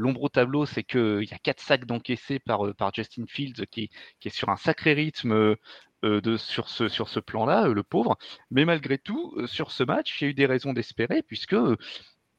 l'ombre 0.00 0.22
au 0.24 0.28
tableau, 0.28 0.66
c'est 0.66 0.84
qu'il 0.84 1.24
y 1.24 1.34
a 1.34 1.38
quatre 1.38 1.60
sacs 1.60 1.84
d'encaissés 1.84 2.38
par, 2.38 2.74
par 2.76 2.92
Justin 2.94 3.24
Fields 3.28 3.66
qui, 3.70 3.90
qui, 4.20 4.28
est 4.28 4.34
sur 4.34 4.48
un 4.48 4.56
sacré 4.56 4.94
rythme 4.94 5.56
de, 6.02 6.36
sur 6.36 6.68
ce, 6.68 6.88
sur 6.88 7.08
ce 7.08 7.20
plan-là, 7.20 7.68
le 7.68 7.82
pauvre. 7.82 8.16
Mais 8.50 8.64
malgré 8.64 8.98
tout, 8.98 9.34
sur 9.46 9.70
ce 9.70 9.82
match, 9.84 10.20
il 10.20 10.24
y 10.24 10.26
a 10.28 10.30
eu 10.30 10.34
des 10.34 10.46
raisons 10.46 10.72
d'espérer, 10.72 11.22
puisque 11.22 11.56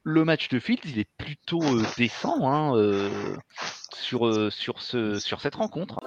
le 0.03 0.25
match 0.25 0.49
de 0.49 0.59
Fields, 0.59 0.81
il 0.85 0.99
est 0.99 1.09
plutôt 1.17 1.61
décent 1.97 2.39
hein, 2.43 2.73
sur, 3.93 4.51
sur, 4.51 4.81
ce, 4.81 5.19
sur 5.19 5.41
cette 5.41 5.55
rencontre. 5.55 5.99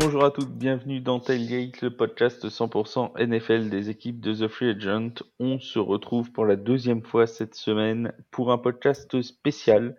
Bonjour 0.00 0.24
à 0.24 0.30
toutes, 0.30 0.52
bienvenue 0.52 1.00
dans 1.00 1.20
Tailgate, 1.20 1.82
le 1.82 1.90
podcast 1.90 2.48
100% 2.48 3.22
NFL 3.22 3.68
des 3.68 3.90
équipes 3.90 4.18
de 4.18 4.32
The 4.32 4.48
Free 4.48 4.70
Agent. 4.70 5.22
On 5.38 5.60
se 5.60 5.78
retrouve 5.78 6.32
pour 6.32 6.46
la 6.46 6.56
deuxième 6.56 7.02
fois 7.02 7.26
cette 7.26 7.54
semaine 7.54 8.14
pour 8.30 8.50
un 8.50 8.56
podcast 8.56 9.20
spécial. 9.20 9.98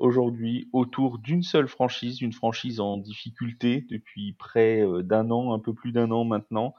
Aujourd'hui, 0.00 0.68
autour 0.74 1.18
d'une 1.18 1.42
seule 1.42 1.66
franchise, 1.66 2.20
une 2.20 2.34
franchise 2.34 2.78
en 2.78 2.98
difficulté 2.98 3.86
depuis 3.88 4.34
près 4.34 4.82
euh, 4.82 5.02
d'un 5.02 5.30
an, 5.30 5.54
un 5.54 5.58
peu 5.58 5.72
plus 5.72 5.92
d'un 5.92 6.10
an 6.10 6.24
maintenant. 6.24 6.74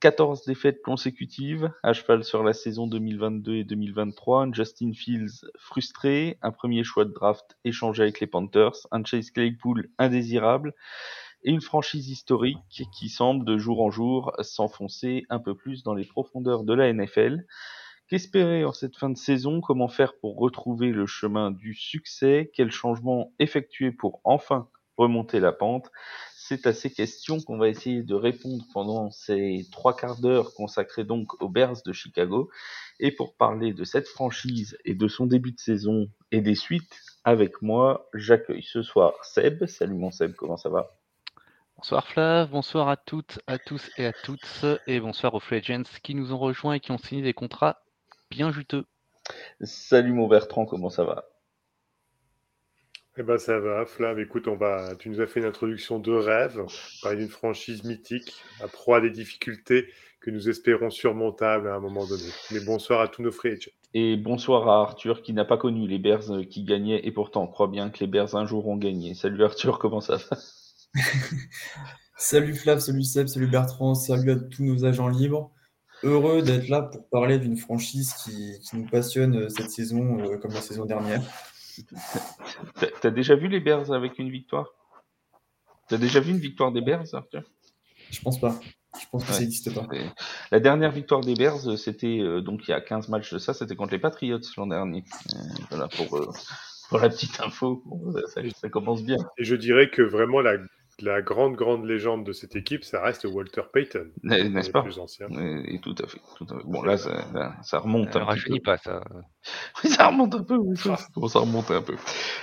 14 0.00 0.44
défaites 0.44 0.82
consécutives, 0.82 1.72
à 1.82 1.94
cheval 1.94 2.22
sur 2.22 2.44
la 2.44 2.52
saison 2.52 2.86
2022 2.86 3.54
et 3.54 3.64
2023, 3.64 4.48
Justin 4.52 4.92
Fields 4.92 5.46
frustré, 5.58 6.38
un 6.42 6.52
premier 6.52 6.84
choix 6.84 7.06
de 7.06 7.14
draft 7.14 7.56
échangé 7.64 8.02
avec 8.02 8.20
les 8.20 8.26
Panthers, 8.26 8.76
un 8.90 9.02
Chase 9.02 9.30
Claypool 9.30 9.88
indésirable, 9.96 10.74
et 11.42 11.50
une 11.50 11.60
franchise 11.60 12.08
historique 12.08 12.58
qui 12.92 13.08
semble 13.08 13.44
de 13.44 13.56
jour 13.58 13.80
en 13.82 13.90
jour 13.90 14.32
s'enfoncer 14.40 15.24
un 15.30 15.38
peu 15.38 15.54
plus 15.54 15.82
dans 15.82 15.94
les 15.94 16.04
profondeurs 16.04 16.64
de 16.64 16.74
la 16.74 16.92
NFL. 16.92 17.44
Qu'espérer 18.08 18.64
en 18.64 18.72
cette 18.72 18.96
fin 18.96 19.10
de 19.10 19.16
saison? 19.16 19.60
Comment 19.60 19.88
faire 19.88 20.16
pour 20.18 20.36
retrouver 20.38 20.92
le 20.92 21.06
chemin 21.06 21.50
du 21.50 21.74
succès? 21.74 22.52
Quels 22.54 22.70
changements 22.70 23.32
effectuer 23.40 23.90
pour 23.90 24.20
enfin 24.22 24.68
remonter 24.96 25.40
la 25.40 25.50
pente? 25.52 25.90
C'est 26.36 26.68
à 26.68 26.72
ces 26.72 26.92
questions 26.92 27.40
qu'on 27.40 27.58
va 27.58 27.68
essayer 27.68 28.04
de 28.04 28.14
répondre 28.14 28.64
pendant 28.72 29.10
ces 29.10 29.66
trois 29.72 29.96
quarts 29.96 30.20
d'heure 30.20 30.54
consacrés 30.54 31.02
donc 31.02 31.42
aux 31.42 31.48
Bears 31.48 31.82
de 31.84 31.92
Chicago. 31.92 32.48
Et 33.00 33.10
pour 33.10 33.34
parler 33.34 33.72
de 33.72 33.82
cette 33.82 34.06
franchise 34.06 34.78
et 34.84 34.94
de 34.94 35.08
son 35.08 35.26
début 35.26 35.50
de 35.50 35.58
saison 35.58 36.08
et 36.30 36.40
des 36.40 36.54
suites, 36.54 37.00
avec 37.24 37.60
moi, 37.60 38.08
j'accueille 38.14 38.62
ce 38.62 38.82
soir 38.82 39.14
Seb. 39.24 39.66
Salut 39.66 39.96
mon 39.96 40.12
Seb, 40.12 40.34
comment 40.36 40.56
ça 40.56 40.68
va? 40.68 40.96
Bonsoir 41.76 42.08
Flav, 42.08 42.48
bonsoir 42.50 42.88
à 42.88 42.96
toutes, 42.96 43.38
à 43.46 43.58
tous 43.58 43.90
et 43.98 44.06
à 44.06 44.12
toutes, 44.14 44.64
et 44.86 44.98
bonsoir 44.98 45.34
aux 45.34 45.40
Free 45.40 45.56
Agents 45.56 45.82
qui 46.02 46.14
nous 46.14 46.32
ont 46.32 46.38
rejoints 46.38 46.72
et 46.72 46.80
qui 46.80 46.90
ont 46.90 46.96
signé 46.96 47.20
des 47.20 47.34
contrats 47.34 47.82
bien 48.30 48.50
juteux. 48.50 48.86
Salut 49.60 50.14
mon 50.14 50.26
Bertrand, 50.26 50.64
comment 50.64 50.88
ça 50.88 51.04
va? 51.04 51.26
Eh 53.18 53.22
ben 53.22 53.36
ça 53.36 53.58
va, 53.58 53.84
Flav. 53.84 54.18
Écoute, 54.18 54.48
on 54.48 54.56
va. 54.56 54.96
Tu 54.96 55.10
nous 55.10 55.20
as 55.20 55.26
fait 55.26 55.40
une 55.40 55.46
introduction 55.46 55.98
de 55.98 56.12
rêve, 56.12 56.64
parler 57.02 57.18
d'une 57.18 57.28
franchise 57.28 57.84
mythique, 57.84 58.32
à 58.62 58.68
proie 58.68 59.02
des 59.02 59.10
difficultés 59.10 59.86
que 60.20 60.30
nous 60.30 60.48
espérons 60.48 60.88
surmontables 60.88 61.68
à 61.68 61.74
un 61.74 61.80
moment 61.80 62.06
donné. 62.06 62.30
Mais 62.52 62.60
bonsoir 62.60 63.02
à 63.02 63.08
tous 63.08 63.22
nos 63.22 63.32
free 63.32 63.52
agents. 63.52 63.70
Et 63.92 64.16
bonsoir 64.16 64.66
à 64.70 64.80
Arthur 64.80 65.20
qui 65.20 65.34
n'a 65.34 65.44
pas 65.44 65.58
connu 65.58 65.86
les 65.86 65.98
Bears 65.98 66.30
euh, 66.32 66.42
qui 66.42 66.64
gagnaient 66.64 67.06
et 67.06 67.12
pourtant 67.12 67.44
on 67.44 67.46
croit 67.46 67.68
bien 67.68 67.90
que 67.90 68.00
les 68.00 68.06
Bears 68.06 68.34
un 68.34 68.46
jour 68.46 68.66
ont 68.66 68.76
gagné. 68.78 69.12
Salut 69.14 69.44
Arthur, 69.44 69.78
comment 69.78 70.00
ça 70.00 70.16
va? 70.16 70.36
salut 72.16 72.54
Flav, 72.54 72.78
salut 72.80 73.02
Seb, 73.02 73.28
salut 73.28 73.46
Bertrand, 73.46 73.94
salut 73.94 74.30
à 74.30 74.36
tous 74.36 74.64
nos 74.64 74.84
agents 74.84 75.08
libres. 75.08 75.52
Heureux 76.02 76.42
d'être 76.42 76.68
là 76.68 76.82
pour 76.82 77.08
parler 77.08 77.38
d'une 77.38 77.56
franchise 77.56 78.12
qui, 78.24 78.58
nous 78.74 78.86
passionne 78.86 79.36
euh, 79.36 79.48
cette 79.48 79.70
saison 79.70 80.20
euh, 80.20 80.36
comme 80.36 80.52
la 80.52 80.60
saison 80.60 80.84
dernière. 80.84 81.22
T'as 83.00 83.10
déjà 83.10 83.34
vu 83.34 83.48
les 83.48 83.60
Bears 83.60 83.92
avec 83.92 84.18
une 84.18 84.30
victoire? 84.30 84.74
T'as 85.88 85.98
déjà 85.98 86.20
vu 86.20 86.30
une 86.30 86.38
victoire 86.38 86.72
des 86.72 86.80
Bears, 86.80 87.14
Arthur? 87.14 87.42
Je 88.10 88.20
pense 88.20 88.40
pas. 88.40 88.58
Je 88.98 89.06
pense 89.10 89.24
que 89.24 89.32
ça 89.32 89.40
n'existe 89.40 89.74
pas. 89.74 89.86
La 90.50 90.60
dernière 90.60 90.90
victoire 90.90 91.20
des 91.20 91.34
Bears, 91.34 91.78
c'était 91.78 92.18
euh, 92.20 92.40
donc 92.40 92.66
il 92.66 92.70
y 92.70 92.74
a 92.74 92.80
15 92.80 93.08
matchs 93.08 93.32
de 93.32 93.38
ça, 93.38 93.52
c'était 93.52 93.76
contre 93.76 93.92
les 93.92 93.98
Patriots 93.98 94.40
l'an 94.56 94.66
dernier. 94.66 95.04
voilà 95.70 95.88
pour, 95.88 96.34
pour 96.88 96.98
la 96.98 97.08
petite 97.08 97.40
info. 97.40 97.82
Ça, 98.28 98.40
ça, 98.54 98.68
commence 98.68 99.02
bien. 99.02 99.18
Et 99.38 99.44
je 99.44 99.54
dirais 99.54 99.90
que 99.90 100.02
vraiment 100.02 100.40
la 100.40 100.56
la 101.00 101.22
grande, 101.22 101.56
grande 101.56 101.84
légende 101.84 102.24
de 102.24 102.32
cette 102.32 102.56
équipe, 102.56 102.84
ça 102.84 103.02
reste 103.02 103.24
Walter 103.24 103.62
Payton. 103.72 104.08
N'est-ce 104.22 104.70
pas 104.70 104.82
plus 104.82 104.98
ancien. 104.98 105.28
Et, 105.64 105.80
tout, 105.80 105.94
à 106.02 106.06
fait, 106.06 106.20
Bon, 106.64 106.82
là, 106.82 106.96
ça, 106.96 107.54
ça 107.62 107.78
remonte 107.78 108.16
un 108.16 108.26
petit 108.34 108.50
peu. 108.50 108.60
pas, 108.60 108.76
ça. 108.78 109.02
Oui, 109.82 109.90
ça 109.96 110.08
remonte 110.08 110.34
un 110.34 110.42
peu. 110.42 110.56
Oui, 110.56 110.76
ça, 110.76 110.96
ça 111.28 111.38
remonte 111.38 111.70
un 111.70 111.82
peu. 111.82 111.96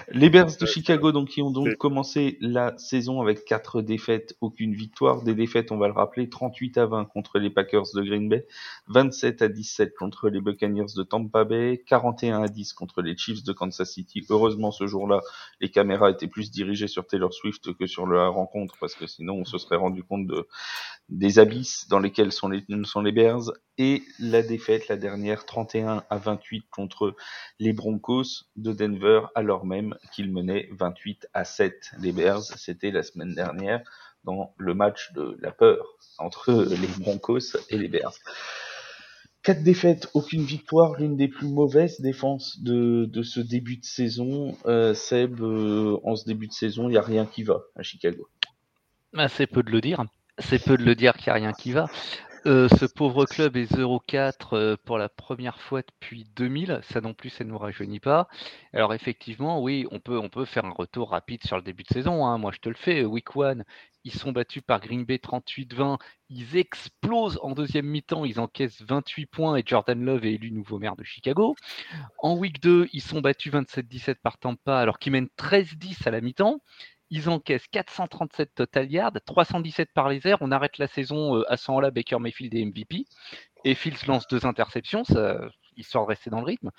Les 0.10 0.30
Bears 0.30 0.58
de 0.60 0.66
Chicago, 0.66 1.12
donc, 1.12 1.30
qui 1.30 1.42
ont 1.42 1.52
donc 1.52 1.76
commencé 1.76 2.38
la 2.42 2.78
saison 2.78 3.22
avec 3.22 3.46
quatre 3.46 3.82
défaites, 3.82 4.36
aucune 4.42 4.74
victoire. 4.74 5.24
Des 5.24 5.36
défaites, 5.36 5.72
on 5.72 5.78
va 5.78 5.88
le 5.88 5.94
rappeler, 5.94 6.30
38 6.30 6.78
à 6.78 6.86
20 6.86 7.06
contre 7.06 7.40
les 7.40 7.50
Packers 7.50 7.86
de 7.96 8.02
Green 8.02 8.30
Bay, 8.30 8.46
27 8.88 9.42
à 9.42 9.48
17 9.48 9.96
contre 9.96 10.30
les 10.30 10.42
Buccaneers 10.42 10.94
de 10.96 11.04
Tampa 11.04 11.44
Bay, 11.44 11.84
41 11.88 12.44
à 12.44 12.48
10 12.48 12.74
contre 12.74 13.02
les 13.02 13.18
Chiefs 13.18 13.44
de 13.44 13.54
Kansas 13.54 13.92
City. 13.92 14.26
Heureusement, 14.30 14.72
ce 14.72 14.88
jour-là, 14.88 15.22
les 15.60 15.70
caméras 15.70 16.10
étaient 16.10 16.28
plus 16.28 16.52
dirigées 16.52 16.88
sur 16.88 17.06
Taylor 17.08 17.34
Swift 17.34 17.74
que 17.74 17.88
sur 17.88 18.06
le 18.06 18.28
rencontre 18.28 18.76
parce 18.80 18.96
que 18.96 19.08
sinon 19.08 19.36
on 19.36 19.46
se 19.46 19.58
serait 19.58 19.76
rendu 19.76 20.04
compte 20.04 20.28
de, 20.28 20.48
des 21.10 21.40
abysses 21.40 21.88
dans 21.88 22.00
lesquels 22.00 22.32
sont 22.32 22.50
les, 22.50 22.64
sont 22.84 23.02
les 23.02 23.12
Bears 23.12 23.52
et 23.78 24.04
la 24.20 24.42
défaite, 24.42 24.88
la 24.88 24.98
dernière, 24.98 25.46
31 25.46 26.04
à 26.10 26.18
28 26.18 26.66
contre 26.70 27.16
les 27.60 27.74
Broncos 27.74 28.46
de 28.56 28.72
Denver 28.72 29.22
alors 29.36 29.66
même 29.66 29.96
qu'ils 30.14 30.32
menaient 30.32 30.70
28 30.72 31.28
à 31.34 31.44
7. 31.44 31.92
Les 32.00 32.12
Bears, 32.12 32.44
c'était 32.44 32.92
la 32.92 33.04
semaine 33.04 33.34
dernière 33.34 33.82
dans 34.24 34.54
le 34.58 34.74
match 34.74 35.12
de 35.14 35.38
la 35.42 35.52
peur 35.52 35.98
entre 36.18 36.52
les 36.70 36.88
Broncos 37.00 37.58
et 37.70 37.78
les 37.78 37.88
Bears. 37.88 38.14
Quatre 39.42 39.64
défaites, 39.64 40.10
aucune 40.14 40.44
victoire, 40.44 40.94
l'une 40.98 41.18
des 41.18 41.28
plus 41.28 41.48
mauvaises 41.48 42.00
défenses 42.00 42.62
de, 42.62 43.10
ce 43.24 43.42
début 43.42 43.76
de 43.76 43.84
saison. 43.84 44.56
Euh, 44.66 44.94
Seb, 44.94 45.42
euh, 45.42 46.00
en 46.06 46.16
ce 46.16 46.24
début 46.24 46.48
de 46.48 46.54
saison, 46.54 46.88
il 46.88 46.92
n'y 46.92 46.98
a 46.98 47.02
rien 47.02 47.26
qui 47.26 47.44
va 47.44 47.64
à 47.76 47.84
Chicago. 47.84 48.30
Bah, 49.12 49.28
c'est 49.28 49.48
peu 49.48 49.62
de 49.62 49.70
le 49.70 49.82
dire. 49.82 50.06
C'est 50.40 50.64
peu 50.64 50.78
de 50.78 50.84
le 50.84 50.96
dire 50.96 51.14
qu'il 51.16 51.26
n'y 51.26 51.32
a 51.32 51.34
rien 51.34 51.52
qui 51.52 51.74
va. 51.74 51.88
Euh, 52.46 52.68
ce 52.78 52.86
pauvre 52.86 53.26
club 53.26 53.56
est 53.56 53.72
0-4 53.74 54.76
pour 54.78 54.98
la 54.98 55.08
première 55.08 55.60
fois 55.62 55.82
depuis 55.82 56.26
2000. 56.36 56.82
Ça 56.84 57.00
non 57.00 57.14
plus, 57.14 57.30
ça 57.30 57.46
ne 57.46 57.50
nous 57.50 57.58
rajeunit 57.58 58.02
pas. 58.02 58.28
Alors 58.74 58.94
effectivement, 58.94 59.62
oui, 59.62 59.88
on 59.92 60.00
peut, 60.00 60.46
faire 60.46 60.66
un 60.66 60.72
retour 60.72 61.12
rapide 61.12 61.42
sur 61.46 61.56
le 61.56 61.64
début 61.64 61.84
de 61.84 61.88
saison. 61.94 62.26
Hein. 62.26 62.38
Moi, 62.38 62.52
je 62.52 62.60
te 62.60 62.68
le 62.68 62.76
fais. 62.76 63.06
Week 63.06 63.28
1, 63.36 63.64
ils 64.04 64.14
sont 64.14 64.34
battus 64.34 64.62
par 64.62 64.82
Green 64.82 65.06
Bay 65.06 65.18
38-20. 65.18 65.98
Ils 66.30 66.58
explosent 66.58 67.40
en 67.42 67.52
deuxième 67.52 67.86
mi-temps. 67.86 68.26
Ils 68.26 68.42
encaissent 68.42 68.82
28 68.82 69.26
points 69.28 69.56
et 69.56 69.64
Jordan 69.66 70.04
Love 70.04 70.26
est 70.26 70.34
élu 70.34 70.52
nouveau 70.52 70.80
maire 70.80 70.98
de 70.98 71.04
Chicago. 71.06 71.56
En 72.18 72.36
week 72.36 72.62
2, 72.62 72.90
ils 72.92 73.02
sont 73.02 73.22
battus 73.22 73.54
27-17 73.54 74.16
par 74.22 74.38
Tampa 74.38 74.80
alors 74.80 75.00
qu'ils 75.00 75.14
mènent 75.14 75.30
13-10 75.38 76.08
à 76.08 76.12
la 76.12 76.20
mi-temps. 76.20 76.60
Ils 77.16 77.30
encaissent 77.30 77.68
437 77.68 78.56
total 78.56 78.92
yards, 78.92 79.14
317 79.28 79.94
par 79.94 80.10
les 80.10 80.28
airs. 80.28 80.40
On 80.42 80.52
arrête 80.52 80.80
la 80.80 80.88
saison 80.88 81.38
euh, 81.38 81.44
à 81.48 81.58
ce 81.58 81.70
moment-là. 81.70 81.92
Baker 81.92 82.18
Mayfield 82.18 82.56
et 82.56 82.66
MVP. 82.66 83.06
Et 83.66 83.76
Fields 83.76 84.08
lance 84.08 84.28
deux 84.28 84.48
interceptions, 84.48 85.04
ça, 85.04 85.40
histoire 85.78 86.06
de 86.06 86.10
rester 86.10 86.32
dans 86.32 86.40
le 86.40 86.46
rythme. 86.46 86.72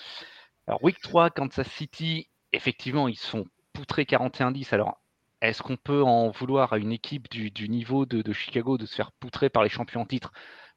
Alors, 0.66 0.82
week 0.82 1.00
3, 1.00 1.30
Kansas 1.30 1.68
City, 1.68 2.28
effectivement, 2.52 3.06
ils 3.06 3.16
sont 3.16 3.46
poutrés 3.72 4.02
41-10. 4.02 4.74
Alors, 4.74 5.00
est-ce 5.40 5.62
qu'on 5.62 5.76
peut 5.76 6.02
en 6.02 6.32
vouloir 6.32 6.72
à 6.72 6.78
une 6.78 6.90
équipe 6.90 7.30
du, 7.30 7.68
niveau 7.68 8.04
de, 8.04 8.32
Chicago 8.32 8.76
de 8.76 8.86
se 8.86 8.94
faire 8.96 9.12
poutrer 9.12 9.50
par 9.50 9.62
les 9.62 9.68
champions 9.68 10.00
en 10.00 10.06
titre? 10.06 10.32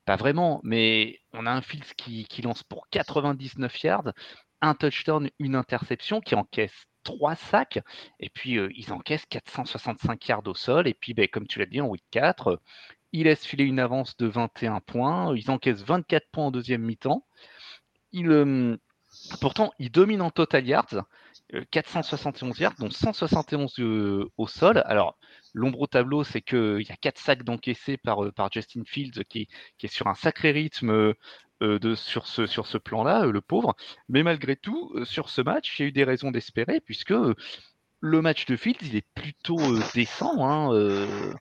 Pas 0.05 0.17
vraiment, 0.17 0.61
mais 0.61 1.19
on 1.33 1.47
a 1.47 1.51
un 1.51 1.63
Fields 1.63 1.95
qui, 1.97 2.27
lance 2.43 2.61
pour 2.61 2.87
99 2.91 3.81
yards, 3.81 4.13
un 4.61 4.75
touchdown, 4.75 5.31
une 5.39 5.55
interception, 5.55 6.21
qui 6.21 6.35
encaisse 6.35 6.85
trois 7.07 7.35
sacs, 7.35 7.79
et 8.19 8.29
puis 8.29 8.57
euh, 8.57 8.69
ils 8.75 8.91
encaissent 8.91 9.25
465 9.29 10.27
yards 10.27 10.47
au 10.47 10.53
sol, 10.53 10.87
et 10.87 10.93
puis 10.93 11.13
ben, 11.13 11.27
comme 11.27 11.47
tu 11.47 11.59
l'as 11.59 11.65
dit 11.65 11.81
en 11.81 11.87
week 11.87 12.03
4, 12.11 12.61
ils 13.13 13.23
laissent 13.23 13.45
filer 13.45 13.63
une 13.63 13.79
avance 13.79 14.17
de 14.17 14.27
21 14.27 14.81
points, 14.81 15.33
ils 15.35 15.49
encaissent 15.49 15.83
24 15.83 16.29
points 16.31 16.45
en 16.45 16.51
deuxième 16.51 16.81
mi-temps. 16.81 17.25
Euh, 18.15 18.77
pourtant, 19.39 19.71
ils 19.79 19.91
dominent 19.91 20.21
en 20.21 20.31
total 20.31 20.67
yards, 20.67 21.05
471 21.71 22.59
euh, 22.59 22.63
yards, 22.63 22.75
dont 22.79 22.89
171 22.89 23.79
euh, 23.79 24.29
au 24.37 24.47
sol. 24.47 24.83
Alors, 24.85 25.17
l'ombre 25.53 25.81
au 25.81 25.87
tableau, 25.87 26.23
c'est 26.23 26.41
qu'il 26.41 26.81
y 26.81 26.91
a 26.91 26.97
4 26.97 27.17
sacs 27.17 27.43
d'encaissés 27.43 27.97
par, 27.97 28.23
euh, 28.23 28.31
par 28.31 28.51
Justin 28.51 28.83
Fields 28.85 29.23
qui, 29.29 29.47
est 29.81 29.87
sur 29.87 30.07
un 30.07 30.15
sacré 30.15 30.51
rythme 30.51 31.13
de, 31.61 31.95
sur 31.95 32.27
ce, 32.27 32.45
sur 32.45 32.67
ce 32.67 32.77
plan-là, 32.77 33.25
le 33.25 33.41
pauvre. 33.41 33.75
Mais 34.09 34.23
malgré 34.23 34.55
tout, 34.55 34.93
sur 35.05 35.29
ce 35.29 35.41
match, 35.41 35.79
il 35.79 35.81
y 35.81 35.85
a 35.85 35.89
eu 35.89 35.91
des 35.91 36.03
raisons 36.03 36.31
d'espérer, 36.31 36.79
puisque 36.81 37.13
le 37.99 38.21
match 38.21 38.45
de 38.45 38.55
Fields, 38.55 38.77
il 38.81 38.95
est 38.95 39.05
plutôt 39.15 39.59
euh, 39.59 39.79
décent 39.93 40.45
hein, 40.45 40.71
euh, 40.73 41.33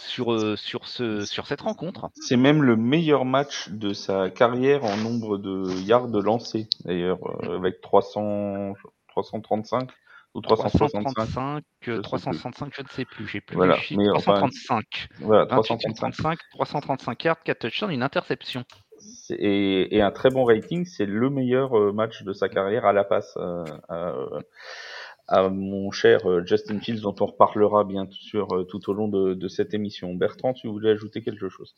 sur, 0.00 0.32
euh, 0.32 0.56
sur, 0.56 0.86
ce, 0.86 1.24
sur 1.24 1.46
cette 1.46 1.60
rencontre. 1.60 2.10
C'est 2.14 2.36
même 2.36 2.62
le 2.62 2.76
meilleur 2.76 3.24
match 3.24 3.68
de 3.70 3.92
sa 3.92 4.30
carrière 4.30 4.84
en 4.84 4.96
nombre 4.96 5.38
de 5.38 5.72
yards 5.80 6.08
lancés, 6.08 6.68
d'ailleurs, 6.84 7.18
avec 7.42 7.80
300, 7.80 8.74
335 9.08 9.90
ou 10.34 10.40
365. 10.42 11.02
335, 11.02 12.02
365, 12.02 12.72
je 12.76 12.82
ne 12.82 12.88
sais 12.88 13.04
plus, 13.04 13.26
j'ai 13.26 13.40
plus 13.40 13.56
voilà, 13.56 13.76
les 13.90 14.06
335. 14.06 15.08
voilà, 15.20 15.46
335. 15.46 16.38
335 16.52 17.24
yards, 17.24 17.42
4 17.42 17.58
touchdowns, 17.58 17.90
une 17.90 18.02
interception. 18.02 18.64
Et, 19.30 20.00
un 20.00 20.10
très 20.10 20.30
bon 20.30 20.44
rating, 20.44 20.84
c'est 20.84 21.06
le 21.06 21.30
meilleur 21.30 21.92
match 21.92 22.22
de 22.22 22.32
sa 22.32 22.48
carrière 22.48 22.84
à 22.84 22.92
la 22.92 23.04
passe. 23.04 23.36
Euh, 23.36 23.64
à 25.28 25.48
mon 25.48 25.90
cher 25.90 26.28
euh, 26.30 26.44
Justin 26.44 26.78
Fields, 26.80 27.00
dont 27.00 27.14
on 27.20 27.26
reparlera 27.26 27.84
bien 27.84 28.06
sûr 28.10 28.52
euh, 28.52 28.64
tout 28.64 28.88
au 28.90 28.94
long 28.94 29.08
de, 29.08 29.48
cette 29.48 29.74
émission. 29.74 30.14
Bertrand, 30.14 30.52
tu 30.52 30.68
voulais 30.68 30.90
ajouter 30.90 31.22
quelque 31.22 31.48
chose? 31.48 31.74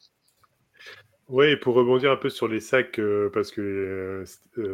Oui, 1.29 1.57
pour 1.57 1.75
rebondir 1.75 2.11
un 2.11 2.17
peu 2.17 2.31
sur 2.31 2.49
les 2.49 2.61
sacs, 2.61 2.99
euh, 2.99 3.31
parce 3.33 3.51
que 3.51 4.25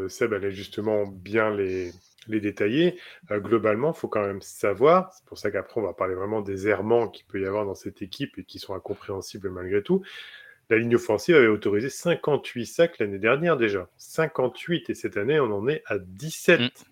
Seb 0.08 0.32
allait 0.32 0.52
justement 0.52 1.06
bien 1.06 1.54
les, 1.54 1.90
les 2.28 2.40
détailler, 2.40 2.96
globalement, 3.30 3.92
il 3.92 3.98
faut 3.98 4.08
quand 4.08 4.24
même 4.24 4.40
savoir, 4.40 5.12
c'est 5.12 5.24
pour 5.26 5.36
ça 5.36 5.50
qu'après 5.50 5.80
on 5.80 5.84
va 5.84 5.94
parler 5.94 6.14
vraiment 6.14 6.42
des 6.42 6.68
errements 6.68 7.08
qu'il 7.08 7.26
peut 7.26 7.40
y 7.40 7.46
avoir 7.46 7.66
dans 7.66 7.74
cette 7.74 8.02
équipe 8.02 8.38
et 8.38 8.44
qui 8.44 8.60
sont 8.60 8.74
incompréhensibles 8.74 9.50
malgré 9.50 9.82
tout. 9.82 10.02
La 10.70 10.78
ligne 10.78 10.94
offensive 10.96 11.36
avait 11.36 11.46
autorisé 11.46 11.90
58 11.90 12.66
sacs 12.66 12.98
l'année 12.98 13.18
dernière 13.18 13.56
déjà. 13.56 13.88
58 13.98 14.90
et 14.90 14.94
cette 14.94 15.16
année 15.16 15.38
on 15.40 15.52
en 15.52 15.68
est 15.68 15.82
à 15.86 15.98
17 15.98 16.84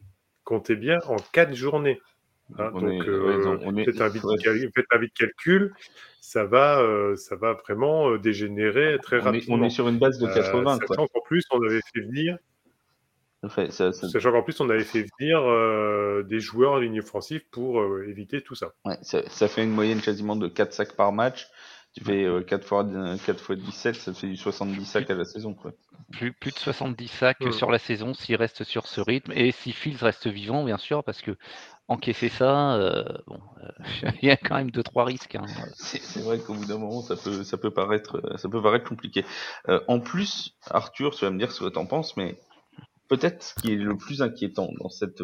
comptez 0.45 0.77
bien, 0.77 0.99
en 1.07 1.17
quatre 1.33 1.55
journées. 1.55 2.01
Hein, 2.59 2.71
donc, 2.73 3.05
faites, 3.85 4.01
un 4.01 4.09
vite, 4.99 5.15
calcul, 5.15 5.73
ça 6.21 6.45
va, 6.45 6.81
euh, 6.81 7.17
ça 7.17 7.37
va 7.37 7.55
vraiment 7.55 8.11
euh, 8.11 8.19
dégénérer 8.19 8.99
très 9.03 9.19
rapidement. 9.19 9.57
on 9.57 9.65
est 9.65 9.71
sur 9.71 9.89
une 9.89 9.99
base 9.99 10.19
de 10.19 10.27
80. 10.27 10.75
Euh, 10.75 10.87
sachant 10.87 11.07
qu'en 11.07 11.21
plus, 11.21 11.45
on 11.51 11.63
avait 11.63 11.81
fait 11.95 12.01
venir. 12.01 12.37
Sachant 13.71 14.33
qu'en 14.33 14.43
plus, 14.43 14.61
on 14.61 14.69
avait 14.69 14.85
fait 14.85 15.07
venir 15.19 16.25
des 16.25 16.41
joueurs 16.41 16.73
en 16.73 16.79
ligne 16.79 17.01
offensive 17.01 17.43
pour 17.51 17.83
éviter 18.03 18.41
tout 18.43 18.55
ça. 18.55 18.73
ça. 19.03 19.29
ça. 19.29 19.49
fait 19.49 19.65
une 19.65 19.73
moyenne 19.73 20.01
quasiment 20.01 20.37
de 20.37 20.47
4 20.47 20.73
sacs 20.73 20.95
par 20.95 21.13
match. 21.13 21.49
Tu 21.95 22.03
fais 22.05 22.27
4 22.47 22.65
fois, 22.67 22.87
4 23.27 23.39
fois 23.39 23.55
17, 23.55 23.95
ça 23.97 24.15
fait 24.15 24.27
du 24.27 24.37
70 24.37 24.85
sacs 24.87 25.11
à 25.11 25.15
la 25.15 25.27
saison. 25.27 25.53
Quoi. 25.53 25.73
Plus, 26.11 26.33
plus 26.33 26.51
de 26.51 26.57
70 26.57 27.09
sacs 27.09 27.53
sur 27.53 27.71
la 27.71 27.79
saison 27.79 28.15
s'il 28.15 28.37
reste 28.37 28.65
sur 28.65 28.87
ce 28.87 29.01
rythme. 29.03 29.33
Et 29.33 29.53
si 29.53 29.73
Fields 29.73 30.03
reste 30.03 30.27
vivant, 30.27 30.65
bien 30.65 30.79
sûr, 30.79 31.05
parce 31.05 31.21
que 31.21 31.37
encaisser 31.89 32.29
ça, 32.29 32.75
euh, 32.75 33.05
bon, 33.27 33.39
euh, 33.63 34.11
il 34.23 34.29
y 34.29 34.31
a 34.31 34.37
quand 34.37 34.57
même 34.57 34.71
2-3 34.71 35.05
risques. 35.05 35.35
Hein. 35.35 35.45
C'est 35.75 36.21
vrai 36.21 36.39
qu'au 36.39 36.55
bout 36.55 36.65
d'un 36.65 36.79
moment, 36.79 37.03
ça 37.03 37.17
peut, 37.17 37.45
ça, 37.45 37.59
peut 37.59 37.73
paraître, 37.73 38.23
ça 38.37 38.49
peut 38.49 38.63
paraître 38.63 38.89
compliqué. 38.89 39.25
Euh, 39.69 39.81
en 39.89 40.01
plus, 40.01 40.57
Arthur, 40.71 41.15
tu 41.15 41.25
vas 41.25 41.31
me 41.31 41.39
dire 41.39 41.53
ce 41.53 41.65
que 41.65 41.69
tu 41.69 41.79
en 41.79 41.87
penses, 41.87 42.17
mais 42.17 42.39
peut-être 43.09 43.43
ce 43.43 43.55
qui 43.55 43.73
est 43.73 43.77
le 43.77 43.97
plus 43.97 44.23
inquiétant 44.23 44.71
dans 44.81 44.89
cette. 44.89 45.23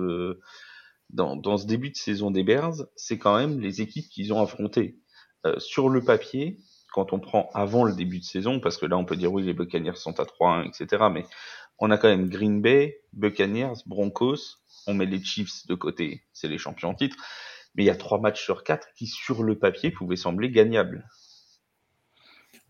Dans, 1.11 1.37
dans, 1.37 1.57
ce 1.57 1.67
début 1.67 1.89
de 1.89 1.97
saison 1.97 2.31
des 2.31 2.45
Bears, 2.45 2.85
c'est 2.95 3.17
quand 3.17 3.39
même 3.39 3.61
les 3.61 3.81
équipes 3.81 4.11
qu'ils 4.11 4.35
ont 4.35 4.43
affrontées. 4.43 4.99
Euh, 5.47 5.59
sur 5.59 5.89
le 5.89 6.03
papier, 6.03 6.59
quand 6.93 7.13
on 7.13 7.21
prend 7.21 7.49
avant 7.55 7.85
le 7.85 7.95
début 7.95 8.19
de 8.19 8.25
saison, 8.25 8.59
parce 8.59 8.77
que 8.77 8.87
là 8.87 8.97
on 8.97 9.05
peut 9.05 9.17
dire 9.17 9.33
oui 9.33 9.45
les 9.45 9.55
Buccaneers 9.55 9.95
sont 9.95 10.19
à 10.19 10.25
3-1, 10.25 10.67
etc. 10.67 11.05
Mais 11.13 11.25
on 11.79 11.91
a 11.91 11.99
quand 11.99 12.09
même 12.09 12.29
Green 12.29 12.61
Bay, 12.61 13.01
Buccaneers, 13.13 13.75
Broncos, 13.87 14.59
on 14.89 14.95
met 14.95 15.07
les 15.07 15.23
Chiefs 15.23 15.67
de 15.69 15.75
côté, 15.75 16.23
c'est 16.33 16.49
les 16.49 16.59
champions 16.59 16.91
en 16.91 16.95
titre. 16.95 17.17
Mais 17.75 17.85
il 17.85 17.87
y 17.87 17.91
a 17.91 17.97
trois 17.97 18.21
matchs 18.21 18.43
sur 18.43 18.65
quatre 18.65 18.89
qui 18.97 19.07
sur 19.07 19.45
le 19.45 19.57
papier 19.57 19.93
pouvaient 19.93 20.17
sembler 20.17 20.51
gagnables. 20.51 21.09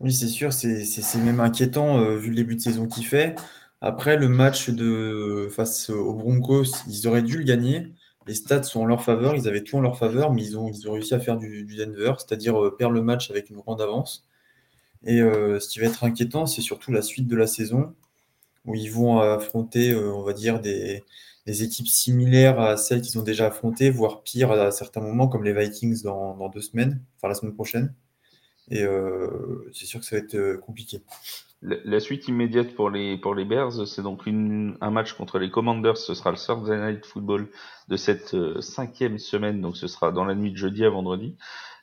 Oui, 0.00 0.12
c'est 0.12 0.28
sûr, 0.28 0.52
c'est 0.52 1.16
même 1.16 1.40
inquiétant 1.40 1.98
euh, 2.00 2.16
vu 2.16 2.28
le 2.28 2.36
début 2.36 2.54
de 2.54 2.60
saison 2.60 2.86
qu'il 2.86 3.06
fait. 3.06 3.34
Après, 3.80 4.16
le 4.16 4.28
match 4.28 4.70
de 4.70 5.48
face 5.50 5.88
aux 5.90 6.14
Broncos, 6.14 6.64
ils 6.86 7.08
auraient 7.08 7.22
dû 7.22 7.38
le 7.38 7.44
gagner 7.44 7.94
les 8.28 8.34
stats 8.34 8.62
sont 8.62 8.80
en 8.80 8.84
leur 8.84 9.02
faveur, 9.02 9.34
ils 9.34 9.48
avaient 9.48 9.64
tout 9.64 9.76
en 9.78 9.80
leur 9.80 9.98
faveur, 9.98 10.32
mais 10.32 10.42
ils 10.44 10.58
ont, 10.58 10.70
réussi 10.92 11.14
à 11.14 11.18
faire 11.18 11.38
du, 11.38 11.64
Denver, 11.64 12.12
c'est-à-dire 12.18 12.62
euh, 12.62 12.76
perdre 12.76 12.94
le 12.94 13.02
match 13.02 13.30
avec 13.30 13.48
une 13.48 13.56
grande 13.56 13.80
avance. 13.80 14.28
Et 15.04 15.20
euh, 15.20 15.58
ce 15.60 15.68
qui 15.68 15.78
va 15.80 15.86
être 15.86 16.04
inquiétant, 16.04 16.46
c'est 16.46 16.60
surtout 16.60 16.92
la 16.92 17.02
suite 17.02 17.26
de 17.26 17.36
la 17.36 17.46
saison, 17.46 17.94
où 18.66 18.74
ils 18.74 18.92
vont 18.92 19.20
affronter, 19.20 19.92
euh, 19.92 20.12
on 20.12 20.22
va 20.22 20.34
dire, 20.34 20.60
des, 20.60 21.02
équipes 21.46 21.88
similaires 21.88 22.60
à 22.60 22.76
celles 22.76 23.00
qu'ils 23.00 23.18
ont 23.18 23.22
déjà 23.22 23.46
affrontées, 23.46 23.88
voire 23.88 24.22
pire 24.22 24.52
à 24.52 24.70
certains 24.70 25.00
moments, 25.00 25.28
comme 25.28 25.44
les 25.44 25.54
Vikings 25.54 26.02
dans, 26.02 26.50
deux 26.50 26.60
semaines, 26.60 27.00
enfin 27.16 27.28
la 27.28 27.34
semaine 27.34 27.54
prochaine. 27.54 27.94
Et 28.70 28.84
c'est 29.72 29.86
sûr 29.86 30.00
que 30.00 30.04
ça 30.04 30.16
va 30.16 30.22
être 30.22 30.56
compliqué. 30.60 31.00
La, 31.60 31.98
suite 31.98 32.28
immédiate 32.28 32.74
pour 32.74 32.88
les, 32.88 33.18
pour 33.18 33.34
les 33.34 33.44
Bears, 33.44 33.86
c'est 33.88 34.02
donc 34.02 34.26
une, 34.26 34.78
un 34.80 34.90
match 34.90 35.14
contre 35.14 35.40
les 35.40 35.50
Commanders. 35.50 35.96
Ce 35.96 36.14
sera 36.14 36.30
le 36.30 36.36
Thursday 36.36 36.78
Night 36.78 37.04
Football 37.04 37.48
de 37.88 37.96
cette 37.96 38.34
euh, 38.34 38.60
cinquième 38.60 39.18
semaine. 39.18 39.60
Donc 39.60 39.76
ce 39.76 39.88
sera 39.88 40.12
dans 40.12 40.24
la 40.24 40.36
nuit 40.36 40.52
de 40.52 40.56
jeudi 40.56 40.84
à 40.84 40.90
vendredi. 40.90 41.36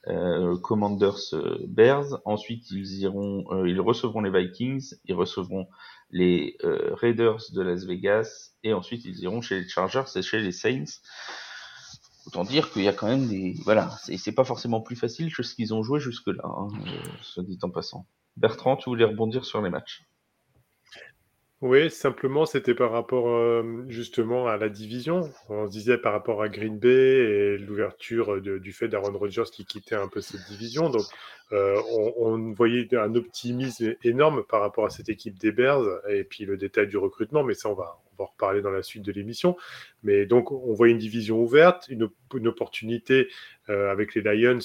Euh, 0.07 0.57
Commanders 0.57 1.33
euh, 1.33 1.57
Bears. 1.67 2.21
Ensuite, 2.25 2.69
ils 2.71 2.99
iront, 2.99 3.45
euh, 3.51 3.67
ils 3.67 3.81
recevront 3.81 4.21
les 4.21 4.29
Vikings. 4.29 4.93
Ils 5.05 5.15
recevront 5.15 5.67
les 6.11 6.57
Raiders 6.61 7.41
de 7.53 7.61
Las 7.61 7.83
Vegas. 7.85 8.51
Et 8.63 8.73
ensuite, 8.73 9.03
ils 9.05 9.19
iront 9.19 9.41
chez 9.41 9.61
les 9.61 9.67
Chargers 9.67 10.03
et 10.15 10.21
chez 10.21 10.39
les 10.39 10.51
Saints. 10.51 11.01
Autant 12.27 12.43
dire 12.43 12.71
qu'il 12.71 12.83
y 12.83 12.87
a 12.87 12.93
quand 12.93 13.07
même 13.07 13.27
des, 13.27 13.53
voilà, 13.65 13.91
c'est 14.01 14.31
pas 14.31 14.45
forcément 14.45 14.81
plus 14.81 14.95
facile 14.95 15.33
que 15.35 15.43
ce 15.43 15.53
qu'ils 15.53 15.73
ont 15.75 15.83
joué 15.83 15.99
jusque 15.99 16.27
là, 16.27 16.43
hein, 16.43 16.69
soit 17.21 17.43
dit 17.43 17.59
en 17.61 17.69
passant. 17.69 18.07
Bertrand, 18.37 18.75
tu 18.77 18.89
voulais 18.89 19.05
rebondir 19.05 19.45
sur 19.45 19.61
les 19.61 19.69
matchs 19.69 20.01
oui, 21.61 21.89
simplement, 21.89 22.45
c'était 22.45 22.75
par 22.75 22.91
rapport 22.91 23.29
euh, 23.29 23.85
justement 23.87 24.45
à 24.47 24.57
la 24.57 24.67
division. 24.67 25.31
On 25.49 25.65
se 25.65 25.71
disait 25.71 25.97
par 25.97 26.11
rapport 26.11 26.43
à 26.43 26.49
Green 26.49 26.77
Bay 26.77 26.89
et 26.89 27.57
l'ouverture 27.57 28.41
du 28.41 28.73
fait 28.73 28.89
d'Aaron 28.89 29.17
Rodgers 29.17 29.49
qui 29.51 29.65
quittait 29.65 29.95
un 29.95 30.09
peu 30.09 30.19
cette 30.19 30.45
division. 30.49 30.89
Donc, 30.89 31.05
euh, 31.53 31.81
on, 32.17 32.51
voyait 32.51 32.93
un 32.95 33.15
optimisme 33.15 33.95
énorme 34.03 34.43
par 34.43 34.61
rapport 34.61 34.85
à 34.85 34.89
cette 34.89 35.07
équipe 35.09 35.39
des 35.39 35.51
Bears 35.53 35.85
et 36.09 36.23
puis 36.25 36.45
le 36.45 36.57
détail 36.57 36.87
du 36.87 36.97
recrutement, 36.97 37.43
mais 37.43 37.53
ça, 37.53 37.69
on 37.69 37.73
va, 37.73 37.99
en 38.17 38.25
reparler 38.25 38.61
dans 38.61 38.71
la 38.71 38.83
suite 38.83 39.03
de 39.03 39.11
l'émission. 39.11 39.55
Mais 40.03 40.25
donc, 40.25 40.51
on 40.51 40.73
voyait 40.73 40.93
une 40.93 40.99
division 40.99 41.41
ouverte, 41.41 41.87
une, 41.89 42.09
opportunité 42.47 43.27
euh, 43.69 43.89
avec 43.91 44.13
les 44.13 44.21
Lions 44.21 44.59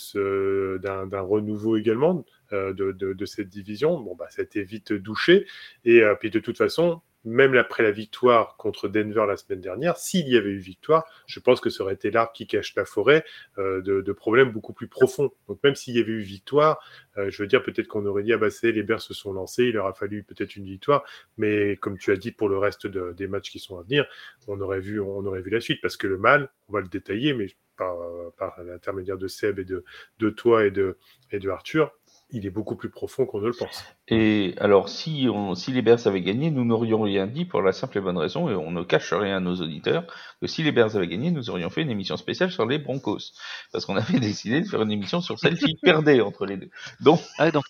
d'un 0.82 1.20
renouveau 1.20 1.76
également. 1.76 2.24
Euh, 2.52 2.72
de, 2.72 3.24
cette 3.26 3.48
division. 3.48 4.00
Bon, 4.00 4.16
bah, 4.16 4.26
ça 4.30 4.42
a 4.42 4.44
été 4.44 4.64
vite 4.64 4.92
douché. 4.92 5.46
Et 5.84 6.02
euh, 6.02 6.16
puis 6.16 6.30
de 6.30 6.40
toute 6.40 6.58
façon, 6.58 7.00
même 7.24 7.54
après 7.54 7.84
la 7.84 7.92
victoire 7.92 8.56
contre 8.56 8.88
Denver 8.88 9.24
la 9.28 9.36
semaine 9.36 9.60
dernière, 9.60 9.96
s'il 9.96 10.28
y 10.28 10.36
avait 10.36 10.50
eu 10.50 10.58
victoire, 10.58 11.04
je 11.26 11.38
pense 11.38 11.60
que 11.60 11.70
ça 11.70 11.84
aurait 11.84 11.94
été 11.94 12.10
l'arbre 12.10 12.32
qui 12.32 12.48
cache 12.48 12.74
la 12.74 12.84
forêt 12.84 13.24
euh, 13.58 13.82
de, 13.82 14.12
problèmes 14.12 14.50
beaucoup 14.50 14.72
plus 14.72 14.88
profonds. 14.88 15.30
Donc 15.46 15.60
même 15.62 15.76
s'il 15.76 15.94
y 15.94 16.00
avait 16.00 16.10
eu 16.10 16.22
victoire, 16.22 16.80
je 17.16 17.40
veux 17.40 17.46
dire 17.46 17.62
peut-être 17.62 17.86
qu'on 17.86 18.04
aurait 18.06 18.24
dit 18.24 18.32
ah 18.32 18.38
bah 18.38 18.48
les 18.62 18.82
Bears 18.82 19.02
se 19.02 19.14
sont 19.14 19.32
lancés, 19.32 19.64
il 19.64 19.74
leur 19.74 19.86
a 19.86 19.92
fallu 19.92 20.24
peut-être 20.24 20.56
une 20.56 20.64
victoire, 20.64 21.04
mais 21.36 21.76
comme 21.76 21.98
tu 21.98 22.10
as 22.10 22.16
dit 22.16 22.32
pour 22.32 22.48
le 22.48 22.58
reste 22.58 22.88
des 22.88 23.28
matchs 23.28 23.50
qui 23.50 23.60
sont 23.60 23.78
à 23.78 23.82
venir, 23.82 24.06
on 24.48 24.60
aurait 24.60 24.80
vu 24.80 25.00
on 25.00 25.24
aurait 25.24 25.42
vu 25.42 25.50
la 25.50 25.60
suite 25.60 25.80
parce 25.82 25.96
que 25.96 26.08
le 26.08 26.18
mal, 26.18 26.50
on 26.68 26.72
va 26.72 26.80
le 26.80 26.88
détailler, 26.88 27.32
mais 27.34 27.46
par, 27.76 27.96
par 28.36 28.62
l'intermédiaire 28.62 29.18
de 29.18 29.28
Seb 29.28 29.58
et 29.58 29.64
de, 29.64 29.84
de 30.18 30.30
toi 30.30 30.66
et 30.66 30.70
de, 30.70 30.98
et 31.30 31.38
de 31.38 31.48
Arthur, 31.48 31.92
il 32.32 32.46
est 32.46 32.50
beaucoup 32.50 32.76
plus 32.76 32.90
profond 32.90 33.26
qu'on 33.26 33.40
ne 33.40 33.46
le 33.46 33.52
pense. 33.52 33.84
Et 34.08 34.54
alors, 34.58 34.88
si, 34.88 35.28
on, 35.32 35.54
si 35.54 35.72
les 35.72 35.82
Bears 35.82 36.06
avaient 36.06 36.20
gagné, 36.20 36.50
nous 36.50 36.64
n'aurions 36.64 37.02
rien 37.02 37.26
dit 37.26 37.44
pour 37.44 37.62
la 37.62 37.72
simple 37.72 37.98
et 37.98 38.00
bonne 38.00 38.16
raison, 38.16 38.48
et 38.48 38.54
on 38.54 38.70
ne 38.70 38.82
cache 38.82 39.12
rien 39.12 39.36
à 39.36 39.40
nos 39.40 39.56
auditeurs, 39.56 40.06
que 40.40 40.46
si 40.46 40.62
les 40.62 40.72
Bears 40.72 40.96
avaient 40.96 41.06
gagné, 41.06 41.30
nous 41.30 41.50
aurions 41.50 41.70
fait 41.70 41.82
une 41.82 41.90
émission 41.90 42.16
spéciale 42.16 42.50
sur 42.50 42.66
les 42.66 42.78
Broncos. 42.78 43.32
Parce 43.72 43.84
qu'on 43.84 43.96
avait 43.96 44.18
décidé 44.20 44.60
de 44.60 44.66
faire 44.66 44.82
une 44.82 44.92
émission 44.92 45.20
sur 45.20 45.38
celle 45.38 45.58
qui 45.58 45.74
perdait 45.74 46.20
entre 46.20 46.46
les 46.46 46.56
deux. 46.56 46.70
Donc, 47.00 47.20
ah, 47.38 47.50
donc 47.50 47.64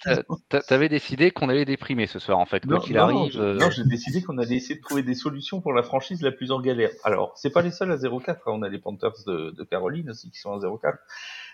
t'avais 0.67 0.89
décidé 0.89 1.31
qu'on 1.31 1.49
allait 1.49 1.65
déprimer 1.65 2.07
ce 2.07 2.19
soir, 2.19 2.39
en 2.39 2.47
fait, 2.47 2.67
quoi 2.67 2.81
qu'il 2.81 2.99
arrive. 2.99 3.41
Euh, 3.41 3.55
non, 3.55 3.71
j'ai 3.71 3.85
décidé 3.85 4.23
qu'on 4.23 4.39
allait 4.39 4.57
essayer 4.57 4.77
de 4.77 4.83
trouver 4.83 5.03
des 5.03 5.15
solutions 5.15 5.61
pour 5.61 5.73
la 5.73 5.83
franchise 5.83 6.23
la 6.23 6.33
plus 6.33 6.51
en 6.51 6.61
galère. 6.61 6.91
Alors, 7.05 7.33
c'est 7.37 7.51
pas 7.51 7.63
les 7.63 7.71
seuls 7.71 7.93
à 7.93 7.97
0-4, 7.97 8.31
hein. 8.31 8.37
on 8.47 8.63
a 8.63 8.69
les 8.69 8.79
Panthers 8.79 9.25
de, 9.27 9.51
de 9.51 9.65
Caroline 9.65 10.11
aussi 10.11 10.31
qui 10.31 10.39
sont 10.39 10.53
à 10.53 10.59
0-4. 10.59 10.95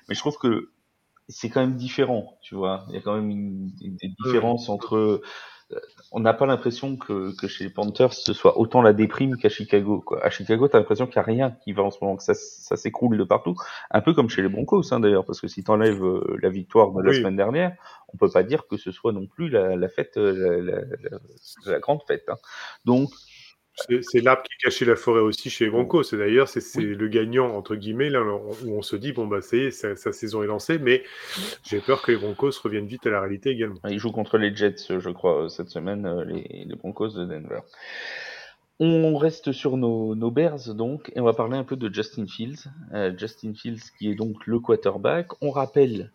Mais 0.08 0.14
je 0.14 0.20
trouve 0.20 0.38
que 0.38 0.70
c'est 1.28 1.48
quand 1.48 1.60
même 1.60 1.76
différent, 1.76 2.38
tu 2.40 2.54
vois. 2.54 2.84
Il 2.88 2.94
y 2.94 2.98
a 2.98 3.00
quand 3.00 3.14
même 3.14 3.30
une, 3.30 3.70
des 3.80 4.12
différences 4.24 4.68
entre. 4.68 4.96
Euh, 4.96 5.22
on 6.12 6.20
n'a 6.20 6.32
pas 6.32 6.46
l'impression 6.46 6.96
que, 6.96 7.34
que 7.36 7.48
chez 7.48 7.64
les 7.64 7.70
Panthers 7.70 8.12
ce 8.12 8.32
soit 8.32 8.56
autant 8.56 8.82
la 8.82 8.92
déprime 8.92 9.36
qu'à 9.36 9.48
Chicago. 9.48 10.00
Quoi. 10.00 10.24
À 10.24 10.30
Chicago, 10.30 10.68
t'as 10.68 10.78
l'impression 10.78 11.06
qu'il 11.06 11.16
n'y 11.16 11.22
a 11.22 11.24
rien 11.24 11.56
qui 11.64 11.72
va 11.72 11.82
en 11.82 11.90
ce 11.90 11.98
moment, 12.00 12.16
que 12.16 12.22
ça, 12.22 12.34
ça 12.34 12.76
s'écroule 12.76 13.18
de 13.18 13.24
partout. 13.24 13.56
Un 13.90 14.00
peu 14.00 14.14
comme 14.14 14.28
chez 14.28 14.42
les 14.42 14.48
Broncos, 14.48 14.92
hein, 14.92 15.00
d'ailleurs, 15.00 15.24
parce 15.24 15.40
que 15.40 15.48
si 15.48 15.64
t'enlèves 15.64 16.04
euh, 16.04 16.38
la 16.40 16.50
victoire 16.50 16.92
de 16.92 17.02
la 17.02 17.12
semaine 17.12 17.34
dernière, 17.34 17.76
on 18.14 18.16
peut 18.16 18.30
pas 18.30 18.44
dire 18.44 18.68
que 18.68 18.76
ce 18.76 18.92
soit 18.92 19.10
non 19.12 19.26
plus 19.26 19.48
la, 19.48 19.74
la 19.74 19.88
fête, 19.88 20.16
euh, 20.18 20.62
la, 20.62 20.80
la, 21.10 21.18
la 21.66 21.78
grande 21.80 22.02
fête. 22.06 22.26
Hein. 22.28 22.36
Donc, 22.84 23.10
C'est 23.76 24.20
l'arbre 24.20 24.42
qui 24.42 24.56
cachait 24.56 24.84
la 24.84 24.96
forêt 24.96 25.20
aussi 25.20 25.50
chez 25.50 25.68
Broncos. 25.68 26.04
C'est 26.04 26.16
d'ailleurs 26.16 26.48
c'est 26.48 26.80
le 26.80 27.08
gagnant 27.08 27.54
entre 27.54 27.76
guillemets 27.76 28.08
là 28.08 28.22
où 28.22 28.72
on 28.72 28.82
se 28.82 28.96
dit 28.96 29.12
bon 29.12 29.26
bah 29.26 29.42
ça 29.42 29.56
y 29.56 29.60
est 29.60 29.70
sa, 29.70 30.12
saison 30.12 30.42
est 30.42 30.46
lancée, 30.46 30.78
mais 30.78 31.04
j'ai 31.64 31.80
peur 31.80 32.02
que 32.02 32.12
les 32.12 32.18
Broncos 32.18 32.52
reviennent 32.62 32.86
vite 32.86 33.06
à 33.06 33.10
la 33.10 33.20
réalité 33.20 33.50
également. 33.50 33.80
Ils 33.88 33.98
jouent 33.98 34.12
contre 34.12 34.38
les 34.38 34.54
Jets, 34.54 34.98
je 34.98 35.10
crois, 35.10 35.48
cette 35.50 35.68
semaine, 35.68 36.06
euh, 36.06 36.24
les, 36.24 36.64
les 36.66 36.74
Broncos 36.74 37.10
de 37.10 37.24
Denver. 37.24 37.60
On 38.78 39.16
reste 39.16 39.52
sur 39.52 39.78
nos, 39.78 40.14
nos, 40.14 40.30
Bears 40.30 40.74
donc 40.74 41.10
et 41.14 41.20
on 41.20 41.24
va 41.24 41.32
parler 41.32 41.56
un 41.56 41.64
peu 41.64 41.76
de 41.76 41.92
Justin 41.92 42.26
Fields. 42.26 42.64
Euh, 42.92 43.16
Justin 43.16 43.54
Fields 43.54 43.90
qui 43.98 44.10
est 44.10 44.14
donc 44.14 44.46
le 44.46 44.58
quarterback. 44.58 45.28
On 45.42 45.50
rappelle 45.50 46.10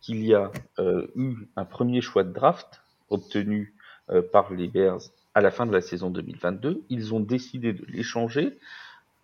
qu'il 0.00 0.24
y 0.24 0.34
a 0.34 0.50
euh, 0.78 1.06
eu 1.14 1.34
un 1.56 1.64
premier 1.66 2.00
choix 2.00 2.24
de 2.24 2.32
draft 2.32 2.82
obtenu 3.10 3.74
euh, 4.10 4.22
par 4.22 4.52
les 4.52 4.68
Bears 4.68 5.02
à 5.34 5.40
la 5.40 5.50
fin 5.50 5.66
de 5.66 5.72
la 5.72 5.80
saison 5.80 6.10
2022. 6.10 6.84
Ils 6.88 7.14
ont 7.14 7.20
décidé 7.20 7.72
de 7.72 7.84
l'échanger. 7.86 8.58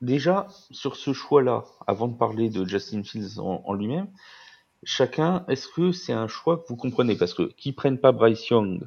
Déjà 0.02 0.46
sur 0.70 0.96
ce 0.96 1.12
choix-là, 1.12 1.64
avant 1.86 2.08
de 2.08 2.16
parler 2.16 2.50
de 2.50 2.64
Justin 2.64 3.02
Fields 3.02 3.38
en, 3.38 3.72
lui-même, 3.72 4.08
chacun, 4.84 5.44
est-ce 5.48 5.68
que 5.68 5.92
c'est 5.92 6.12
un 6.12 6.28
choix 6.28 6.58
que 6.58 6.68
vous 6.68 6.76
comprenez? 6.76 7.16
Parce 7.16 7.34
que 7.34 7.44
qui 7.44 7.72
prennent 7.72 7.98
pas 7.98 8.12
Bryce 8.12 8.48
Young, 8.48 8.86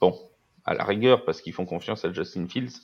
bon, 0.00 0.16
à 0.64 0.74
la 0.74 0.84
rigueur, 0.84 1.24
parce 1.24 1.40
qu'ils 1.42 1.52
font 1.52 1.66
confiance 1.66 2.04
à 2.04 2.12
Justin 2.12 2.46
Fields, 2.46 2.82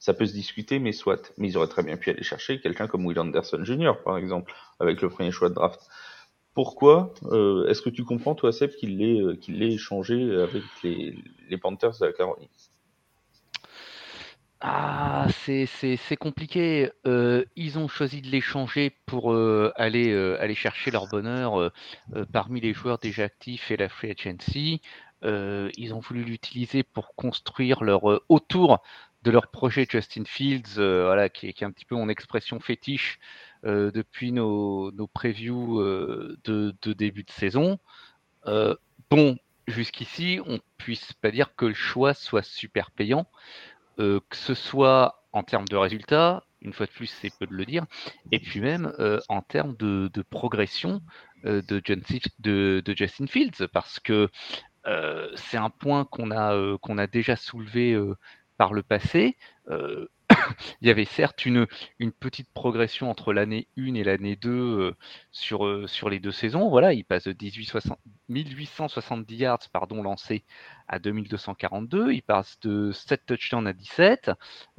ça 0.00 0.14
peut 0.14 0.26
se 0.26 0.32
discuter, 0.32 0.78
mais 0.78 0.92
soit. 0.92 1.32
Mais 1.36 1.48
ils 1.48 1.56
auraient 1.56 1.68
très 1.68 1.82
bien 1.82 1.96
pu 1.96 2.10
aller 2.10 2.24
chercher 2.24 2.60
quelqu'un 2.60 2.88
comme 2.88 3.06
Will 3.06 3.20
Anderson 3.20 3.62
Jr., 3.62 3.92
par 4.04 4.18
exemple, 4.18 4.52
avec 4.80 5.00
le 5.00 5.10
premier 5.10 5.30
choix 5.30 5.48
de 5.48 5.54
draft. 5.54 5.80
Pourquoi 6.54 7.14
euh, 7.26 7.68
Est-ce 7.68 7.82
que 7.82 7.90
tu 7.90 8.04
comprends, 8.04 8.34
toi, 8.34 8.52
Seb, 8.52 8.70
qu'il 8.72 8.98
l'ait 8.98 9.20
euh, 9.20 9.36
qu'il 9.36 9.62
échangé 9.62 10.34
avec 10.34 10.62
les, 10.82 11.16
les 11.48 11.58
Panthers 11.58 11.98
de 12.00 12.06
la 12.06 12.12
Caroline? 12.12 12.48
Ah, 14.62 15.26
c'est 15.36 16.16
compliqué. 16.18 16.90
Euh, 17.06 17.44
ils 17.56 17.78
ont 17.78 17.88
choisi 17.88 18.20
de 18.20 18.28
l'échanger 18.28 18.90
pour 19.06 19.32
euh, 19.32 19.72
aller, 19.76 20.10
euh, 20.10 20.36
aller 20.40 20.54
chercher 20.54 20.90
leur 20.90 21.06
bonheur 21.08 21.72
parmi 22.32 22.60
les 22.60 22.74
joueurs 22.74 22.98
déjà 22.98 23.24
actifs 23.24 23.70
et 23.70 23.76
la 23.78 23.88
free 23.88 24.10
agency. 24.10 24.82
ils 25.22 25.94
ont 25.94 26.00
voulu 26.00 26.24
l'utiliser 26.24 26.82
pour 26.82 27.14
construire 27.14 27.84
leur 27.84 28.20
autour 28.28 28.82
de 29.22 29.30
leur 29.30 29.48
projet 29.48 29.86
Justin 29.90 30.24
Fields, 30.26 30.76
voilà, 30.76 31.28
qui 31.30 31.48
est, 31.48 31.62
un 31.62 31.70
petit 31.70 31.86
peu 31.86 31.94
mon 31.94 32.08
expression 32.10 32.60
fétiche 32.60 33.18
depuis 33.64 34.32
nos, 34.32 34.92
nos 34.92 35.06
previews 35.06 35.82
de, 36.44 36.74
de, 36.82 36.92
début 36.92 37.22
de 37.22 37.30
saison. 37.30 37.78
bon, 39.10 39.38
jusqu'ici, 39.66 40.38
on 40.46 40.60
puisse 40.76 41.14
pas 41.14 41.30
dire 41.30 41.54
que 41.56 41.66
le 41.66 41.74
choix 41.74 42.12
soit 42.12 42.42
super 42.42 42.90
payant. 42.90 43.26
Euh, 43.98 44.20
que 44.28 44.36
ce 44.36 44.54
soit 44.54 45.22
en 45.32 45.42
termes 45.42 45.68
de 45.68 45.76
résultats, 45.76 46.44
une 46.62 46.72
fois 46.72 46.86
de 46.86 46.90
plus, 46.90 47.06
c'est 47.06 47.30
peu 47.38 47.46
de 47.46 47.54
le 47.54 47.64
dire, 47.64 47.86
et 48.32 48.38
puis 48.38 48.60
même 48.60 48.92
euh, 48.98 49.20
en 49.28 49.42
termes 49.42 49.74
de, 49.76 50.10
progression 50.30 51.02
euh, 51.44 51.62
de, 51.62 51.80
de, 52.80 52.94
Justin 52.96 53.26
Fields, 53.26 53.66
parce 53.72 54.00
que 54.00 54.28
c'est 55.34 55.58
un 55.58 55.70
point 55.70 56.04
qu'on 56.04 56.30
a, 56.30 56.78
qu'on 56.78 56.98
a 56.98 57.06
déjà 57.06 57.36
soulevé 57.36 57.98
par 58.56 58.72
le 58.72 58.82
passé. 58.82 59.36
il 60.80 60.88
y 60.88 60.90
avait 60.90 61.04
certes 61.04 61.46
une, 61.46 61.66
une 61.98 62.12
petite 62.12 62.50
progression 62.52 63.10
entre 63.10 63.32
l'année 63.32 63.68
1 63.76 63.94
et 63.94 64.04
l'année 64.04 64.36
2 64.36 64.50
euh, 64.50 64.96
sur, 65.30 65.66
euh, 65.66 65.86
sur 65.86 66.10
les 66.10 66.20
deux 66.20 66.32
saisons. 66.32 66.70
Il 66.90 67.04
passe 67.04 67.24
de 67.24 67.36
1870 68.28 69.36
yards 69.36 69.58
pardon, 69.72 70.02
lancés 70.02 70.44
à 70.88 70.98
2242. 70.98 72.12
Il 72.12 72.22
passe 72.22 72.58
de 72.60 72.92
7 72.92 73.26
touchdowns 73.26 73.66
à 73.66 73.72
17. 73.72 74.30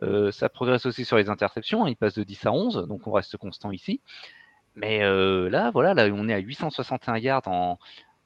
Euh, 0.04 0.32
ça 0.32 0.50
progresse 0.50 0.86
aussi 0.86 1.06
sur 1.06 1.18
les 1.18 1.30
interceptions. 1.30 1.88
Il 1.88 1.96
passe 1.96 2.16
de 2.16 2.24
10 2.24 2.46
à 2.46 2.52
11, 2.52 2.88
donc 2.88 3.08
on 3.08 3.12
reste 3.12 3.38
constant 3.38 3.72
ici. 3.72 4.02
Mais 4.76 5.00
là, 5.02 5.70
voilà, 5.72 5.94
là, 5.94 6.06
on 6.14 6.30
est 6.30 6.34
à 6.34 6.38
861 6.40 7.18
yards 7.18 7.48
en, 7.48 7.78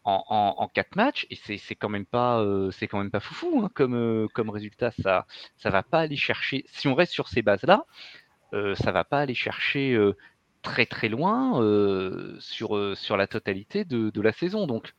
en, 0.05 0.69
quatre 0.73 0.95
matchs 0.95 1.25
et 1.29 1.35
c'est 1.35 1.75
quand 1.75 1.89
même 1.89 2.05
pas 2.05 2.39
euh, 2.39 2.69
c'est 2.71 2.87
quand 2.87 2.99
même 2.99 3.11
pas 3.11 3.19
foufou 3.19 3.61
hein, 3.63 3.71
comme 3.73 3.95
euh, 3.95 4.27
comme 4.33 4.49
résultat 4.49 4.91
ça 5.01 5.25
ça 5.57 5.71
va 5.71 5.81
pas 5.81 6.01
aller 6.01 6.15
chercher 6.15 6.65
si 6.67 6.87
on 6.87 6.93
reste 6.93 7.11
sur 7.11 7.27
ces 7.27 7.41
bases 7.41 7.63
là 7.63 7.85
euh, 8.53 8.75
ça 8.75 8.91
va 8.91 9.03
pas 9.03 9.19
aller 9.19 9.33
chercher 9.33 9.97
très 10.61 10.85
très 10.85 11.09
loin 11.09 11.53
sur 12.39 12.95
sur 12.95 13.17
la 13.17 13.27
totalité 13.27 13.85
de, 13.85 14.21
la 14.21 14.31
saison. 14.31 14.67
Donc 14.67 14.93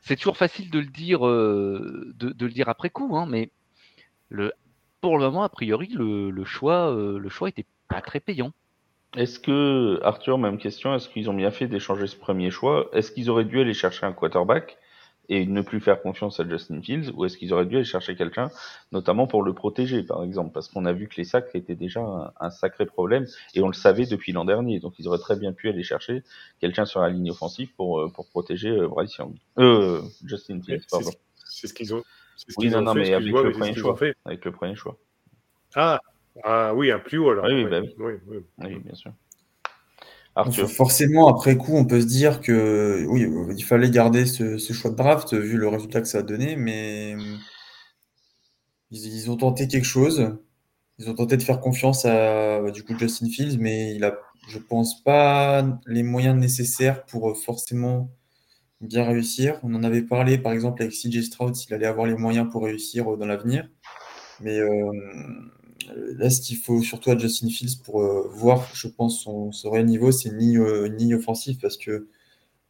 c'est 0.00 0.16
toujours 0.16 0.36
facile 0.36 0.70
de 0.70 0.80
le 0.80 0.86
dire 0.86 1.20
de, 1.20 2.14
le 2.18 2.50
dire 2.50 2.68
après 2.68 2.90
coup 2.90 3.16
hein, 3.16 3.26
mais 3.26 3.50
le 4.28 4.52
pour 5.00 5.18
le 5.18 5.26
moment 5.26 5.44
a 5.44 5.48
priori 5.48 5.88
le, 5.88 6.30
le 6.30 6.44
choix 6.44 6.92
le 6.92 7.28
choix 7.28 7.48
était 7.48 7.66
pas 7.88 8.02
très 8.02 8.20
payant 8.20 8.52
est-ce 9.16 9.38
que, 9.38 10.00
Arthur, 10.02 10.38
même 10.38 10.58
question, 10.58 10.94
est-ce 10.94 11.08
qu'ils 11.08 11.30
ont 11.30 11.34
bien 11.34 11.50
fait 11.50 11.66
d'échanger 11.66 12.06
ce 12.06 12.16
premier 12.16 12.50
choix? 12.50 12.90
Est-ce 12.92 13.10
qu'ils 13.10 13.30
auraient 13.30 13.44
dû 13.44 13.60
aller 13.60 13.74
chercher 13.74 14.04
un 14.04 14.12
quarterback 14.12 14.76
et 15.30 15.46
ne 15.46 15.60
plus 15.60 15.80
faire 15.80 16.00
confiance 16.00 16.40
à 16.40 16.48
Justin 16.48 16.80
Fields 16.80 17.10
ou 17.14 17.24
est-ce 17.24 17.36
qu'ils 17.36 17.52
auraient 17.52 17.66
dû 17.66 17.76
aller 17.76 17.84
chercher 17.84 18.16
quelqu'un, 18.16 18.50
notamment 18.92 19.26
pour 19.26 19.42
le 19.42 19.52
protéger, 19.54 20.02
par 20.02 20.24
exemple? 20.24 20.52
Parce 20.52 20.68
qu'on 20.68 20.84
a 20.84 20.92
vu 20.92 21.08
que 21.08 21.16
les 21.16 21.24
sacs 21.24 21.48
étaient 21.54 21.74
déjà 21.74 22.32
un, 22.38 22.50
sacré 22.50 22.86
problème 22.86 23.26
et 23.54 23.62
on 23.62 23.68
le 23.68 23.74
savait 23.74 24.06
depuis 24.06 24.32
l'an 24.32 24.44
dernier. 24.44 24.78
Donc 24.78 24.94
ils 24.98 25.08
auraient 25.08 25.18
très 25.18 25.36
bien 25.36 25.52
pu 25.52 25.68
aller 25.68 25.82
chercher 25.82 26.22
quelqu'un 26.60 26.84
sur 26.84 27.00
la 27.00 27.08
ligne 27.08 27.30
offensive 27.30 27.70
pour, 27.76 28.00
euh, 28.00 28.08
pour 28.08 28.28
protéger 28.28 28.70
euh, 28.70 28.88
Bryce 28.88 29.16
Young. 29.16 29.34
Euh, 29.58 30.02
Justin 30.24 30.60
Fields, 30.62 30.86
pardon. 30.90 31.10
C'est 31.46 31.66
ce 31.66 31.74
qu'ils 31.74 31.94
ont. 31.94 32.02
oui, 32.58 32.68
non, 32.68 32.82
non, 32.82 32.94
mais 32.94 33.12
avec 33.14 33.32
le, 33.32 33.52
premier 33.52 33.74
choix, 33.74 33.98
avec 34.24 34.44
le 34.44 34.52
premier 34.52 34.76
choix. 34.76 34.96
Ah, 35.74 36.00
ah 36.44 36.74
oui, 36.74 36.90
un 36.90 36.98
plus 36.98 37.18
haut 37.18 37.30
alors. 37.30 37.44
Oui, 37.46 37.64
bah 37.64 37.80
oui, 37.98 38.14
oui. 38.26 38.38
oui, 38.58 38.78
bien 38.84 38.94
sûr. 38.94 39.12
Forcément, 40.68 41.28
après 41.28 41.56
coup, 41.56 41.76
on 41.76 41.84
peut 41.84 42.00
se 42.00 42.06
dire 42.06 42.40
que 42.40 43.04
oui, 43.08 43.26
il 43.56 43.64
fallait 43.64 43.90
garder 43.90 44.24
ce, 44.24 44.56
choix 44.72 44.90
de 44.90 44.96
draft 44.96 45.34
vu 45.34 45.56
le 45.56 45.66
résultat 45.66 46.00
que 46.00 46.06
ça 46.06 46.18
a 46.18 46.22
donné, 46.22 46.54
mais 46.54 47.16
ils, 48.92 49.30
ont 49.30 49.36
tenté 49.36 49.66
quelque 49.66 49.84
chose. 49.84 50.36
Ils 50.98 51.10
ont 51.10 51.14
tenté 51.14 51.36
de 51.36 51.42
faire 51.42 51.60
confiance 51.60 52.04
à 52.04 52.70
du 52.70 52.84
coup 52.84 52.96
Justin 52.96 53.28
Fields, 53.28 53.58
mais 53.58 53.94
il 53.96 54.04
a, 54.04 54.16
je 54.48 54.58
pense 54.58 55.02
pas, 55.02 55.64
les 55.86 56.04
moyens 56.04 56.38
nécessaires 56.38 57.04
pour 57.06 57.36
forcément 57.36 58.10
bien 58.80 59.04
réussir. 59.04 59.58
On 59.64 59.74
en 59.74 59.82
avait 59.82 60.02
parlé 60.02 60.38
par 60.38 60.52
exemple 60.52 60.82
avec 60.82 60.94
CJ 60.94 61.22
Stroud 61.22 61.56
s'il 61.56 61.74
allait 61.74 61.86
avoir 61.86 62.06
les 62.06 62.16
moyens 62.16 62.48
pour 62.50 62.64
réussir 62.64 63.16
dans 63.16 63.26
l'avenir, 63.26 63.68
mais 64.40 64.58
euh, 64.58 64.92
là, 65.94 66.30
ce 66.30 66.40
qu'il 66.40 66.56
faut 66.56 66.82
surtout 66.82 67.10
à 67.10 67.18
Justin 67.18 67.48
Fields 67.48 67.82
pour 67.84 68.02
euh, 68.02 68.28
voir, 68.32 68.68
je 68.74 68.88
pense, 68.88 69.22
son, 69.22 69.52
son 69.52 69.70
réel 69.70 69.86
niveau, 69.86 70.12
c'est 70.12 70.30
ni, 70.30 70.56
euh, 70.56 70.88
ni 70.88 71.14
offensif 71.14 71.58
parce 71.60 71.76
que 71.76 72.08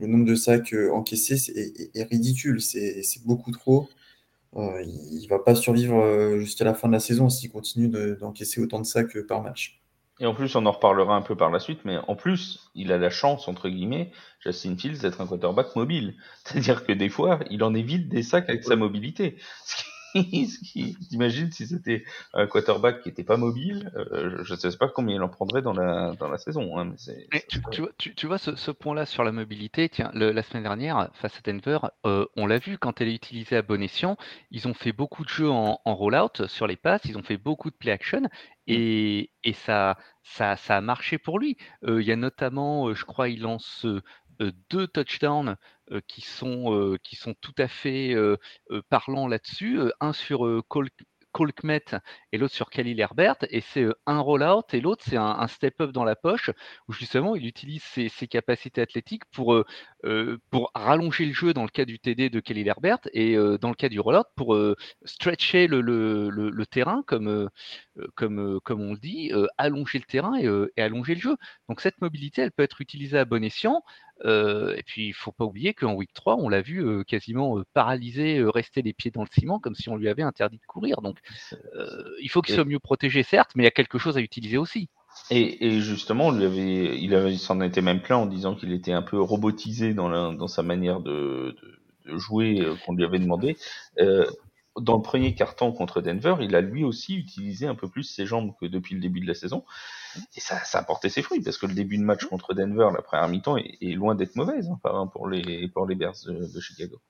le 0.01 0.07
nombre 0.07 0.25
de 0.25 0.35
sacs 0.35 0.73
euh, 0.75 0.93
encaissés 0.93 1.91
est, 1.95 2.03
ridicule. 2.05 2.61
C'est 2.61 3.03
beaucoup 3.25 3.53
trop. 3.53 3.89
il 4.57 5.23
ne 5.23 5.29
va 5.29 5.39
pas 5.39 5.55
survivre 5.55 6.39
jusqu'à 6.39 6.65
la 6.65 6.75
fin 6.75 6.89
de 6.89 6.93
la 6.93 7.01
saison 7.01 7.29
s'il 7.29 7.51
continue 7.51 7.89
d'encaisser 7.89 8.61
autant 8.61 8.81
de 8.81 8.87
sacs 8.87 9.19
par 9.27 9.43
match. 9.43 9.81
Et 10.21 10.27
en 10.27 10.35
plus, 10.35 10.57
on 10.57 10.67
en 10.67 10.73
reparlera 10.73 11.15
un 11.15 11.23
peu 11.23 11.37
par 11.37 11.51
la 11.51 11.61
suite, 11.61 11.81
mais 11.85 11.97
en 12.09 12.17
plus, 12.17 12.71
il 12.75 12.91
a 12.91 12.99
la 12.99 13.11
chance, 13.11 13.47
entre 13.47 13.69
guillemets, 13.69 14.11
Justin 14.41 14.77
Fields, 14.77 14.99
d'être 14.99 15.21
un 15.21 15.27
quarterback 15.27 15.77
mobile. 15.77 16.15
C'est-à-dire 16.45 16.85
que 16.85 16.93
des 16.93 17.09
fois, 17.09 17.39
il 17.51 17.63
en 17.63 17.73
évite 17.75 18.09
des 18.09 18.23
sacs 18.23 18.49
avec 18.49 18.65
sa 18.65 18.75
mobilité. 18.75 19.37
T'imagines 21.11 21.51
si 21.53 21.67
c'était 21.67 22.05
un 22.35 22.47
quarterback 22.47 23.03
qui 23.03 23.09
n'était 23.09 23.25
pas 23.25 23.37
mobile, 23.37 23.91
euh, 23.97 24.43
je 24.43 24.55
ne 24.55 24.59
sais 24.59 24.77
pas 24.77 24.89
combien 24.89 25.17
il 25.17 25.23
en 25.23 25.29
prendrait 25.29 25.63
dans 25.63 25.73
la, 25.73 26.15
dans 26.19 26.29
la 26.29 26.39
saison. 26.39 26.79
Hein, 26.79 26.95
mais 27.33 27.45
tu, 27.49 27.61
tu, 27.71 27.81
vois, 27.81 27.91
tu, 27.99 28.27
vois 28.27 28.39
ce, 28.39 28.57
ce 28.57 28.71
point-là 28.71 29.07
sur 29.07 29.25
la 29.25 29.33
mobilité, 29.33 29.89
tiens, 29.89 30.11
la 30.15 30.43
semaine 30.43 30.63
dernière, 30.63 31.11
face 31.15 31.37
à 31.37 31.51
Denver, 31.51 31.79
euh, 32.07 32.27
on 32.37 32.47
l'a 32.47 32.59
vu 32.59 32.79
quand 32.79 33.01
elle 33.01 33.09
est 33.09 33.15
utilisée 33.15 33.57
à 33.57 33.63
bon 33.63 33.83
escient, 33.83 34.17
ils 34.51 34.69
ont 34.69 34.75
fait 34.75 34.93
beaucoup 34.93 35.25
de 35.25 35.29
jeux 35.29 35.51
en, 35.51 35.81
en 35.85 35.95
roll-out 35.95 36.47
sur 36.47 36.67
les 36.67 36.77
passes, 36.77 37.05
ils 37.05 37.19
ont 37.19 37.23
fait 37.23 37.39
beaucoup 37.39 37.71
de 37.71 37.77
play-action, 37.77 38.23
mm. 38.23 38.29
et, 38.67 39.31
et 39.45 39.53
ça, 39.53 39.99
ça, 40.23 40.57
ça, 40.57 40.77
a 40.77 40.81
marché 40.81 41.19
pour 41.19 41.39
lui. 41.39 41.57
Euh, 41.85 42.03
il 42.03 42.09
y 42.09 42.13
a 42.13 42.17
notamment, 42.17 42.93
je 42.95 43.05
crois, 43.05 43.29
il 43.29 43.43
lance 43.43 43.87
deux 44.71 44.87
touchdowns 44.87 45.57
qui, 46.07 46.21
sont, 46.21 46.97
qui 47.03 47.17
sont 47.17 47.35
tout 47.41 47.55
à 47.59 47.69
fait 47.69 48.15
parlants 48.89 49.29
là-dessus. 49.29 49.81
un 50.01 50.13
sur 50.13 50.63
Cole, 50.69 50.91
Colkmet 51.33 51.85
et 52.33 52.39
l'autre 52.39 52.55
sur 52.55 52.71
Khalil 52.71 52.99
Herbert. 53.01 53.37
Et 53.51 53.61
c'est 53.61 53.87
un 54.07 54.19
roll-out 54.19 54.73
et 54.75 54.81
l'autre, 54.81 55.05
c'est 55.07 55.17
un, 55.17 55.47
step-up 55.47 55.93
dans 55.93 56.05
la 56.05 56.17
poche 56.17 56.51
où 56.89 56.93
justement 56.93 57.37
il 57.37 57.47
utilise 57.47 57.83
ses, 57.83 58.11
capacités 58.29 58.81
athlétiques 58.81 59.25
pour, 59.33 59.63
pour 60.51 60.71
rallonger 60.75 61.27
le 61.27 61.33
jeu 61.33 61.55
dans 61.55 61.63
le 61.63 61.69
cas 61.69 61.85
du 61.85 61.99
TD 61.99 62.29
de 62.29 62.41
Khalil 62.41 62.67
Herbert 62.67 62.99
et 63.13 63.37
dans 63.61 63.69
le 63.69 63.75
cas 63.75 63.89
du 63.89 64.01
roll-out 64.01 64.27
pour 64.35 64.59
stretcher 65.05 65.67
le, 65.69 66.65
terrain, 66.67 67.03
comme, 67.07 67.49
comme, 68.15 68.61
comme 68.65 68.81
on 68.81 68.93
le 68.93 68.99
dit, 68.99 69.33
allonger 69.57 69.99
le 69.99 70.05
terrain 70.05 70.37
et, 70.37 70.81
allonger 70.81 71.15
le 71.15 71.21
jeu. 71.21 71.37
Donc 71.69 71.81
cette 71.81 72.01
mobilité, 72.01 72.43
elle 72.43 72.53
peut 72.53 72.63
être 72.63 72.81
utilisée 72.81 73.19
à 73.19 73.25
bon 73.25 73.45
escient. 73.45 73.83
Et 74.25 74.83
puis, 74.85 75.09
il 75.09 75.13
faut 75.13 75.33
pas 75.33 75.45
oublier 75.45 75.75
qu'en 75.75 75.95
week 75.95 76.13
3, 76.13 76.37
on 76.37 76.49
l'a 76.49 76.61
vu 76.61 77.05
quasiment 77.05 77.61
paralysé, 77.75 78.43
rester 78.43 78.83
les 78.83 78.93
pieds 78.93 79.11
dans 79.11 79.23
le 79.23 79.29
ciment, 79.33 79.59
comme 79.59 79.75
si 79.75 79.89
on 79.89 79.97
lui 79.97 80.09
avait 80.09 80.23
interdit 80.23 80.59
de 80.59 80.67
courir. 80.67 81.01
Donc, 81.01 81.19
il 82.21 82.29
faut 82.31 82.43
qu'il 82.43 82.55
soit 82.55 82.65
mieux 82.65 82.81
protégé, 82.81 83.23
certes, 83.23 83.51
mais 83.55 83.63
il 83.63 83.67
y 83.67 83.69
a 83.69 83.73
quelque 83.73 83.99
chose 83.99 84.17
à 84.17 84.21
utiliser 84.21 84.59
aussi. 84.59 84.89
Et, 85.31 85.81
justement, 85.81 86.31
lui 86.31 86.45
avait, 86.45 87.33
il, 87.33 87.39
s'en 87.39 87.61
était 87.61 87.83
même 87.83 88.01
plein 88.01 88.17
en 88.17 88.27
disant 88.27 88.55
qu'il 88.55 88.73
était 88.73 88.93
un 88.93 89.03
peu 89.03 89.21
robotisé 89.21 89.95
dans, 89.95 90.33
dans 90.33 90.49
sa 90.49 90.63
manière 90.63 91.01
de, 91.01 91.57
jouer 92.17 92.67
qu'on 92.85 92.95
lui 92.95 93.05
avait 93.05 93.19
demandé. 93.19 93.57
Dans 94.81 94.97
le 94.97 95.03
premier 95.03 95.35
carton 95.35 95.73
contre 95.73 96.01
Denver, 96.01 96.37
il 96.41 96.55
a 96.55 96.61
lui 96.61 96.85
aussi 96.85 97.17
utilisé 97.17 97.67
un 97.67 97.75
peu 97.75 97.89
plus 97.89 98.05
ses 98.05 98.27
jambes 98.27 98.53
que 98.61 98.67
depuis 98.67 98.95
le 98.95 99.01
début 99.01 99.21
de 99.21 99.27
la 99.27 99.35
saison. 99.35 99.65
Et 100.35 100.41
ça, 100.41 100.59
ça 100.65 100.79
a 100.79 100.83
porté 100.83 101.09
ses 101.09 101.23
fruits, 101.23 101.41
parce 101.41 101.59
que 101.59 101.67
le 101.67 101.75
début 101.75 101.99
de 101.99 102.03
match 102.03 102.25
contre 102.25 102.55
Denver, 102.55 102.89
la 102.95 103.03
première 103.03 103.29
mi-temps, 103.29 103.57
est, 103.57 103.95
loin 103.95 104.15
d'être 104.15 104.37
mauvaise 104.37 104.71
hein, 104.85 105.07
pour, 105.13 105.29
les, 105.29 105.69
pour 105.69 105.87
les 105.87 105.95
Bears 105.95 106.15
de, 106.27 106.61
Chicago. 106.61 107.01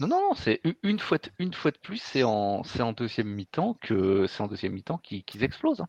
Non, 0.00 0.08
non, 0.08 0.34
c'est 0.34 0.60
une 0.82 0.98
fois, 0.98 1.18
de, 1.18 1.30
une 1.38 1.54
fois 1.54 1.70
de 1.70 1.78
plus, 1.78 1.98
c'est 1.98 2.22
en, 2.22 2.62
en 2.80 2.92
deuxième 2.92 3.28
mi-temps 3.28 3.74
que 3.80 4.26
c'est 4.26 4.42
en 4.42 4.46
deuxième 4.46 4.72
mi-temps 4.72 4.98
qu'ils 4.98 5.42
explosent. 5.42 5.80
Hein. 5.80 5.88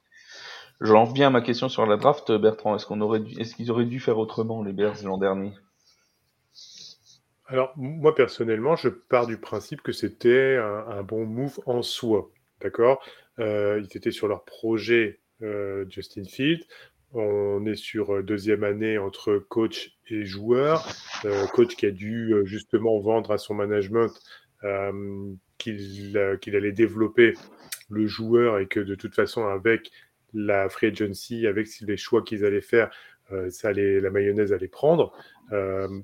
J'en 0.79 1.05
reviens 1.05 1.27
à 1.27 1.31
ma 1.31 1.41
question 1.41 1.69
sur 1.69 1.85
la 1.85 1.97
draft, 1.97 2.31
Bertrand. 2.31 2.75
Est-ce 2.75 2.85
qu'on 2.85 3.01
aurait 3.01 3.21
est-ce 3.37 3.55
qu'ils 3.55 3.71
auraient 3.71 3.85
dû 3.85 3.99
faire 3.99 4.17
autrement 4.19 4.63
les 4.63 4.73
Bears 4.73 4.95
l'an 5.03 5.17
dernier? 5.17 5.51
Alors 7.47 7.73
moi 7.77 8.13
personnellement, 8.13 8.75
je 8.75 8.89
pars 8.89 9.25
du 9.25 9.37
principe 9.37 9.81
que 9.81 9.93
c'était 9.93 10.57
un, 10.57 11.01
bon 11.03 11.25
move 11.25 11.59
en 11.65 11.81
soi, 11.81 12.29
d'accord? 12.61 13.01
Euh, 13.39 13.81
ils 13.81 13.95
étaient 13.95 14.11
sur 14.11 14.27
leur 14.27 14.43
projet 14.43 15.19
euh, 15.41 15.85
Justin 15.89 16.25
Field. 16.25 16.61
On 17.13 17.65
est 17.65 17.75
sur 17.75 18.15
euh, 18.15 18.21
deuxième 18.21 18.65
année 18.65 18.97
entre 18.97 19.37
coach 19.37 19.97
et 20.09 20.25
joueur. 20.25 20.85
Coach 21.53 21.77
qui 21.77 21.85
a 21.85 21.91
dû 21.91 22.33
justement 22.43 22.99
vendre 22.99 23.31
à 23.31 23.37
son 23.37 23.53
management 23.53 24.11
qu'il 25.57 26.17
allait 26.17 26.71
développer 26.73 27.33
le 27.89 28.07
joueur 28.07 28.59
et 28.59 28.67
que 28.67 28.81
de 28.81 28.95
toute 28.95 29.15
façon, 29.15 29.47
avec 29.47 29.91
la 30.33 30.67
free 30.67 30.87
agency, 30.87 31.47
avec 31.47 31.67
les 31.79 31.97
choix 31.97 32.21
qu'ils 32.21 32.43
allaient 32.43 32.61
faire, 32.61 32.89
ça 33.49 33.69
allait, 33.69 33.99
la 33.99 34.09
mayonnaise 34.09 34.53
allait 34.53 34.67
prendre. 34.67 35.13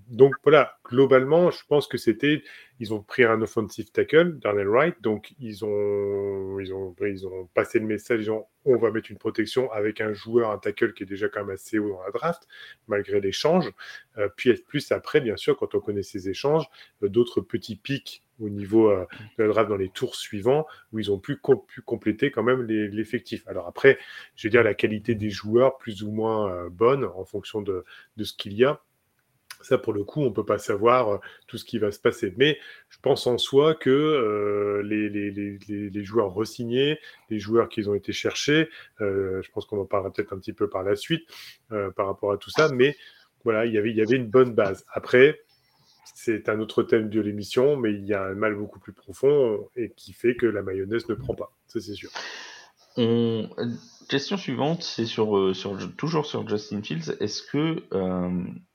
Donc 0.09 0.35
voilà, 0.43 0.77
globalement, 0.85 1.51
je 1.51 1.63
pense 1.67 1.87
que 1.87 1.97
c'était 1.97 2.43
ils 2.79 2.93
ont 2.93 3.01
pris 3.01 3.23
un 3.23 3.41
offensive 3.41 3.91
tackle, 3.91 4.39
Darnell 4.39 4.67
Wright, 4.67 5.01
donc 5.01 5.33
ils 5.39 5.63
ont, 5.63 6.59
ils 6.59 6.73
ont, 6.73 6.93
ils 7.01 7.25
ont 7.25 7.47
passé 7.53 7.79
le 7.79 7.85
message, 7.85 8.23
ils 8.23 8.31
ont, 8.31 8.45
on 8.65 8.77
va 8.77 8.91
mettre 8.91 9.11
une 9.11 9.17
protection 9.17 9.71
avec 9.71 10.01
un 10.01 10.11
joueur, 10.11 10.51
un 10.51 10.57
tackle 10.57 10.93
qui 10.93 11.03
est 11.03 11.05
déjà 11.05 11.29
quand 11.29 11.41
même 11.45 11.53
assez 11.53 11.79
haut 11.79 11.89
dans 11.89 12.03
la 12.03 12.11
draft, 12.11 12.47
malgré 12.87 13.21
l'échange. 13.21 13.71
Euh, 14.17 14.27
puis 14.35 14.53
plus 14.67 14.91
après, 14.91 15.21
bien 15.21 15.37
sûr, 15.37 15.55
quand 15.55 15.75
on 15.75 15.79
connaît 15.79 16.03
ces 16.03 16.29
échanges, 16.29 16.65
euh, 17.03 17.09
d'autres 17.09 17.41
petits 17.41 17.75
pics 17.77 18.23
au 18.39 18.49
niveau 18.49 18.89
euh, 18.89 19.05
de 19.37 19.43
la 19.43 19.49
draft 19.49 19.69
dans 19.69 19.77
les 19.77 19.89
tours 19.89 20.15
suivants, 20.15 20.65
où 20.91 20.99
ils 20.99 21.11
ont 21.11 21.19
pu, 21.19 21.39
pu 21.67 21.81
compléter 21.83 22.31
quand 22.31 22.43
même 22.43 22.63
l'effectif. 22.63 23.47
Alors 23.47 23.67
après, 23.67 23.97
je 24.35 24.47
veux 24.47 24.51
dire, 24.51 24.63
la 24.63 24.73
qualité 24.73 25.15
des 25.15 25.29
joueurs 25.29 25.77
plus 25.77 26.03
ou 26.03 26.11
moins 26.11 26.67
bonne 26.69 27.05
en 27.05 27.23
fonction 27.23 27.61
de 27.61 27.85
ce 28.17 28.33
qu'il 28.33 28.53
y 28.53 28.65
a. 28.65 28.81
Ça, 29.63 29.77
pour 29.77 29.93
le 29.93 30.03
coup, 30.03 30.21
on 30.21 30.25
ne 30.25 30.33
peut 30.33 30.45
pas 30.45 30.59
savoir 30.59 31.09
euh, 31.09 31.17
tout 31.47 31.57
ce 31.57 31.63
qui 31.63 31.79
va 31.79 31.91
se 31.91 31.99
passer. 31.99 32.33
Mais 32.37 32.59
je 32.89 32.97
pense 33.01 33.25
en 33.27 33.37
soi 33.37 33.73
que 33.73 33.89
euh, 33.89 34.83
les, 34.83 35.09
les, 35.09 35.31
les, 35.31 36.03
joueurs 36.03 36.33
resignés, 36.33 36.99
les 37.29 37.39
joueurs 37.39 37.69
qui 37.69 37.87
ont 37.87 37.95
été 37.95 38.11
cherchés, 38.11 38.69
euh, 38.99 39.41
je 39.41 39.49
pense 39.51 39.65
qu'on 39.65 39.79
en 39.79 39.85
parlera 39.85 40.11
peut-être 40.11 40.33
un 40.33 40.37
petit 40.37 40.53
peu 40.53 40.69
par 40.69 40.83
la 40.83 40.95
suite 40.95 41.23
par 41.95 42.05
rapport 42.05 42.33
à 42.33 42.37
tout 42.37 42.49
ça. 42.49 42.69
Mais 42.73 42.95
voilà, 43.43 43.65
il 43.65 43.73
y 43.73 43.77
avait, 43.77 43.89
il 43.89 43.95
y 43.95 44.01
avait 44.01 44.17
une 44.17 44.27
bonne 44.27 44.53
base. 44.53 44.85
Après, 44.91 45.39
c'est 46.13 46.49
un 46.49 46.59
autre 46.59 46.83
thème 46.83 47.09
de 47.09 47.21
l'émission, 47.21 47.77
mais 47.77 47.93
il 47.93 48.05
y 48.05 48.13
a 48.13 48.23
un 48.25 48.35
mal 48.35 48.55
beaucoup 48.55 48.79
plus 48.79 48.93
profond 48.93 49.69
et 49.75 49.91
qui 49.95 50.11
fait 50.13 50.35
que 50.35 50.45
la 50.45 50.61
mayonnaise 50.61 51.07
ne 51.07 51.15
prend 51.15 51.35
pas. 51.35 51.55
Ça, 51.67 51.79
c'est 51.79 51.95
sûr. 51.95 52.09
On... 52.97 53.49
Question 54.09 54.35
suivante, 54.35 54.83
c'est 54.83 55.05
sur, 55.05 55.55
sur, 55.55 55.95
toujours 55.95 56.25
sur 56.25 56.47
Justin 56.47 56.83
Fields. 56.83 57.15
Est-ce 57.21 57.41
que 57.41 57.81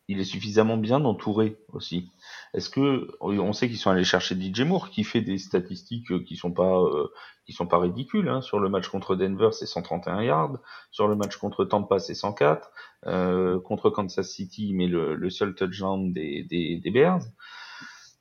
il 0.08 0.20
est 0.20 0.24
suffisamment 0.24 0.78
bien 0.78 1.04
entouré 1.04 1.58
aussi. 1.72 2.10
Est-ce 2.54 2.70
que 2.70 3.08
on 3.20 3.52
sait 3.52 3.68
qu'ils 3.68 3.76
sont 3.76 3.90
allés 3.90 4.04
chercher 4.04 4.34
DJ 4.34 4.62
Moore 4.62 4.90
qui 4.90 5.04
fait 5.04 5.20
des 5.20 5.36
statistiques 5.38 6.24
qui 6.24 6.36
sont 6.36 6.52
pas 6.52 6.80
euh, 6.80 7.08
qui 7.44 7.52
sont 7.52 7.66
pas 7.66 7.78
ridicules 7.78 8.28
hein. 8.28 8.40
sur 8.40 8.58
le 8.58 8.70
match 8.70 8.88
contre 8.88 9.16
Denver 9.16 9.50
c'est 9.52 9.66
131 9.66 10.22
yards, 10.22 10.58
sur 10.90 11.08
le 11.08 11.14
match 11.14 11.36
contre 11.36 11.64
Tampa 11.66 11.98
c'est 11.98 12.14
104, 12.14 12.70
euh, 13.06 13.60
contre 13.60 13.90
Kansas 13.90 14.28
City 14.28 14.72
mais 14.74 14.86
le, 14.86 15.14
le 15.14 15.30
seul 15.30 15.54
touchdown 15.54 16.12
des 16.12 16.44
des, 16.44 16.80
des 16.82 16.90
Bears 16.90 17.22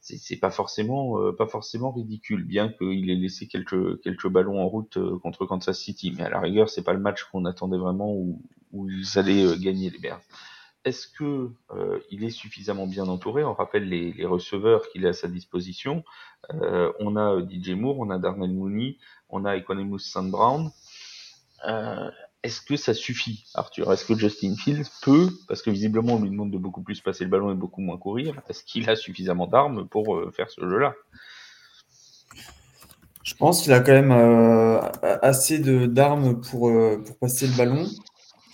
c'est 0.01 0.37
pas 0.37 0.51
forcément 0.51 1.21
euh, 1.21 1.33
pas 1.33 1.47
forcément 1.47 1.91
ridicule 1.91 2.45
bien 2.45 2.69
qu'il 2.69 3.09
ait 3.09 3.15
laissé 3.15 3.47
quelques 3.47 4.01
quelques 4.01 4.29
ballons 4.29 4.61
en 4.61 4.67
route 4.67 4.97
euh, 4.97 5.19
contre 5.19 5.45
Kansas 5.45 5.77
City 5.79 6.13
mais 6.17 6.23
à 6.23 6.29
la 6.29 6.39
rigueur 6.39 6.69
c'est 6.69 6.83
pas 6.83 6.93
le 6.93 6.99
match 6.99 7.23
qu'on 7.25 7.45
attendait 7.45 7.77
vraiment 7.77 8.13
où, 8.13 8.41
où 8.71 8.89
ils 8.89 9.17
allaient 9.17 9.57
gagner 9.57 9.89
les 9.89 9.99
Bears. 9.99 10.21
Est-ce 10.87 11.09
que 11.09 11.51
euh, 11.71 11.99
il 12.11 12.23
est 12.23 12.29
suffisamment 12.29 12.87
bien 12.87 13.09
entouré? 13.09 13.43
On 13.43 13.53
rappelle 13.53 13.89
les, 13.89 14.25
receveurs 14.25 14.87
qu'il 14.87 15.05
a 15.05 15.09
à 15.09 15.13
sa 15.13 15.27
disposition. 15.27 16.05
Euh, 16.53 16.93
on 17.01 17.17
a 17.17 17.33
euh, 17.33 17.45
DJ 17.45 17.71
Moore, 17.71 17.99
on 17.99 18.09
a 18.09 18.17
Darnell 18.17 18.53
Mooney, 18.53 18.95
on 19.27 19.43
a 19.43 19.57
Equanimus 19.57 19.99
St. 19.99 20.31
Brown. 20.31 20.71
Est-ce 22.41 22.61
que 22.61 22.77
ça 22.77 22.93
suffit, 22.93 23.43
Arthur? 23.53 23.91
Est-ce 23.91 24.05
que 24.05 24.15
Justin 24.15 24.55
Fields 24.55 24.87
peut, 25.01 25.27
parce 25.49 25.61
que 25.61 25.71
visiblement 25.71 26.13
on 26.13 26.21
lui 26.21 26.29
demande 26.29 26.51
de 26.51 26.57
beaucoup 26.57 26.81
plus 26.81 27.01
passer 27.01 27.25
le 27.25 27.29
ballon 27.29 27.51
et 27.51 27.55
beaucoup 27.55 27.81
moins 27.81 27.97
courir, 27.97 28.41
est-ce 28.47 28.63
qu'il 28.63 28.89
a 28.89 28.95
suffisamment 28.95 29.47
d'armes 29.47 29.89
pour 29.89 30.17
faire 30.31 30.49
ce 30.49 30.61
jeu-là? 30.61 30.95
Je 33.23 33.35
pense 33.35 33.61
qu'il 33.61 33.73
a 33.73 33.81
quand 33.81 33.91
même 33.91 34.13
assez 35.21 35.59
d'armes 35.59 36.39
pour 36.39 36.71
passer 37.19 37.47
le 37.47 37.57
ballon. 37.57 37.85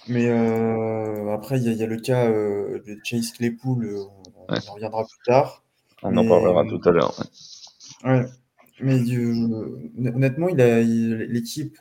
Mais 0.08 0.28
euh, 0.28 1.34
après, 1.34 1.62
il 1.62 1.72
y, 1.72 1.84
a 1.84 1.88
le 1.88 1.98
cas 1.98 2.30
euh, 2.30 2.82
de 2.86 2.98
Chase 3.04 3.32
Claypool, 3.32 3.86
euh, 3.86 4.04
on, 4.50 4.54
en 4.54 4.74
reviendra 4.74 5.04
plus 5.06 5.20
tard. 5.26 5.64
On 6.02 6.16
en 6.18 6.28
parlera 6.28 6.66
tout 6.66 6.82
à 6.84 6.92
l'heure. 6.92 7.16
Ouais. 8.04 8.26
Mais 8.82 9.00
honnêtement, 10.10 10.50
il 10.50 10.60
a 10.60 10.82
l'équipe, 10.82 11.78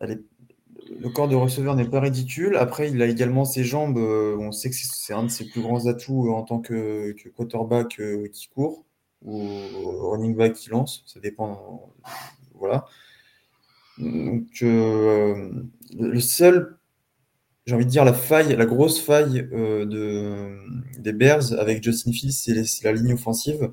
le 0.00 1.08
corps 1.12 1.26
de 1.26 1.34
receveur 1.34 1.74
n'est 1.74 1.88
pas 1.88 1.98
ridicule. 1.98 2.56
Après, 2.56 2.90
il 2.90 3.02
a 3.02 3.06
également 3.06 3.44
ses 3.44 3.64
jambes. 3.64 3.96
on 3.98 4.52
sait 4.52 4.70
que 4.70 4.76
c'est 4.76 5.14
un 5.14 5.24
de 5.24 5.28
ses 5.28 5.46
plus 5.48 5.62
grands 5.62 5.86
atouts 5.86 6.32
en 6.32 6.42
tant 6.42 6.60
que, 6.60 7.12
que 7.12 7.28
quarterback 7.30 8.00
qui 8.30 8.48
court 8.48 8.84
ou 9.24 9.48
running 10.10 10.36
back 10.36 10.52
qui 10.52 10.70
lance. 10.70 11.02
Ça 11.06 11.18
dépend. 11.18 11.90
Voilà. 12.54 12.86
Donc, 13.98 14.62
le 15.94 16.20
seul 16.20 16.76
j'ai 17.66 17.74
envie 17.74 17.84
de 17.84 17.90
dire, 17.90 18.04
la 18.04 18.12
faille, 18.12 18.54
la 18.54 18.66
grosse 18.66 19.00
faille 19.00 19.48
euh, 19.52 19.84
de, 19.84 21.00
des 21.00 21.12
Bears 21.12 21.52
avec 21.58 21.82
Justin 21.82 22.12
Fields, 22.12 22.32
c'est 22.32 22.84
la 22.84 22.92
ligne 22.92 23.14
offensive 23.14 23.72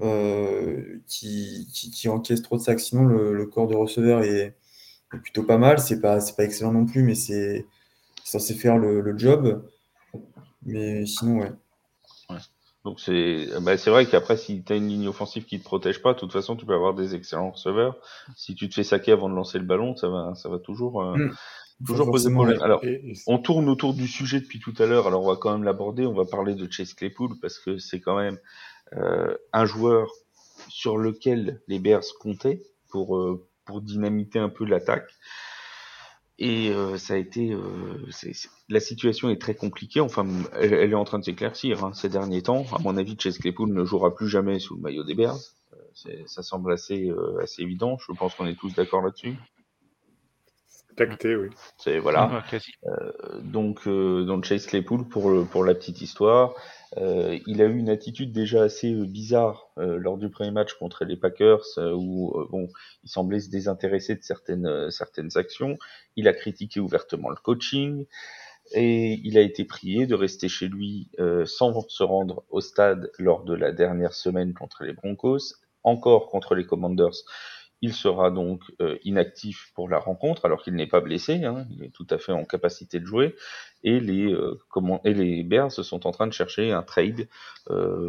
euh, 0.00 1.00
qui, 1.08 1.68
qui, 1.72 2.08
encaisse 2.08 2.42
trop 2.42 2.56
de 2.56 2.62
sacs. 2.62 2.78
Sinon, 2.78 3.04
le, 3.04 3.46
corps 3.46 3.66
de 3.66 3.74
receveur 3.74 4.22
est, 4.22 4.54
plutôt 5.10 5.42
pas 5.42 5.58
mal. 5.58 5.80
C'est 5.80 6.00
pas, 6.00 6.18
pas 6.36 6.44
excellent 6.44 6.72
non 6.72 6.86
plus, 6.86 7.02
mais 7.02 7.16
c'est 7.16 7.66
censé 8.24 8.54
faire 8.54 8.78
le, 8.78 9.18
job. 9.18 9.64
Mais 10.64 11.04
sinon, 11.06 11.40
ouais. 11.40 11.52
Donc 12.84 13.00
c'est 13.00 13.48
bah 13.60 13.76
c'est 13.76 13.90
vrai 13.90 14.06
qu'après 14.06 14.36
si 14.36 14.62
tu 14.62 14.72
as 14.72 14.76
une 14.76 14.88
ligne 14.88 15.08
offensive 15.08 15.44
qui 15.44 15.58
te 15.58 15.64
protège 15.64 16.00
pas, 16.00 16.14
de 16.14 16.18
toute 16.18 16.32
façon 16.32 16.56
tu 16.56 16.64
peux 16.64 16.74
avoir 16.74 16.94
des 16.94 17.14
excellents 17.14 17.50
receveurs. 17.50 17.96
Si 18.36 18.54
tu 18.54 18.68
te 18.68 18.74
fais 18.74 18.84
saquer 18.84 19.12
avant 19.12 19.28
de 19.28 19.34
lancer 19.34 19.58
le 19.58 19.64
ballon, 19.64 19.96
ça 19.96 20.08
va 20.08 20.34
ça 20.34 20.48
va 20.48 20.58
toujours 20.58 21.02
euh, 21.02 21.16
mm. 21.16 21.34
Toujours 21.86 22.10
poser 22.10 22.32
problème. 22.32 22.60
Alors, 22.60 22.82
on 23.28 23.38
tourne 23.38 23.68
autour 23.68 23.94
du 23.94 24.08
sujet 24.08 24.40
depuis 24.40 24.58
tout 24.58 24.74
à 24.78 24.86
l'heure. 24.86 25.06
Alors, 25.06 25.22
on 25.22 25.28
va 25.28 25.36
quand 25.36 25.52
même 25.52 25.62
l'aborder. 25.62 26.06
On 26.06 26.12
va 26.12 26.24
parler 26.24 26.56
de 26.56 26.70
Chase 26.70 26.92
Claypool 26.92 27.38
parce 27.40 27.60
que 27.60 27.78
c'est 27.78 28.00
quand 28.00 28.16
même 28.16 28.38
euh, 28.94 29.36
un 29.52 29.64
joueur 29.64 30.10
sur 30.68 30.98
lequel 30.98 31.60
les 31.68 31.78
Bears 31.78 32.02
comptaient 32.18 32.62
pour 32.88 33.16
euh, 33.16 33.46
pour 33.64 33.80
dynamiter 33.80 34.40
un 34.40 34.48
peu 34.48 34.64
l'attaque. 34.64 35.08
Et 36.40 36.70
euh, 36.70 36.98
ça 36.98 37.14
a 37.14 37.16
été, 37.16 37.52
la 38.68 38.80
situation 38.80 39.28
est 39.28 39.40
très 39.40 39.54
compliquée. 39.54 40.00
Enfin, 40.00 40.26
elle, 40.60 40.72
est 40.72 40.94
en 40.94 41.04
train 41.04 41.18
de 41.18 41.24
s'éclaircir 41.24 41.84
hein, 41.84 41.92
ces 41.94 42.08
derniers 42.08 42.42
temps. 42.42 42.64
À 42.72 42.78
mon 42.78 42.96
avis, 42.96 43.16
Chase 43.18 43.38
Claypool 43.38 43.72
ne 43.72 43.84
jouera 43.84 44.14
plus 44.14 44.28
jamais 44.28 44.60
sous 44.60 44.76
le 44.76 44.82
maillot 44.82 45.02
des 45.02 45.14
Bears. 45.14 45.38
ça 46.26 46.42
semble 46.42 46.72
assez 46.72 47.10
assez 47.42 47.62
évident. 47.62 47.98
Je 47.98 48.12
pense 48.12 48.34
qu'on 48.34 48.46
est 48.46 48.58
tous 48.58 48.72
d'accord 48.74 49.02
là-dessus. 49.02 49.34
Tacté, 50.98 51.36
oui. 51.36 51.48
C'est 51.76 52.00
voilà. 52.00 52.44
Euh, 52.86 53.40
donc, 53.42 53.86
euh, 53.86 54.24
donc 54.24 54.44
Chase 54.44 54.66
Claypool 54.66 55.08
pour 55.08 55.46
pour 55.48 55.64
la 55.64 55.74
petite 55.74 56.02
histoire, 56.02 56.54
euh, 56.96 57.38
il 57.46 57.62
a 57.62 57.66
eu 57.66 57.78
une 57.78 57.88
attitude 57.88 58.32
déjà 58.32 58.64
assez 58.64 58.92
bizarre 59.06 59.68
lors 59.76 60.18
du 60.18 60.28
premier 60.28 60.50
match 60.50 60.74
contre 60.74 61.04
les 61.04 61.16
Packers 61.16 61.64
où 61.76 62.34
bon, 62.50 62.68
il 63.04 63.08
semblait 63.08 63.38
se 63.40 63.48
désintéresser 63.48 64.16
de 64.16 64.22
certaines 64.22 64.90
certaines 64.90 65.30
actions. 65.36 65.78
Il 66.16 66.26
a 66.26 66.32
critiqué 66.32 66.80
ouvertement 66.80 67.30
le 67.30 67.36
coaching. 67.36 68.04
et 68.72 69.20
il 69.24 69.38
a 69.38 69.42
été 69.42 69.64
prié 69.64 70.06
de 70.06 70.14
rester 70.14 70.48
chez 70.48 70.68
lui 70.68 71.10
euh, 71.20 71.46
sans 71.46 71.88
se 71.88 72.02
rendre 72.02 72.44
au 72.50 72.60
stade 72.60 73.10
lors 73.18 73.44
de 73.44 73.54
la 73.54 73.72
dernière 73.72 74.14
semaine 74.14 74.52
contre 74.54 74.84
les 74.84 74.92
Broncos, 74.92 75.54
encore 75.84 76.28
contre 76.28 76.54
les 76.54 76.66
Commanders. 76.66 77.24
Il 77.80 77.92
sera 77.92 78.30
donc 78.30 78.62
euh, 78.80 78.98
inactif 79.04 79.70
pour 79.74 79.88
la 79.88 79.98
rencontre 79.98 80.44
alors 80.44 80.62
qu'il 80.62 80.74
n'est 80.74 80.88
pas 80.88 81.00
blessé, 81.00 81.44
hein, 81.44 81.66
il 81.70 81.84
est 81.84 81.90
tout 81.90 82.06
à 82.10 82.18
fait 82.18 82.32
en 82.32 82.44
capacité 82.44 82.98
de 82.98 83.06
jouer. 83.06 83.36
Et 83.84 84.00
les, 84.00 84.32
euh, 84.32 84.58
comment, 84.68 85.00
et 85.04 85.14
les 85.14 85.44
Bears 85.44 85.70
sont 85.70 86.06
en 86.06 86.10
train 86.10 86.26
de 86.26 86.32
chercher 86.32 86.72
un 86.72 86.82
trade 86.82 87.28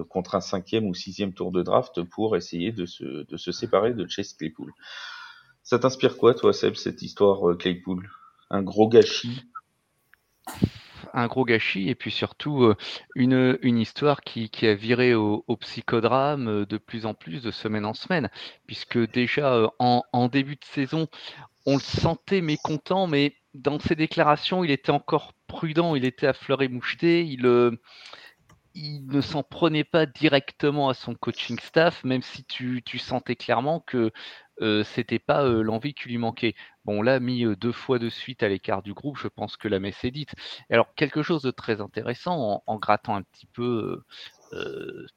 contre 0.10 0.36
un 0.36 0.42
cinquième 0.42 0.88
ou 0.88 0.94
sixième 0.94 1.34
tour 1.34 1.52
de 1.52 1.62
draft 1.62 2.02
pour 2.04 2.38
essayer 2.38 2.72
de 2.72 2.86
se, 2.86 3.04
de 3.04 3.38
se 3.38 3.52
séparer 3.52 3.94
de 3.94 4.08
Chase 4.08 4.34
Claypool. 4.34 4.72
Ça 5.64 5.78
t'inspire 5.78 6.18
quoi, 6.18 6.34
toi, 6.34 6.54
Seb, 6.54 6.76
cette 6.76 7.02
histoire 7.02 7.58
Claypool? 7.58 8.10
Un 8.50 8.64
gros 8.64 8.88
gâchis? 8.88 9.44
Un 11.14 11.28
gros 11.28 11.46
gâchis 11.46 11.90
et 11.90 11.96
puis 11.96 12.12
surtout 12.12 12.64
euh, 12.64 12.76
une, 13.16 13.78
histoire 13.78 14.22
qui, 14.22 14.50
qui 14.50 14.68
a 14.68 14.76
viré 14.76 15.14
au, 15.14 15.44
psychodrame 15.60 16.48
euh, 16.48 16.66
de 16.66 16.78
plus 16.78 17.06
en 17.06 17.14
plus 17.14 17.42
de 17.42 17.52
semaine 17.52 17.86
en 17.86 17.94
semaine, 17.94 18.30
puisque 18.68 18.98
déjà 19.12 19.54
euh, 19.54 19.68
en, 19.80 20.04
en 20.14 20.28
début 20.28 20.56
de 20.56 20.66
saison, 20.66 21.08
on 21.66 21.76
le 21.76 21.82
sentait 21.82 22.42
mécontent, 22.42 23.08
mais 23.08 23.36
dans 23.54 23.80
ses 23.80 23.96
déclarations, 23.96 24.64
il 24.64 24.72
était 24.72 24.92
encore 24.92 25.34
prudent, 25.48 25.96
il 25.96 26.06
était 26.06 26.28
à 26.28 26.34
fleur 26.34 26.62
et 26.62 26.68
moucheté, 26.68 27.26
il, 27.26 27.46
il 28.76 29.08
ne 29.08 29.22
s'en 29.22 29.44
prenait 29.44 29.84
pas 29.84 30.06
directement 30.06 30.90
à 30.90 30.94
son 30.94 31.16
coaching 31.16 31.60
staff, 31.60 32.04
même 32.04 32.22
si 32.22 32.44
tu, 32.44 32.82
tu 32.86 32.98
sentais 33.00 33.36
clairement 33.36 33.80
que 33.80 34.12
euh, 34.62 34.84
c'était 34.84 35.20
pas 35.20 35.44
euh, 35.46 35.62
l'envie 35.62 35.94
qui 35.94 36.10
lui 36.10 36.18
manquait. 36.18 36.54
Bon, 36.86 37.02
là, 37.02 37.20
mis 37.20 37.46
euh, 37.46 37.56
deux 37.56 37.72
fois 37.72 38.00
de 38.00 38.10
suite 38.10 38.44
à 38.44 38.50
l'écart 38.50 38.82
du 38.82 38.94
groupe, 38.94 39.18
je 39.18 39.28
pense 39.28 39.58
que 39.58 39.68
la 39.68 39.80
messe 39.80 40.04
est 40.04 40.12
dite. 40.12 40.34
Alors, 40.70 40.94
quelque 40.96 41.24
chose 41.24 41.42
de 41.44 41.52
très 41.52 41.82
intéressant, 41.82 42.62
en, 42.66 42.78
grattant 42.78 43.16
un 43.16 43.24
petit 43.24 43.48
peu 43.48 44.02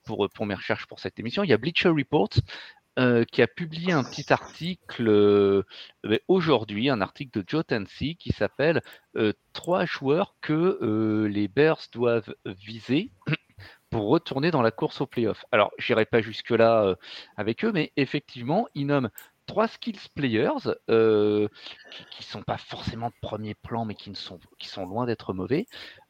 pour, 0.04 0.28
pour 0.34 0.46
mes 0.46 0.54
recherches 0.54 0.86
pour 0.86 1.00
cette 1.00 1.18
émission, 1.18 1.42
il 1.42 1.50
y 1.50 1.52
a 1.52 1.58
Bleacher 1.58 1.88
Report 1.88 2.30
qui 3.30 3.40
a 3.40 3.46
publié 3.46 3.92
un 3.92 4.04
petit 4.04 4.30
article 4.30 5.64
ben, 6.04 6.18
aujourd'hui, 6.28 6.90
un 6.90 7.00
article 7.00 7.40
de 7.40 7.44
Joe 7.46 7.64
Tansey 7.66 8.16
qui 8.16 8.32
s'appelle 8.32 8.82
Trois 9.54 9.86
joueurs 9.86 10.34
que 10.42 11.26
les 11.26 11.48
Bears 11.48 11.80
doivent 11.92 12.34
viser 12.44 13.10
pour 13.92 14.09
retourner 14.09 14.50
dans 14.50 14.62
la 14.62 14.72
course 14.72 15.00
au 15.00 15.07
playoff. 15.07 15.44
Alors, 15.52 15.70
j'irai 15.78 16.07
pas 16.07 16.22
jusque-là 16.22 16.96
avec 17.37 17.64
eux, 17.64 17.70
mais 17.72 17.92
effectivement, 17.96 18.66
ils 18.74 18.87
nomment 18.87 19.11
trois 19.46 19.68
skills 19.68 20.09
players 20.14 20.72
euh, 20.90 21.48
qui, 22.11 22.22
ne 22.22 22.24
sont 22.24 22.42
pas 22.42 22.59
forcément 22.59 23.09
de 23.09 23.14
premier 23.20 23.55
plan, 23.55 23.85
mais 23.85 23.94
qui, 23.94 24.11
ne 24.11 24.14
sont, 24.14 24.38
qui 24.59 24.68
sont 24.68 24.87
loin 24.87 25.07
d'être 25.07 25.35
mauvais, 25.35 25.66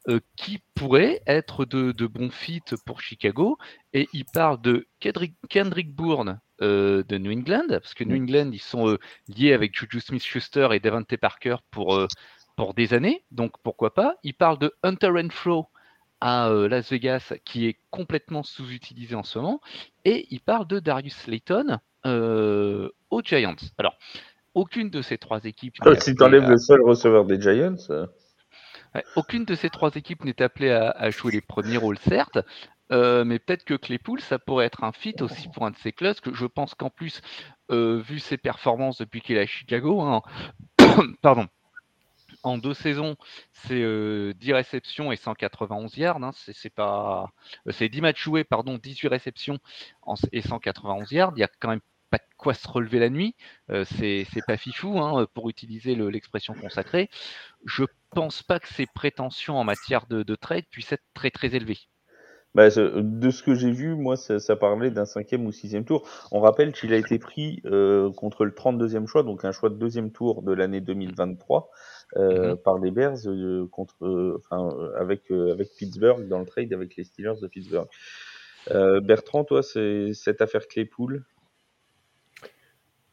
euh, 0.09 0.21
qui 0.37 0.63
pourraient 0.75 1.23
être 1.27 1.65
de, 1.65 1.93
de, 1.93 2.07
bons 2.07 2.31
fits 2.31 2.61
pour 2.87 3.01
Chicago. 3.01 3.59
Et 3.93 4.09
il 4.13 4.25
parle 4.25 4.61
de 4.61 4.87
Kendrick, 5.01 5.35
Kendrick 5.49 5.95
Bourne 5.95 6.41
euh, 6.61 7.03
de 7.05 7.19
New 7.19 7.33
England, 7.33 7.67
parce 7.69 7.95
que 7.95 8.05
New 8.05 8.17
England, 8.17 8.51
ils 8.53 8.63
sont 8.63 8.97
liés 9.29 9.53
avec 9.53 9.77
Juju 9.79 10.01
Smith-Schuster 10.01 10.69
et 10.73 10.81
Devante 10.81 11.17
Parker 11.17 11.57
pour, 11.71 12.07
pour 12.57 12.75
des 12.75 12.95
années, 12.95 13.25
donc 13.31 13.55
pourquoi 13.63 13.95
pas? 13.95 14.17
Il 14.23 14.35
parle 14.35 14.59
de 14.59 14.73
Hunter 14.83 15.09
Renfro 15.09 15.69
à 16.23 16.49
Las 16.69 16.89
Vegas, 16.91 17.35
qui 17.45 17.67
est 17.67 17.77
complètement 17.91 18.45
sous-utilisé 18.45 19.17
en 19.17 19.25
ce 19.25 19.41
moment. 19.41 19.61
Et 20.05 20.29
il 20.31 20.41
parle 20.41 20.69
de 20.69 20.79
Darius 20.79 21.17
Slayton, 21.17 21.81
euh, 22.07 22.89
aux 23.11 23.23
Giants. 23.23 23.57
Alors, 23.79 23.97
aucune 24.55 24.89
de 24.89 25.03
ces 25.03 25.19
trois 25.19 25.45
équipes. 25.45 25.75
Euh, 25.85 25.97
si 25.99 26.15
tu 26.15 26.23
enlèves 26.23 26.49
le 26.49 26.59
seul 26.59 26.81
receveur 26.83 27.25
des 27.25 27.41
Giants. 27.41 27.77
Euh. 27.91 28.07
aucune 29.17 29.45
de 29.45 29.55
ces 29.55 29.69
trois 29.69 29.95
équipes 29.95 30.25
n'est 30.25 30.43
appelée 30.43 30.71
à, 30.71 31.11
jouer 31.11 31.33
les 31.33 31.41
premiers 31.41 31.77
rôles, 31.77 31.99
certes. 31.99 32.39
mais 32.91 33.39
peut-être 33.41 33.65
que 33.65 33.75
Claypool, 33.75 34.21
ça 34.21 34.39
pourrait 34.39 34.67
être 34.67 34.85
un 34.85 34.93
fit 34.93 35.17
aussi 35.21 35.49
pour 35.49 35.67
un 35.67 35.71
de 35.73 35.77
ces 35.79 35.93
clubs, 35.93 36.21
que 36.21 36.35
je 36.35 36.47
pense 36.47 36.75
qu'en 36.75 36.91
plus, 36.91 37.21
vu 37.71 38.21
ses 38.21 38.37
performances 38.37 38.99
depuis 38.99 39.21
qu'il 39.21 39.37
est 39.37 39.43
à 39.43 39.47
Chicago, 39.47 40.01
hein, 40.03 40.23
pardon, 41.23 41.49
en 42.43 42.59
deux 42.59 42.75
saisons, 42.75 43.17
c'est 43.53 44.35
10 44.35 44.53
réceptions 44.53 45.13
et 45.13 45.17
191 45.17 45.97
yards. 45.97 46.23
Hein, 46.23 46.33
c'est 46.35 46.75
pas, 46.75 47.31
c'est 47.71 47.89
10 47.89 48.01
matchs 48.01 48.23
joués, 48.23 48.45
pardon, 48.45 48.79
18 48.79 49.09
réceptions 49.09 49.59
et 50.33 50.43
191 50.43 51.11
yards. 51.13 51.33
Il 51.37 51.41
y 51.41 51.45
a 51.45 51.49
quand 51.61 51.69
même 51.69 51.81
pas 52.13 52.19
de 52.19 52.37
quoi 52.37 52.55
se 52.55 52.69
relever 52.69 53.01
la 53.01 53.09
nuit. 53.09 53.35
Euh, 53.71 53.85
c'est 53.89 54.47
pas 54.47 54.59
fifou, 54.59 55.01
hein, 55.01 55.27
pour 55.35 55.49
utiliser 55.49 55.97
l'expression 55.97 56.55
consacrée. 56.55 57.09
Je 57.65 57.85
pense 58.11 58.43
pas 58.43 58.61
que 58.61 58.69
ses 58.69 58.87
prétentions 58.87 59.57
en 59.57 59.65
matière 59.65 60.07
de, 60.07 60.35
trade 60.37 60.65
puissent 60.71 60.93
être 60.93 61.05
très 61.15 61.31
très 61.31 61.57
élevées. 61.57 61.79
Bah, 62.55 62.69
de 62.69 63.31
ce 63.31 63.43
que 63.43 63.55
j'ai 63.55 63.71
vu, 63.71 63.95
moi, 63.95 64.19
ça, 64.19 64.57
parlait 64.57 64.91
d'un 64.91 65.07
cinquième 65.07 65.47
ou 65.47 65.53
sixième 65.53 65.87
tour. 65.87 66.07
On 66.33 66.41
rappelle 66.41 66.73
qu'il 66.73 66.93
a 66.93 66.99
été 66.99 67.19
pris 67.19 67.63
euh, 67.65 68.13
contre 68.13 68.45
le 68.45 68.51
32e 68.51 69.07
choix, 69.07 69.23
donc 69.23 69.47
un 69.47 69.53
choix 69.53 69.71
de 69.71 69.77
deuxième 69.77 70.13
tour 70.13 70.43
de 70.43 70.53
l'année 70.53 70.83
2023, 70.83 71.71
euh, 72.17 72.55
mm-hmm. 72.55 72.63
par 72.63 72.79
les 72.79 72.91
Bears 72.91 73.19
contre, 73.71 73.95
enfin, 74.39 74.77
avec 74.97 75.31
avec 75.31 75.69
Pittsburgh 75.77 76.29
dans 76.29 76.41
le 76.41 76.47
trade 76.47 76.73
avec 76.73 76.97
les 76.97 77.05
Steelers 77.05 77.41
de 77.41 77.47
Pittsburgh. 77.47 77.89
Bertrand, 78.69 79.45
toi, 79.45 79.63
c'est 79.63 80.13
cette 80.13 80.41
affaire 80.41 80.69
Claypool, 80.69 81.25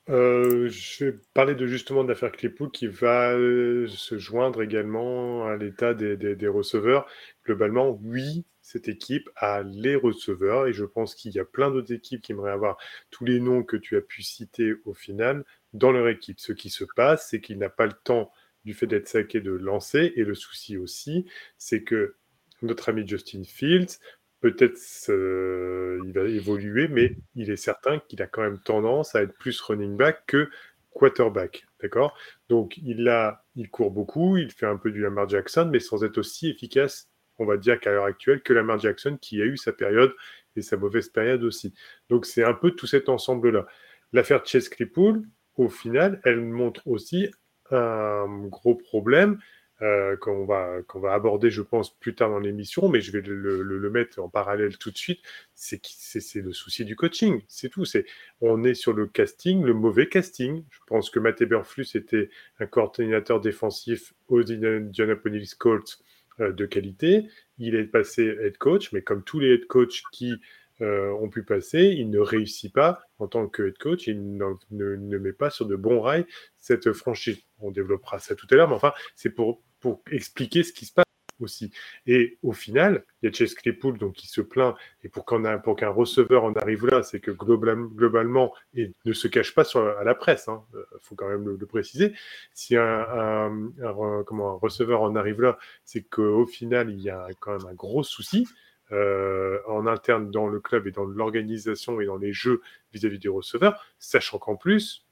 euh, 0.10 0.70
je 0.70 1.06
vais 1.06 1.20
parler 1.36 1.54
de 1.54 1.68
justement 1.68 2.04
de 2.04 2.10
l'affaire 2.10 2.32
Claypool 2.32 2.72
qui 2.72 2.88
va 2.88 3.34
euh, 3.34 3.88
se 3.88 4.18
joindre 4.18 4.64
également 4.64 5.46
à 5.46 5.56
l'état 5.56 5.94
des, 5.94 6.18
des, 6.18 6.48
receveurs. 6.48 7.06
Globalement, 7.46 8.00
oui, 8.04 8.44
cette 8.64 8.88
équipe 8.88 9.30
a 9.36 9.62
les 9.62 9.96
receveurs 9.96 10.66
et 10.66 10.74
je 10.74 10.84
pense 10.84 11.14
qu'il 11.14 11.32
y 11.34 11.40
a 11.40 11.46
plein 11.46 11.70
d'autres 11.70 11.94
équipes 11.94 12.22
qui 12.24 12.32
aimeraient 12.32 12.52
avoir 12.52 12.78
tous 13.12 13.24
les 13.24 13.40
noms 13.40 13.62
que 13.62 13.78
tu 13.78 13.98
as 13.98 14.02
pu 14.02 14.24
citer 14.24 14.74
au 14.86 14.96
final 14.96 15.46
dans 15.74 15.92
leur 15.92 16.08
équipe. 16.08 16.40
Ce 16.40 16.54
qui 16.54 16.72
se 16.72 16.86
passe, 16.96 17.28
c'est 17.30 17.40
qu'il 17.40 17.60
n'a 17.60 17.70
pas 17.70 17.86
le 17.86 17.94
temps 18.04 18.32
du 18.66 18.74
fait 18.74 18.88
d'être 18.88 19.08
saqué 19.08 19.42
de 19.42 19.52
lancer 19.52 20.14
et 20.16 20.24
le 20.24 20.36
souci 20.36 20.78
aussi, 20.78 21.26
c'est 21.58 21.84
que 21.84 22.16
notre 22.62 22.90
ami 22.90 23.08
Justin 23.08 23.44
Fields 23.44 24.00
peut-être 24.42 24.80
euh, 25.10 26.00
il 26.06 26.14
va 26.14 26.24
évoluer, 26.24 26.88
mais 26.88 27.16
il 27.36 27.50
est 27.50 27.58
certain 27.58 28.00
qu'il 28.00 28.22
a 28.22 28.28
quand 28.28 28.42
même 28.42 28.60
tendance 28.60 29.16
à 29.16 29.24
être 29.24 29.34
plus 29.38 29.60
running 29.62 29.98
back 29.98 30.24
que 30.28 30.50
quarterback. 30.92 31.66
D'accord? 31.82 32.18
Donc 32.48 32.78
il, 32.78 33.08
a, 33.10 33.46
il 33.56 33.70
court 33.70 33.92
beaucoup, 33.92 34.38
il 34.38 34.52
fait 34.52 34.66
un 34.66 34.78
peu 34.78 34.92
du 34.92 35.02
Lamar 35.02 35.28
Jackson, 35.28 35.70
mais 35.72 35.80
sans 35.80 36.04
être 36.04 36.18
aussi 36.18 36.50
efficace, 36.50 37.10
on 37.38 37.46
va 37.46 37.58
dire 37.58 37.80
qu'à 37.80 37.92
l'heure 37.92 38.06
actuelle, 38.06 38.42
que 38.42 38.54
Lamar 38.54 38.80
Jackson 38.80 39.18
qui 39.20 39.42
a 39.42 39.46
eu 39.46 39.58
sa 39.58 39.74
période 39.74 40.14
et 40.56 40.62
sa 40.62 40.78
mauvaise 40.78 41.10
période 41.10 41.44
aussi. 41.44 41.74
Donc 42.10 42.26
c'est 42.26 42.44
un 42.44 42.54
peu 42.54 42.72
tout 42.72 42.88
cet 42.88 43.10
ensemble-là. 43.10 43.66
L'affaire 44.14 44.46
Chase 44.46 44.70
Claypool, 44.70 45.24
au 45.56 45.70
final, 45.70 46.22
elle 46.24 46.42
montre 46.42 46.88
aussi 46.88 47.30
un 47.72 48.46
gros 48.48 48.76
problème, 48.76 49.40
euh, 49.82 50.18
qu'on 50.18 50.44
va, 50.44 50.82
qu'on 50.90 51.00
va 51.00 51.14
aborder, 51.14 51.50
je 51.50 51.62
pense, 51.62 51.98
plus 52.00 52.14
tard 52.14 52.30
dans 52.30 52.40
l'émission, 52.40 52.90
mais 52.90 53.00
je 53.00 53.14
vais 53.14 53.22
le, 53.22 53.62
le, 53.62 53.90
mettre 53.90 54.20
en 54.20 54.28
parallèle 54.28 54.78
tout 54.78 54.92
de 54.92 54.98
suite, 54.98 55.22
c'est, 55.56 55.82
le 56.36 56.52
souci 56.52 56.84
du 56.84 56.98
coaching, 56.98 57.42
c'est 57.48 57.70
tout. 57.70 57.86
C'est, 57.86 58.06
on 58.42 58.66
est 58.66 58.74
sur 58.74 58.92
le 58.92 59.08
casting, 59.08 59.64
le 59.64 59.74
mauvais 59.74 60.10
casting. 60.10 60.66
Je 60.70 60.80
pense 60.86 61.10
que 61.10 61.20
Matt 61.20 61.42
Eberflus 61.42 61.96
était 61.96 62.30
un 62.60 62.66
coordinateur 62.66 63.40
défensif 63.40 64.14
aux 64.28 64.42
Indianapolis 64.52 65.56
Colts 65.58 66.04
euh, 66.42 66.52
de 66.52 66.66
qualité. 66.66 67.30
Il 67.58 67.76
est 67.76 67.86
passé 67.86 68.24
head 68.24 68.58
coach, 68.58 68.92
mais 68.92 69.02
comme 69.02 69.24
tous 69.24 69.40
les 69.40 69.54
head 69.54 69.68
coachs 69.68 70.02
qui 70.12 70.42
euh, 70.82 71.12
ont 71.14 71.30
pu 71.30 71.44
passer, 71.44 71.96
il 71.98 72.10
ne 72.10 72.20
réussit 72.20 72.74
pas 72.74 73.02
en 73.20 73.28
tant 73.28 73.48
que 73.48 73.68
head 73.68 73.78
coach, 73.78 74.08
il 74.08 74.38
ne, 74.38 74.46
ne, 74.72 75.18
met 75.18 75.34
pas 75.34 75.50
sur 75.50 75.66
de 75.66 75.76
bons 75.76 76.02
rails 76.02 76.26
cette 76.58 76.94
franchise. 76.94 77.40
On 77.60 77.72
développera 77.72 78.20
ça 78.20 78.36
tout 78.36 78.48
à 78.52 78.56
l'heure, 78.56 78.70
mais 78.70 78.76
enfin, 78.76 78.94
c'est 79.16 79.32
pour 79.32 79.62
pour 79.80 80.02
expliquer 80.12 80.64
ce 80.64 80.74
qui 80.74 80.86
se 80.86 80.94
passe 80.94 81.06
aussi. 81.40 81.72
Et 82.06 82.38
au 82.44 82.52
final, 82.52 83.06
il 83.22 83.28
y 83.28 83.30
a 83.30 83.34
Chase 83.34 83.54
Claypool 83.54 83.98
donc, 83.98 84.14
qui 84.14 84.28
se 84.28 84.42
plaint, 84.42 84.76
et 85.04 85.10
pour 85.10 85.26
qu'un 85.26 85.90
receveur 85.90 86.44
en 86.44 86.54
arrive 86.54 86.86
là, 86.86 87.04
c'est 87.04 87.20
que 87.20 87.32
globalement, 87.32 88.54
et 88.74 88.92
ne 89.06 89.14
se 89.14 89.28
cache 89.28 89.56
pas 89.56 89.64
à 90.00 90.04
la 90.04 90.16
presse, 90.16 90.46
il 90.48 90.52
hein, 90.52 90.64
euh, 90.76 90.84
faut 91.02 91.16
quand 91.16 91.30
même 91.30 91.48
le, 91.48 91.66
préciser, 91.66 92.14
si 92.54 92.76
un, 92.76 93.72
comment, 94.26 94.56
un 94.56 94.58
receveur 94.58 95.02
en 95.02 95.16
arrive 95.16 95.42
là, 95.42 95.58
c'est 95.86 96.04
qu'au 96.04 96.46
final, 96.46 96.92
il 96.92 97.00
y 97.00 97.10
a 97.10 97.28
quand 97.40 97.58
même 97.58 97.68
un 97.68 97.76
gros 97.76 98.04
souci. 98.04 98.48
Euh, 98.92 99.60
en 99.68 99.86
interne 99.86 100.32
dans 100.32 100.48
le 100.48 100.60
club 100.60 100.88
et 100.88 100.92
dans 100.92 101.06
l'organisation 101.06 102.02
et 102.02 102.08
dans 102.08 102.18
les 102.18 102.34
jeux 102.34 102.62
vis-à-vis 102.92 103.20
des 103.20 103.30
receveurs, 103.30 103.86
sachant 104.00 104.40
qu'en 104.40 104.56
plus, 104.56 105.06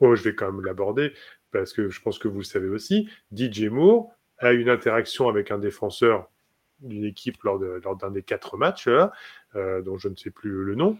oh, 0.00 0.14
je 0.14 0.22
vais 0.22 0.34
quand 0.34 0.52
même 0.52 0.62
l'aborder, 0.62 1.14
parce 1.50 1.72
que 1.72 1.88
je 1.88 2.02
pense 2.02 2.18
que 2.18 2.28
vous 2.28 2.38
le 2.40 2.44
savez 2.44 2.68
aussi, 2.68 3.08
DJ 3.34 3.64
Moore 3.64 4.10
a 4.36 4.52
une 4.52 4.68
interaction 4.68 5.30
avec 5.30 5.50
un 5.50 5.58
défenseur 5.58 6.30
d'une 6.80 7.04
équipe 7.04 7.42
lors, 7.42 7.58
d'un 7.96 8.10
des 8.10 8.22
quatre 8.22 8.58
matchs, 8.58 8.88
euh, 8.88 9.80
dont 9.80 9.96
je 9.96 10.08
ne 10.08 10.16
sais 10.16 10.30
plus 10.30 10.64
le 10.64 10.74
nom, 10.74 10.98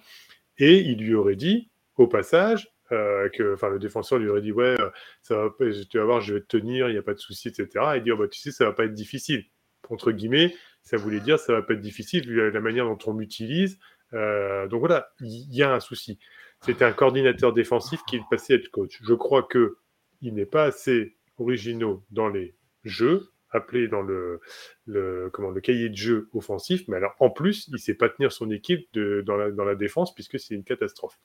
et 0.57 0.79
il 0.79 0.99
lui 0.99 1.15
aurait 1.15 1.37
dit, 1.37 1.69
au 1.97 2.07
passage, 2.07 2.73
euh, 2.93 3.29
que, 3.29 3.55
enfin, 3.55 3.69
le 3.69 3.79
défenseur 3.79 4.19
lui 4.19 4.29
aurait 4.29 4.41
dit 4.41 4.53
ouais, 4.53 4.77
ça 5.21 5.37
va, 5.37 5.51
tu 5.91 5.99
vas 5.99 6.05
voir, 6.05 6.21
je 6.23 6.35
vais 6.35 6.41
te 6.41 6.57
tenir, 6.57 6.89
il 6.89 6.93
n'y 6.93 6.99
a 6.99 7.03
pas 7.03 7.15
de 7.15 7.19
souci, 7.19 7.49
etc. 7.49 7.69
Et 7.97 8.01
dire 8.01 8.17
bah 8.17 8.29
tu 8.29 8.41
sais, 8.41 8.53
ça 8.53 8.65
va 8.65 8.73
pas 8.73 8.85
être 8.85 8.95
difficile. 8.95 9.45
Entre 9.91 10.13
guillemets, 10.13 10.55
ça 10.87 10.97
voulait 10.97 11.21
dire 11.21 11.39
ça 11.39 11.53
va 11.53 11.63
pas 11.63 11.75
être 11.75 11.81
difficile 11.81 12.27
vu 12.29 12.51
la, 12.51 12.61
manière 12.61 12.87
dont 12.87 12.99
on 13.07 13.13
m'utilise. 13.13 13.79
Euh, 14.15 14.69
donc 14.69 14.79
voilà, 14.81 15.09
il 15.21 15.53
y, 15.53 15.63
a 15.63 15.75
un 15.75 15.81
souci. 15.81 16.19
C'était 16.61 16.85
un 16.85 16.93
coordinateur 16.93 17.53
défensif 17.53 18.01
qui 18.07 18.17
est 18.17 18.23
passé 18.31 18.55
être 18.55 18.71
coach. 18.71 19.01
Je 19.03 19.15
crois 19.15 19.43
que 19.43 19.79
il 20.23 20.35
n'est 20.35 20.47
pas 20.47 20.63
assez 20.65 21.17
originaux 21.39 22.05
dans 22.11 22.29
les 22.29 22.55
jeux 22.85 23.31
appelé 23.51 23.89
dans 23.89 24.03
le, 24.03 24.41
le, 24.87 25.29
comment, 25.33 25.51
le 25.51 25.61
cahier 25.61 25.89
de 25.89 25.97
jeu 25.97 26.29
offensif, 26.35 26.87
mais 26.89 26.97
alors 26.97 27.15
en 27.21 27.31
plus, 27.31 27.67
il 27.69 27.75
ne 27.75 27.79
sait 27.79 27.95
pas 27.95 28.09
tenir 28.09 28.31
son 28.31 28.51
équipe 28.51 28.87
de, 28.93 29.23
dans, 29.27 29.37
la, 29.37 29.51
dans 29.51 29.65
la 29.65 29.75
défense 29.75 30.15
puisque 30.15 30.39
c'est 30.39 30.55
une 30.55 30.65
catastrophe. 30.65 31.19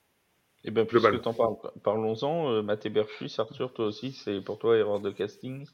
Et 0.63 0.71
bien, 0.71 0.85
puisque 0.85 1.21
t'en 1.21 1.33
parles, 1.33 1.55
parlons-en. 1.83 2.51
Euh, 2.51 2.61
Mathé 2.61 2.89
Berfus, 2.89 3.31
Arthur, 3.37 3.73
toi 3.73 3.85
aussi, 3.85 4.11
c'est 4.11 4.41
pour 4.41 4.59
toi 4.59 4.77
erreur 4.77 4.99
de 4.99 5.11
casting? 5.11 5.67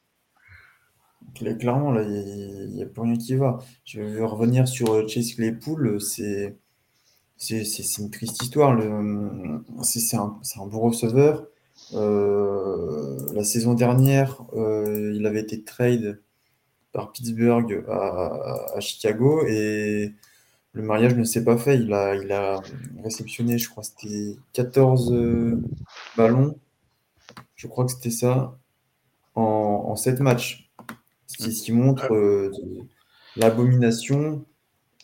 Cla- 1.35 1.57
Clairement, 1.57 1.91
là, 1.91 2.03
il 2.03 2.71
n'y 2.73 2.81
a, 2.83 2.85
plus 2.85 3.01
rien 3.01 3.17
qui 3.17 3.35
va. 3.35 3.59
Je 3.85 4.01
veux 4.01 4.25
revenir 4.25 4.67
sur 4.67 4.91
euh, 4.93 5.07
Chase 5.07 5.33
Claypool. 5.33 5.87
euh, 5.87 5.99
C'est 5.99 6.57
c'est- 7.37 7.63
c'est- 7.65 8.01
une 8.01 8.09
triste 8.11 8.41
histoire. 8.43 8.73
le- 8.75 9.63
C'est 9.83 9.99
c'est 9.99 10.17
un, 10.17 10.39
c'est 10.43 10.59
un 10.59 10.67
bon 10.67 10.79
receveur. 10.81 11.47
Euh, 11.93 13.17
la 13.33 13.43
saison 13.43 13.73
dernière, 13.75 14.41
euh, 14.55 15.13
il 15.15 15.25
avait 15.25 15.41
été 15.41 15.63
trade 15.63 16.21
par 16.93 17.11
Pittsburgh 17.13 17.85
à, 17.89 18.79
Chicago 18.81 19.45
et 19.47 20.13
le 20.73 20.83
mariage 20.83 21.15
ne 21.15 21.23
s'est 21.25 21.43
pas 21.43 21.57
fait. 21.57 21.77
Il 21.79 21.93
a, 21.93 22.15
il 22.15 22.31
a 22.31 22.61
réceptionné, 23.03 23.57
je 23.59 23.69
crois, 23.69 23.83
c'était 23.83 24.35
14 24.53 25.11
euh, 25.13 25.61
ballons. 26.17 26.59
Je 27.55 27.67
crois 27.67 27.85
que 27.85 27.91
c'était 27.91 28.11
ça 28.11 28.57
en, 29.35 29.43
en 29.89 29.95
7 29.95 30.19
matchs. 30.21 30.66
Ce 31.27 31.37
qui, 31.37 31.53
ce 31.53 31.63
qui 31.63 31.71
montre 31.71 32.13
euh, 32.13 32.51
l'abomination 33.35 34.45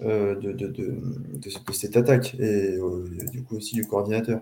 euh, 0.02 0.36
de, 0.36 0.52
de, 0.52 0.68
de, 0.68 0.84
de, 0.86 1.40
de 1.40 1.74
cette 1.74 1.98
attaque 1.98 2.36
et 2.40 2.78
euh, 2.78 3.06
du 3.32 3.44
coup 3.44 3.58
aussi 3.58 3.76
du 3.76 3.86
coordinateur. 3.86 4.42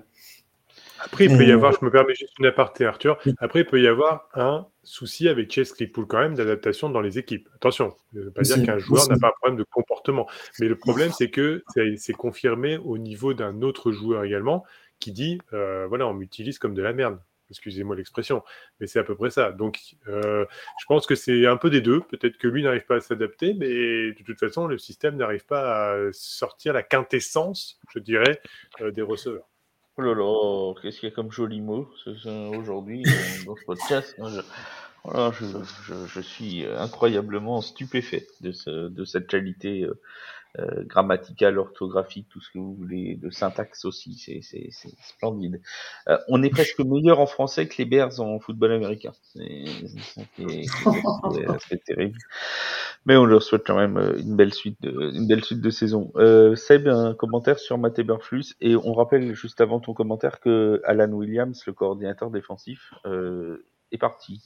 Après, 1.03 1.25
il 1.25 1.35
peut 1.35 1.45
y 1.45 1.51
avoir, 1.51 1.73
je 1.73 1.83
me 1.83 1.89
permets 1.89 2.13
juste 2.13 2.37
une 2.39 2.45
aparté, 2.45 2.85
Arthur. 2.85 3.17
Après, 3.39 3.61
il 3.61 3.65
peut 3.65 3.81
y 3.81 3.87
avoir 3.87 4.29
un 4.35 4.67
souci 4.83 5.27
avec 5.27 5.51
Chase 5.51 5.71
Claypool 5.71 6.05
quand 6.05 6.19
même 6.19 6.35
d'adaptation 6.35 6.89
dans 6.89 7.01
les 7.01 7.17
équipes. 7.17 7.49
Attention, 7.55 7.89
ça 7.89 8.19
ne 8.19 8.21
veut 8.25 8.31
pas 8.31 8.43
dire 8.43 8.63
qu'un 8.63 8.77
joueur 8.77 9.09
n'a 9.09 9.17
pas 9.17 9.29
un 9.29 9.33
problème 9.39 9.57
de 9.57 9.63
comportement. 9.63 10.27
Mais 10.59 10.67
le 10.67 10.75
problème, 10.75 11.11
c'est 11.11 11.31
que 11.31 11.63
c'est 11.73 11.95
c'est 11.97 12.13
confirmé 12.13 12.77
au 12.77 12.99
niveau 12.99 13.33
d'un 13.33 13.63
autre 13.63 13.91
joueur 13.91 14.23
également 14.23 14.63
qui 14.99 15.11
dit 15.11 15.39
euh, 15.53 15.87
voilà, 15.87 16.07
on 16.07 16.13
m'utilise 16.13 16.59
comme 16.59 16.75
de 16.75 16.81
la 16.83 16.93
merde. 16.93 17.19
Excusez-moi 17.51 17.95
l'expression, 17.95 18.43
mais 18.79 18.87
c'est 18.87 18.99
à 18.99 19.03
peu 19.03 19.15
près 19.15 19.29
ça. 19.29 19.51
Donc, 19.51 19.79
euh, 20.07 20.45
je 20.79 20.85
pense 20.87 21.05
que 21.05 21.15
c'est 21.15 21.45
un 21.45 21.57
peu 21.57 21.69
des 21.69 21.81
deux. 21.81 22.01
Peut-être 22.01 22.37
que 22.37 22.47
lui 22.47 22.63
n'arrive 22.63 22.85
pas 22.85 22.95
à 22.95 22.99
s'adapter, 23.01 23.53
mais 23.53 23.67
de 23.67 24.23
toute 24.25 24.39
façon, 24.39 24.67
le 24.67 24.77
système 24.77 25.17
n'arrive 25.17 25.45
pas 25.45 25.91
à 25.91 26.13
sortir 26.13 26.73
la 26.73 26.81
quintessence, 26.81 27.79
je 27.93 27.99
dirais, 27.99 28.41
euh, 28.81 28.91
des 28.91 29.01
receveurs. 29.01 29.47
Oh 29.97 30.01
là 30.01 30.15
là, 30.15 30.73
qu'est-ce 30.81 30.99
qu'il 30.99 31.09
y 31.09 31.11
a 31.11 31.15
comme 31.15 31.31
joli 31.31 31.61
mot 31.61 31.89
aujourd'hui 32.57 33.03
euh, 33.05 33.45
dans 33.45 33.55
ce 33.57 33.65
podcast 33.65 34.15
hein, 34.19 34.29
je, 34.29 34.41
voilà, 35.03 35.31
je, 35.31 36.05
je, 36.07 36.21
suis 36.21 36.65
incroyablement 36.65 37.61
stupéfait 37.61 38.25
de 38.39 39.03
cette 39.03 39.27
qualité 39.27 39.85
euh, 40.59 40.83
grammaticale, 40.85 41.57
orthographique, 41.59 42.27
tout 42.29 42.41
ce 42.41 42.49
que 42.51 42.59
vous 42.59 42.75
voulez, 42.75 43.15
de 43.15 43.29
syntaxe 43.29 43.85
aussi, 43.85 44.15
c'est 44.15 44.41
c'est- 44.41 44.69
c'est 44.71 44.91
splendide. 45.01 45.61
Euh, 46.09 46.17
on 46.27 46.43
est 46.43 46.49
presque 46.49 46.79
meilleur 46.85 47.19
en 47.19 47.25
français 47.27 47.67
que 47.67 47.75
les 47.77 47.85
Bears 47.85 48.19
en 48.19 48.39
football 48.39 48.71
américain. 48.73 49.11
C'est 49.33 49.65
c'est- 51.69 51.83
terrible. 51.85 52.17
Mais 53.05 53.15
on 53.17 53.25
leur 53.25 53.41
souhaite 53.43 53.63
quand 53.65 53.77
même 53.77 53.97
euh, 53.97 54.17
une 54.19 54.35
belle 54.35 54.53
suite 54.53 54.81
de, 54.81 54.91
une 55.15 55.27
belle 55.27 55.43
suite 55.43 55.61
de 55.61 55.69
saison. 55.69 56.11
Euh, 56.17 56.55
Seb, 56.55 56.87
un 56.87 57.13
commentaire 57.13 57.59
sur 57.59 57.77
Matt 57.77 57.99
Berflus 58.01 58.55
et 58.61 58.75
on 58.75 58.93
rappelle 58.93 59.33
juste 59.33 59.61
avant 59.61 59.79
ton 59.79 59.93
commentaire 59.93 60.39
que 60.39 60.81
Alan 60.85 61.11
Williams, 61.11 61.63
le 61.65 61.73
coordinateur 61.73 62.29
défensif, 62.29 62.93
euh, 63.05 63.65
est 63.91 63.97
parti. 63.97 64.41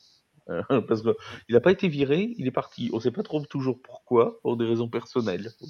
Euh, 0.50 0.62
parce 0.88 1.02
que 1.02 1.16
il 1.50 1.54
n'a 1.54 1.60
pas 1.62 1.72
été 1.72 1.88
viré, 1.88 2.34
il 2.38 2.46
est 2.48 2.52
parti. 2.52 2.90
On 2.94 2.98
ne 2.98 3.02
sait 3.02 3.12
pas 3.12 3.24
trop 3.24 3.44
toujours 3.46 3.82
pourquoi, 3.82 4.40
pour 4.42 4.58
des 4.58 4.66
raisons 4.66 4.88
personnelles. 4.90 5.50
On 5.62 5.66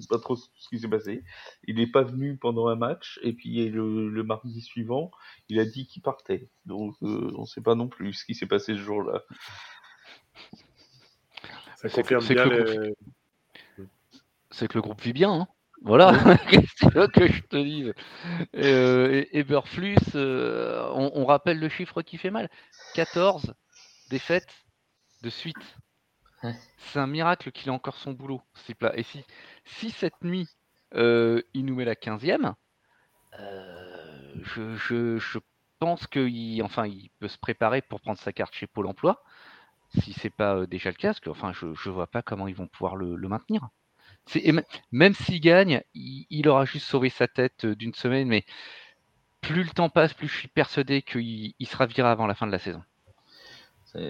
sait 0.00 0.08
pas 0.08 0.18
trop 0.18 0.36
ce 0.36 0.46
qui 0.68 0.78
s'est 0.78 0.88
passé. 0.88 1.24
Il 1.66 1.76
n'est 1.76 1.86
pas 1.86 2.02
venu 2.02 2.36
pendant 2.36 2.68
un 2.68 2.76
match 2.76 3.18
et 3.22 3.32
puis 3.32 3.68
le, 3.70 4.10
le 4.10 4.22
mardi 4.22 4.60
suivant, 4.60 5.10
il 5.48 5.58
a 5.58 5.64
dit 5.64 5.86
qu'il 5.86 6.02
partait. 6.02 6.48
Donc 6.66 6.94
euh, 7.02 7.32
on 7.36 7.42
ne 7.42 7.46
sait 7.46 7.62
pas 7.62 7.74
non 7.74 7.88
plus 7.88 8.12
ce 8.12 8.24
qui 8.24 8.34
s'est 8.34 8.46
passé 8.46 8.74
ce 8.74 8.80
jour-là. 8.80 9.22
Ça 11.76 11.88
C'est 11.88 11.90
que- 11.90 11.96
confirme 12.02 12.20
c'est 12.22 12.34
bien 12.34 12.44
que 12.44 12.50
le 12.50 12.82
les- 13.78 13.84
c'est 14.50 14.68
que 14.68 14.74
le 14.76 14.82
groupe 14.82 15.00
vit 15.00 15.12
bien. 15.12 15.32
hein. 15.32 15.48
Voilà, 15.82 16.12
qu'est-ce 16.50 17.06
que 17.08 17.26
je 17.26 17.40
te 17.44 17.56
dise? 17.56 17.94
Et, 18.52 18.66
euh, 18.66 19.24
Eberflus, 19.32 19.96
euh, 20.14 20.86
on, 20.92 21.10
on 21.14 21.24
rappelle 21.24 21.58
le 21.58 21.70
chiffre 21.70 22.02
qui 22.02 22.18
fait 22.18 22.30
mal 22.30 22.50
14 22.94 23.54
défaites 24.10 24.66
de 25.22 25.30
suite. 25.30 25.78
Ouais. 26.42 26.54
C'est 26.78 26.98
un 26.98 27.06
miracle 27.06 27.52
qu'il 27.52 27.68
ait 27.68 27.72
encore 27.72 27.96
son 27.96 28.12
boulot. 28.12 28.42
Et 28.94 29.02
si, 29.02 29.24
si 29.64 29.90
cette 29.90 30.22
nuit, 30.22 30.48
euh, 30.94 31.42
il 31.54 31.64
nous 31.66 31.74
met 31.76 31.84
la 31.84 31.94
15e, 31.96 32.54
euh, 33.40 34.34
je, 34.42 34.76
je- 34.76 35.18
je 35.18 35.38
pense 35.78 36.06
qu'il 36.06 36.62
enfin, 36.62 36.86
il 36.86 37.10
peut 37.20 37.28
se 37.28 37.38
préparer 37.38 37.82
pour 37.82 38.00
prendre 38.00 38.18
sa 38.18 38.32
carte 38.32 38.54
chez 38.54 38.66
Pôle 38.66 38.86
emploi. 38.86 39.22
Si 40.00 40.12
c'est 40.14 40.30
pas 40.30 40.56
euh, 40.56 40.66
déjà 40.66 40.90
le 40.90 40.96
cas, 40.96 41.10
parce 41.10 41.20
que 41.20 41.30
enfin, 41.30 41.52
je 41.54 41.66
ne 41.66 41.94
vois 41.94 42.08
pas 42.08 42.22
comment 42.22 42.48
ils 42.48 42.56
vont 42.56 42.68
pouvoir 42.68 42.96
le, 42.96 43.16
le 43.16 43.28
maintenir. 43.28 43.70
Et 44.36 44.52
même 44.92 45.14
s'il 45.14 45.40
gagne, 45.40 45.82
il, 45.94 46.26
il 46.30 46.48
aura 46.48 46.64
juste 46.64 46.86
sauvé 46.86 47.10
sa 47.10 47.28
tête 47.28 47.66
euh, 47.66 47.76
d'une 47.76 47.94
semaine, 47.94 48.28
mais 48.28 48.44
plus 49.42 49.64
le 49.64 49.70
temps 49.70 49.90
passe, 49.90 50.14
plus 50.14 50.28
je 50.28 50.36
suis 50.38 50.48
persuadé 50.48 51.02
qu'il 51.02 51.54
il 51.58 51.68
sera 51.68 51.86
viré 51.86 52.08
avant 52.08 52.26
la 52.26 52.34
fin 52.34 52.46
de 52.46 52.52
la 52.52 52.58
saison. 52.58 52.82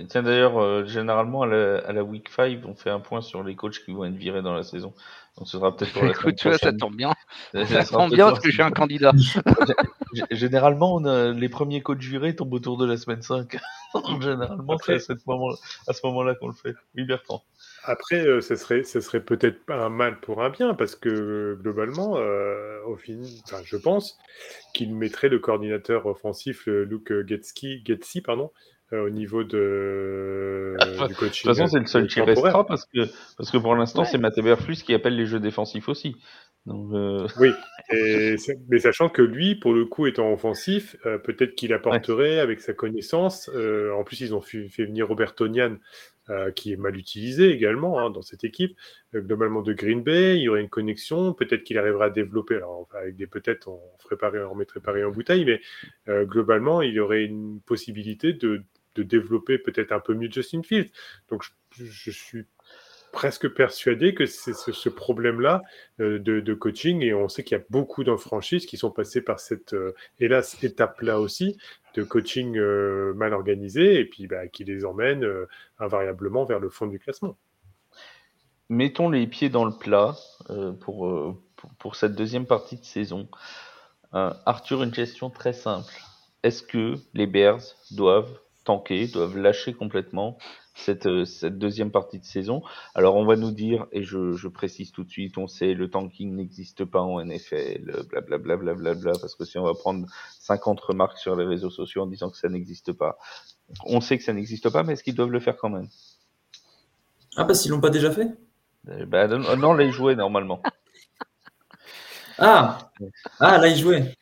Tiens 0.09 0.23
d'ailleurs, 0.23 0.59
euh, 0.59 0.85
généralement 0.85 1.43
à 1.43 1.47
la, 1.47 1.79
à 1.79 1.93
la 1.93 2.05
week 2.05 2.29
5, 2.29 2.59
on 2.67 2.75
fait 2.75 2.91
un 2.91 3.01
point 3.01 3.23
sur 3.23 3.43
les 3.43 3.57
coachs 3.57 3.83
qui 3.85 3.93
vont 3.93 4.05
être 4.05 4.15
virés 4.15 4.43
dans 4.43 4.53
la 4.55 4.63
saison. 4.63 4.93
Donc 5.39 5.47
ce 5.49 5.59
sera 5.59 5.75
peut-être 5.75 5.93
pour 5.93 6.03
la 6.03 6.11
Écoute, 6.11 6.35
tu 6.37 6.49
vois, 6.49 6.59
ça 6.59 6.73
tombe 6.73 6.97
bien. 6.97 7.13
Ça 7.55 7.85
tombe 7.85 8.13
bien 8.13 8.29
parce 8.29 8.41
que 8.41 8.51
j'ai 8.51 8.63
un 8.63 8.73
candidat. 8.73 9.13
Généralement, 10.31 10.95
on 10.97 11.05
a 11.05 11.31
les 11.33 11.49
premiers 11.49 11.83
coachs 11.83 12.03
virés 12.03 12.37
tombent 12.37 12.53
autour 12.53 12.77
de 12.77 12.85
la 12.85 12.97
semaine 12.97 13.23
5. 13.23 13.57
Donc, 13.95 14.05
généralement, 14.23 14.77
c'est 14.79 14.93
à, 14.93 14.97
Après- 14.97 14.99
cette 14.99 15.27
moment, 15.27 15.55
à 15.87 15.93
ce 15.93 16.07
moment-là 16.07 16.35
qu'on 16.35 16.49
le 16.49 16.55
fait. 16.55 16.75
Oui, 16.97 17.05
Bertrand. 17.05 17.43
Après, 17.85 18.21
euh, 18.27 18.41
ce 18.43 18.57
serait, 18.57 18.83
ce 18.83 19.01
serait 19.01 19.21
peut-être 19.21 19.65
pas 19.65 19.77
un 19.77 19.89
mal 19.89 20.21
pour 20.21 20.43
un 20.43 20.51
bien, 20.51 20.75
parce 20.75 20.95
que 20.97 21.57
globalement, 21.63 22.17
euh, 22.19 22.79
au 22.87 22.97
fin, 22.97 23.23
enfin, 23.45 23.63
je 23.65 23.77
pense 23.77 24.19
qu'il 24.75 24.95
mettrait 24.95 25.29
le 25.29 25.39
coordinateur 25.39 26.05
offensif, 26.07 26.67
Luke 26.67 27.13
Getski, 27.27 27.83
Getsi, 27.87 28.21
pardon, 28.21 28.51
euh, 28.93 29.07
au 29.07 29.11
niveau 29.11 29.45
de, 29.45 30.87
De 30.97 31.07
du 31.07 31.15
toute 31.15 31.17
coaching. 31.17 31.45
façon, 31.45 31.67
c'est 31.67 31.79
le 31.81 31.87
seul 31.87 32.05
euh, 32.05 32.07
qui 32.07 32.21
restera 32.21 32.67
parce 32.67 32.85
que, 32.87 33.01
parce 33.37 33.51
que 33.51 33.59
pour 33.59 33.75
l'instant, 33.77 34.03
Ouais. 34.03 34.07
c'est 34.07 34.19
Matt 34.19 34.37
Eberflus 34.39 34.77
qui 34.85 34.95
appelle 34.95 35.17
les 35.17 35.27
jeux 35.27 35.41
défensifs 35.41 35.89
aussi. 35.89 36.17
Donc, 36.67 36.93
euh, 36.95 37.27
Oui, 37.37 37.51
et 37.93 38.37
mais 38.69 38.79
sachant 38.79 39.09
que 39.09 39.23
lui, 39.23 39.55
pour 39.57 39.73
le 39.73 39.85
coup, 39.87 40.07
étant 40.07 40.33
offensif, 40.33 40.97
euh, 41.07 41.19
peut-être 41.19 41.55
qu'il 41.55 41.73
apporterait 41.73 42.39
avec 42.41 42.61
sa 42.61 42.73
connaissance. 42.75 43.49
euh, 43.55 43.93
en 43.93 44.05
plus, 44.05 44.21
ils 44.21 44.35
ont 44.35 44.41
fait, 44.41 44.69
fait 44.69 44.85
venir 44.85 45.09
Robert 45.09 45.35
Tonian, 45.35 45.77
euh, 46.29 46.51
qui 46.53 46.73
est 46.73 46.77
mal 46.77 46.97
utilisé 46.97 47.51
également 47.51 47.99
hein, 48.01 48.11
dans 48.11 48.23
cette 48.23 48.45
équipe. 48.45 48.77
euh, 49.15 49.21
globalement 49.21 49.63
de 49.63 49.73
Green 49.73 50.03
Bay, 50.03 50.37
il 50.39 50.43
y 50.43 50.49
aurait 50.49 50.61
une 50.61 50.69
connexion. 50.69 51.33
Peut-être 51.35 51.65
qu'il 51.65 51.79
arrivera 51.79 52.07
à 52.07 52.11
développer. 52.11 52.57
Alors, 52.57 52.89
avec 52.95 53.17
des 53.17 53.27
peut-être, 53.27 53.69
on 53.69 53.81
ferait 53.99 54.17
pareil, 54.17 54.43
on 54.43 54.55
mettrait 54.55 54.81
pareil 54.81 55.05
en 55.05 55.11
bouteille, 55.11 55.45
mais 55.45 55.61
euh, 56.09 56.25
globalement, 56.25 56.83
il 56.83 56.93
y 56.95 57.01
aurait 57.01 57.25
une 57.25 57.61
possibilité 57.63 58.33
de, 58.33 58.63
de 58.95 59.03
développer 59.03 59.59
peut-être 59.59 59.93
un 59.93 60.01
peu 60.01 60.15
mieux 60.15 60.31
Justin 60.31 60.63
Fields. 60.63 60.91
Donc, 61.29 61.45
je, 61.73 62.11
suis 62.11 62.47
presque 63.13 63.49
persuadé 63.49 64.15
que 64.15 64.27
c'est 64.27 64.55
ce, 64.55 64.89
problème-là 64.89 65.63
euh, 66.01 66.19
de, 66.19 66.55
coaching 66.55 67.03
et 67.03 67.15
on 67.15 67.29
sait 67.29 67.45
qu'il 67.45 67.57
y 67.57 67.61
a 67.61 67.65
beaucoup 67.71 68.05
de 68.05 68.15
franchises 68.17 68.67
qui 68.67 68.77
sont 68.77 68.91
passées 68.91 69.23
par 69.23 69.41
cette, 69.41 69.75
euh, 69.75 69.95
hélas, 70.19 70.63
étape-là 70.63 71.21
aussi 71.21 71.59
de 71.95 72.03
coaching 72.03 72.57
euh, 72.57 73.13
mal 73.15 73.33
organisé 73.33 74.01
et 74.01 74.05
puis 74.05 74.27
bah, 74.27 74.47
qui 74.49 74.65
les 74.65 74.85
emmène 74.85 75.27
invariablement 75.79 76.45
vers 76.45 76.61
le 76.61 76.71
fond 76.71 76.87
du 76.87 76.99
classement. 76.99 77.37
mettons 78.69 79.11
les 79.11 79.27
pieds 79.27 79.49
dans 79.49 79.65
le 79.65 79.77
plat 79.77 80.15
pour, 80.81 81.37
pour, 81.79 81.97
cette 81.97 82.15
deuxième 82.15 82.47
partie 82.47 82.77
de 82.77 82.85
saison. 82.85 83.29
Arthur, 84.13 84.83
une 84.83 84.93
question 84.93 85.31
très 85.31 85.53
simple. 85.53 85.93
Est-ce 86.43 86.63
que 86.63 86.95
les 87.13 87.27
Bears 87.27 87.63
doivent 87.91 88.41
tanker, 88.65 89.09
doivent 89.09 89.37
lâcher 89.37 89.73
complètement 89.73 90.39
cette, 90.75 91.07
euh, 91.07 91.25
cette 91.25 91.59
deuxième 91.59 91.91
partie 91.91 92.19
de 92.19 92.25
saison. 92.25 92.63
Alors 92.95 93.17
on 93.17 93.25
va 93.25 93.37
nous 93.37 93.51
dire, 93.51 93.87
et 93.93 94.03
je, 94.03 94.33
je 94.33 94.49
précise 94.49 94.93
tout 94.93 95.05
de 95.05 95.11
suite, 95.11 95.39
on 95.39 95.47
sait 95.47 95.75
le 95.75 95.91
tanking 95.91 96.35
n'existe 96.35 96.85
pas 96.85 97.01
en 97.01 97.21
NFL, 97.25 98.05
blablabla, 98.11 98.57
bla, 98.57 98.75
bla, 98.75 98.95
bla, 98.95 99.13
parce 99.21 99.35
que 99.35 99.45
si 99.45 99.59
on 99.59 99.65
va 99.65 99.75
prendre 99.75 100.07
50 100.41 100.81
remarques 100.81 101.19
sur 101.19 101.37
les 101.37 101.45
réseaux 101.45 101.71
sociaux 101.71 102.03
en 102.03 102.07
disant 102.07 102.31
que 102.31 102.37
ça 102.37 102.49
n'existe 102.49 102.93
pas, 102.93 103.19
on 103.85 104.01
sait 104.01 104.19
que 104.19 104.25
ça 104.25 104.33
n'existe 104.33 104.71
pas, 104.71 104.83
mais 104.83 104.95
est-ce 104.95 105.03
qu'ils 105.05 105.15
doivent 105.15 105.31
le 105.31 105.41
faire 105.41 105.57
quand 105.57 105.71
même? 105.71 105.89
Ah, 107.37 107.45
parce 107.45 107.63
qu'ils 107.63 107.71
l'ont 107.71 107.81
pas 107.81 107.91
déjà 107.91 108.11
fait? 108.11 108.29
Euh, 108.89 109.07
bah, 109.07 109.27
non, 109.29 109.57
non, 109.57 109.73
là 109.75 109.85
ils 109.85 109.93
jouaient 109.93 110.17
normalement. 110.17 110.63
Ah 112.43 112.91
Ah, 113.39 113.59
là, 113.59 113.69
ils 113.69 113.77
jouaient. 113.77 114.17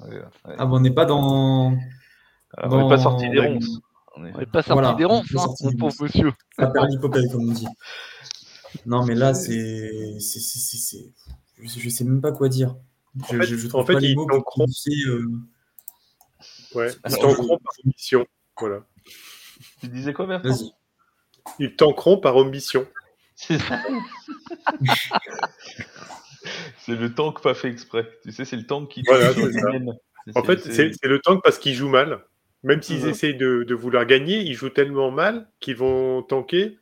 Ouais, 0.00 0.14
ouais. 0.14 0.54
Ah, 0.58 0.64
bon, 0.64 0.76
on 0.76 0.80
n'est 0.80 0.92
pas 0.92 1.04
dans. 1.04 1.76
Alors, 2.56 2.74
on 2.74 2.82
n'est 2.82 2.88
pas 2.88 2.98
sorti 3.02 3.28
des 3.30 3.40
ronces. 3.40 3.80
On 4.16 4.24
est- 4.24 4.32
On 4.34 4.38
n'est 4.38 4.46
pas 4.46 4.62
sorti 4.62 4.72
Voilà, 4.72 4.94
des 4.94 5.04
ronces, 5.04 5.26
hein, 5.36 5.46
mon 5.62 5.70
pauvre 5.72 5.82
ronces. 5.82 6.00
monsieur. 6.00 6.32
Ça 6.58 6.66
perd 6.68 6.88
l'hypothèque, 6.90 7.30
comme 7.30 7.48
on 7.48 7.52
dit. 7.52 7.66
Non, 8.86 9.04
mais 9.04 9.14
là, 9.14 9.34
c'est. 9.34 10.18
c'est- 10.20 10.40
c'est- 10.40 10.58
c'est- 10.58 10.76
c'est- 10.76 11.12
Je, 11.60 11.88
sais 11.88 12.04
même 12.04 12.20
pas 12.20 12.32
quoi 12.32 12.48
dire. 12.48 12.76
Je, 13.16 13.22
En 13.22 13.26
fait- 13.40 13.46
je- 13.46 13.56
je 13.56 13.66
en 13.66 13.70
trouve 13.70 13.86
fait, 13.86 13.92
pas 13.94 14.00
les 14.00 14.08
ils 14.10 14.16
mots 14.16 14.26
pour 14.26 14.36
euh, 14.36 15.26
Ouais, 16.74 16.90
Ah, 17.02 17.08
ils 17.10 17.18
tankeront 17.18 17.58
par 17.58 17.72
omission. 17.84 18.26
Voilà. 18.58 18.80
Tu 19.80 19.88
disais 19.88 20.12
quoi, 20.12 20.26
Bertrand 20.26 20.48
Vas-y. 20.50 20.70
Ils 21.58 21.74
tankeront 21.76 22.18
par 22.18 22.36
omission. 22.36 22.86
C'est 23.34 23.58
ça. 23.58 23.80
c'est 26.80 26.94
le 26.96 27.14
tank 27.14 27.40
pas 27.42 27.54
fait 27.54 27.68
exprès. 27.70 28.08
Tu 28.22 28.32
sais, 28.32 28.44
c'est 28.44 28.56
le 28.56 28.66
tank 28.66 28.88
qui. 28.90 29.02
Voilà. 29.06 29.30
En 30.36 30.42
fait, 30.42 30.58
c'est 30.60 30.92
c'est 30.92 31.08
le 31.08 31.20
tank 31.20 31.40
parce 31.42 31.58
qu'ils 31.58 31.74
jouent 31.74 31.88
mal. 31.88 32.24
Même 32.68 32.82
s'ils 32.82 33.04
Ouais. 33.04 33.10
essayent 33.10 33.36
de, 33.36 33.64
de 33.64 33.74
vouloir 33.74 34.04
gagner, 34.04 34.40
ils 34.40 34.52
jouent 34.52 34.68
tellement 34.68 35.10
mal 35.10 35.50
qu'ils 35.58 35.76
vont 35.76 36.22
tanker, 36.22 36.78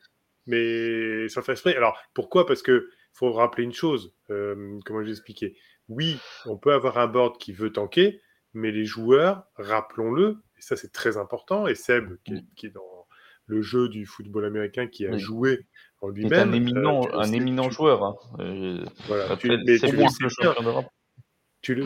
mais 0.46 1.28
sans 1.28 1.42
faire 1.42 1.52
exprès. 1.52 1.76
Alors, 1.76 1.96
pourquoi? 2.12 2.44
Parce 2.44 2.60
que 2.60 2.90
faut 3.12 3.30
rappeler 3.32 3.62
une 3.64 3.72
chose. 3.72 4.12
euh, 4.30 4.78
comment 4.84 5.00
je 5.00 5.06
vais 5.06 5.12
expliquer? 5.12 5.56
Oui, 5.88 6.18
on 6.44 6.56
peut 6.56 6.72
avoir 6.72 6.98
un 6.98 7.06
board 7.06 7.38
qui 7.38 7.52
veut 7.52 7.72
tanker, 7.72 8.20
mais 8.52 8.72
les 8.72 8.84
joueurs, 8.84 9.44
rappelons-le, 9.54 10.38
et 10.58 10.60
ça 10.60 10.76
c'est 10.76 10.92
très 10.92 11.16
important, 11.16 11.68
et 11.68 11.76
Seb, 11.76 12.16
qui 12.24 12.34
est, 12.34 12.44
qui 12.56 12.66
est 12.66 12.70
dans 12.70 13.06
le 13.46 13.62
jeu 13.62 13.88
du 13.88 14.06
football 14.06 14.44
américain, 14.44 14.88
qui 14.88 15.06
a 15.06 15.12
Oui. 15.12 15.20
joué 15.20 15.66
en 16.00 16.08
C'est 16.08 16.14
lui-même. 16.14 16.48
un 16.48 16.52
éminent, 16.52 17.02
euh, 17.04 17.06
tu 17.06 17.12
le 17.12 17.18
un 17.20 17.32
éminent 17.32 17.70
joueur. 17.70 18.02
Hein. 18.02 18.16
Euh, 18.40 18.84
voilà, 19.06 19.36
tu- 19.36 19.48
mais 19.48 19.58
tu 19.64 19.70
le 19.70 19.78
sais 19.78 19.92
bien. 19.92 20.08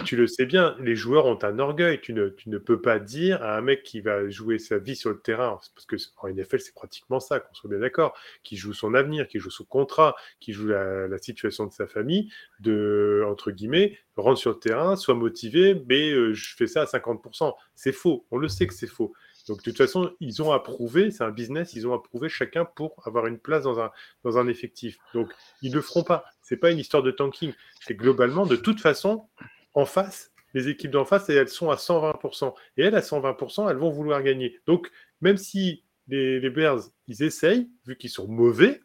Tu 0.05 0.17
le, 0.17 0.27
sais 0.27 0.45
bien, 0.45 0.77
les 0.81 0.95
joueurs 0.95 1.25
ont 1.25 1.39
un 1.43 1.59
orgueil. 1.59 2.01
Tu 2.01 2.13
ne, 2.13 2.59
peux 2.59 2.81
pas 2.81 2.99
dire 2.99 3.43
à 3.43 3.57
un 3.57 3.61
mec 3.63 3.83
qui 3.83 4.01
va 4.01 4.29
jouer 4.29 4.59
sa 4.59 4.79
vie 4.79 4.95
sur 4.95 5.11
le 5.11 5.19
terrain, 5.19 5.59
parce 5.75 5.87
que 5.87 5.97
en 6.19 6.29
NFL, 6.29 6.61
c'est 6.61 6.75
pratiquement 6.75 7.19
ça, 7.19 7.41
qu'on 7.41 7.55
soit 7.55 7.71
bien 7.71 7.79
d'accord, 7.79 8.15
qui 8.43 8.57
joue 8.57 8.75
son 8.75 8.93
avenir, 8.93 9.27
qui 9.27 9.39
joue 9.39 9.51
son 9.51 9.65
contrat, 9.65 10.17
qui 10.39 10.53
joue 10.53 10.67
la, 10.67 11.19
situation 11.19 11.67
de 11.67 11.73
sa 11.73 11.87
famille, 11.87 12.31
de, 12.61 13.25
entre 13.27 13.51
guillemets, 13.51 13.99
rentre 14.17 14.39
sur 14.39 14.51
le 14.51 14.59
terrain, 14.59 14.97
soit 14.97 15.15
motivé, 15.15 15.83
mais 15.89 16.11
euh, 16.11 16.35
je 16.35 16.55
fais 16.57 16.67
ça 16.67 16.83
à 16.83 16.85
50%. 16.85 17.55
C'est 17.75 17.93
faux, 17.93 18.27
on 18.31 18.37
le 18.37 18.49
sait 18.49 18.67
que 18.67 18.75
c'est 18.75 18.87
faux. 18.87 19.15
Donc, 19.49 19.59
de 19.59 19.63
toute 19.65 19.79
façon, 19.79 20.13
ils 20.21 20.43
ont 20.43 20.53
approuvé, 20.53 21.11
c'est 21.11 21.25
un 21.25 21.31
business, 21.31 21.73
ils 21.75 21.89
ont 21.89 21.95
approuvé 21.95 22.29
chacun 22.29 22.65
pour 22.65 22.95
avoir 23.07 23.27
une 23.27 23.39
place 23.39 23.65
dans 23.65 23.81
un, 23.81 23.91
dans 24.25 24.39
un 24.39 24.47
effectif. 24.47 24.99
Donc, 25.15 25.33
ils 25.63 25.71
ne 25.71 25.77
le 25.77 25.83
feront 25.83 26.03
pas. 26.03 26.25
C'est 26.43 26.59
pas 26.59 26.71
une 26.71 26.79
histoire 26.79 27.03
de 27.03 27.11
tanking. 27.11 27.53
C'est 27.81 27.95
globalement, 27.95 28.47
de 28.47 28.57
toute 28.57 28.81
façon, 28.81 29.27
en 29.75 29.85
face, 29.85 30.33
les 30.55 30.69
équipes 30.69 30.91
d'en 30.91 31.05
face, 31.05 31.29
elles 31.29 31.49
sont 31.49 31.71
à 31.71 31.77
120%. 31.77 32.55
Et 32.77 32.83
elles, 32.83 32.95
à 32.95 33.01
120%, 33.01 33.71
elles 33.71 33.77
vont 33.77 33.91
vouloir 33.91 34.23
gagner. 34.23 34.59
Donc, 34.67 34.91
même 35.21 35.37
si 35.37 35.85
les, 36.09 36.51
Bears, 36.51 36.81
ils 37.07 37.23
essayent, 37.23 37.71
vu 37.87 37.97
qu'ils 37.97 38.11
sont 38.11 38.27
mauvais, 38.29 38.81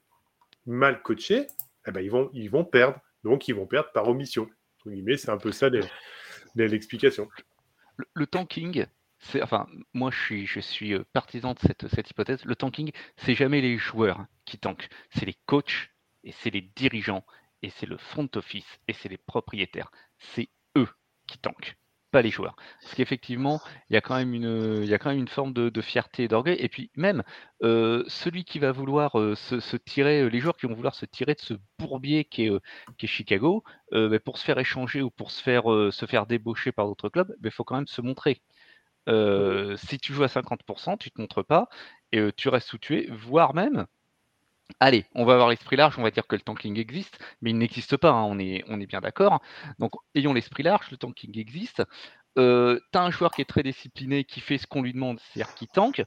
mal 0.66 1.02
coachés, 1.02 1.48
eh 1.88 1.92
ben, 1.92 2.02
ils, 2.02 2.12
vont, 2.12 2.30
ils 2.34 2.50
vont 2.50 2.66
perdre. 2.66 3.00
Donc, 3.24 3.48
ils 3.48 3.56
vont 3.56 3.66
perdre 3.66 3.92
par 3.94 4.08
omission. 4.08 4.48
C'est 4.84 5.30
un 5.30 5.38
peu 5.38 5.52
ça 5.52 5.70
l'explication. 6.56 7.28
Le, 7.98 8.06
le 8.14 8.28
tanking, 8.28 8.86
enfin, 9.42 9.68
moi 9.94 10.12
je 10.12 10.20
suis, 10.20 10.46
je 10.46 10.60
suis 10.60 10.94
euh, 10.94 11.04
partisan 11.14 11.54
de 11.54 11.60
cette, 11.60 11.88
cette 11.88 12.10
hypothèse. 12.10 12.46
Le 12.46 12.56
tanking, 12.56 12.92
c'est 13.18 13.36
jamais 13.36 13.62
les 13.62 13.78
joueurs 13.78 14.26
qui 14.46 14.60
tankent, 14.60 14.90
c'est 15.10 15.26
les 15.26 15.38
coachs 15.46 15.90
et 16.24 16.32
c'est 16.32 16.52
les 16.52 16.62
dirigeants 16.62 17.26
et 17.62 17.70
c'est 17.70 17.86
le 17.86 17.98
front 17.98 18.30
office 18.36 18.80
et 18.88 18.94
c'est 18.94 19.10
les 19.10 19.18
propriétaires. 19.18 19.92
C'est 20.20 20.50
qui 21.28 21.38
tankent, 21.38 21.78
pas 22.12 22.22
les 22.22 22.32
joueurs. 22.32 22.56
Parce 22.82 22.96
qu'effectivement, 22.96 23.62
il 23.90 23.94
y 23.94 23.98
a 23.98 24.02
quand 24.02 24.16
même 24.16 24.34
une, 24.34 25.28
forme 25.28 25.54
de, 25.54 25.82
fierté 25.82 26.24
et 26.24 26.28
d'orgueil. 26.28 26.58
Et 26.60 26.70
puis 26.70 26.90
même 26.96 27.24
euh, 27.64 28.04
celui 28.08 28.46
qui 28.46 28.60
va 28.60 28.72
vouloir 28.72 29.20
euh, 29.20 29.36
se, 29.36 29.76
tirer, 29.78 30.22
euh, 30.22 30.30
les 30.30 30.40
joueurs 30.40 30.56
qui 30.58 30.66
vont 30.66 30.76
vouloir 30.76 30.96
se 30.96 31.06
tirer 31.06 31.34
de 31.34 31.42
ce 31.42 31.54
bourbier 31.80 32.26
qui 32.26 32.46
est, 32.48 33.08
Chicago, 33.08 33.64
bah, 33.92 34.20
pour 34.20 34.38
se 34.38 34.46
faire 34.46 34.60
échanger 34.60 35.02
ou 35.02 35.10
pour 35.12 35.32
se 35.32 35.42
faire, 35.44 35.64
se 35.92 36.06
faire 36.06 36.26
débaucher 36.26 36.72
par 36.72 36.88
d'autres 36.88 37.10
clubs, 37.10 37.36
il 37.44 37.52
faut 37.52 37.64
quand 37.64 37.76
même 37.76 37.88
se 37.88 38.02
montrer. 38.02 38.42
Si 39.08 40.00
tu 40.00 40.14
joues 40.14 40.24
à 40.24 40.28
50%, 40.28 40.98
tu 40.98 41.12
te 41.12 41.22
montres 41.22 41.46
pas 41.46 41.70
et 42.12 42.32
tu 42.38 42.50
restes 42.50 42.74
où 42.74 42.78
tu 42.78 43.08
voire 43.12 43.54
même. 43.54 43.86
Allez, 44.80 45.06
on 45.14 45.26
va 45.26 45.34
avoir 45.34 45.50
l'esprit 45.50 45.76
large, 45.76 45.98
on 45.98 46.04
va 46.04 46.12
dire 46.12 46.28
que 46.28 46.36
le 46.36 46.42
tanking 46.42 46.78
existe, 46.80 47.18
mais 47.42 47.52
il 47.52 47.58
n'existe 47.58 47.98
pas, 47.98 48.12
hein, 48.12 48.24
on, 48.24 48.40
est, 48.40 48.86
bien 48.88 49.00
d'accord. 49.00 49.42
Donc, 49.80 49.92
ayons 50.16 50.34
l'esprit 50.34 50.64
large, 50.64 50.92
le 50.92 50.98
tanking 50.98 51.38
existe. 51.38 51.84
Euh, 52.38 52.80
tu 52.92 52.98
as 52.98 53.04
un 53.04 53.12
joueur 53.12 53.32
qui 53.32 53.42
est 53.42 53.46
très 53.46 53.64
discipliné, 53.64 54.26
qui 54.26 54.42
fait 54.42 54.58
ce 54.58 54.68
qu'on 54.68 54.82
lui 54.82 54.94
demande, 54.94 55.20
c'est-à-dire 55.20 55.54
qui 55.56 55.68
tank, 55.68 56.04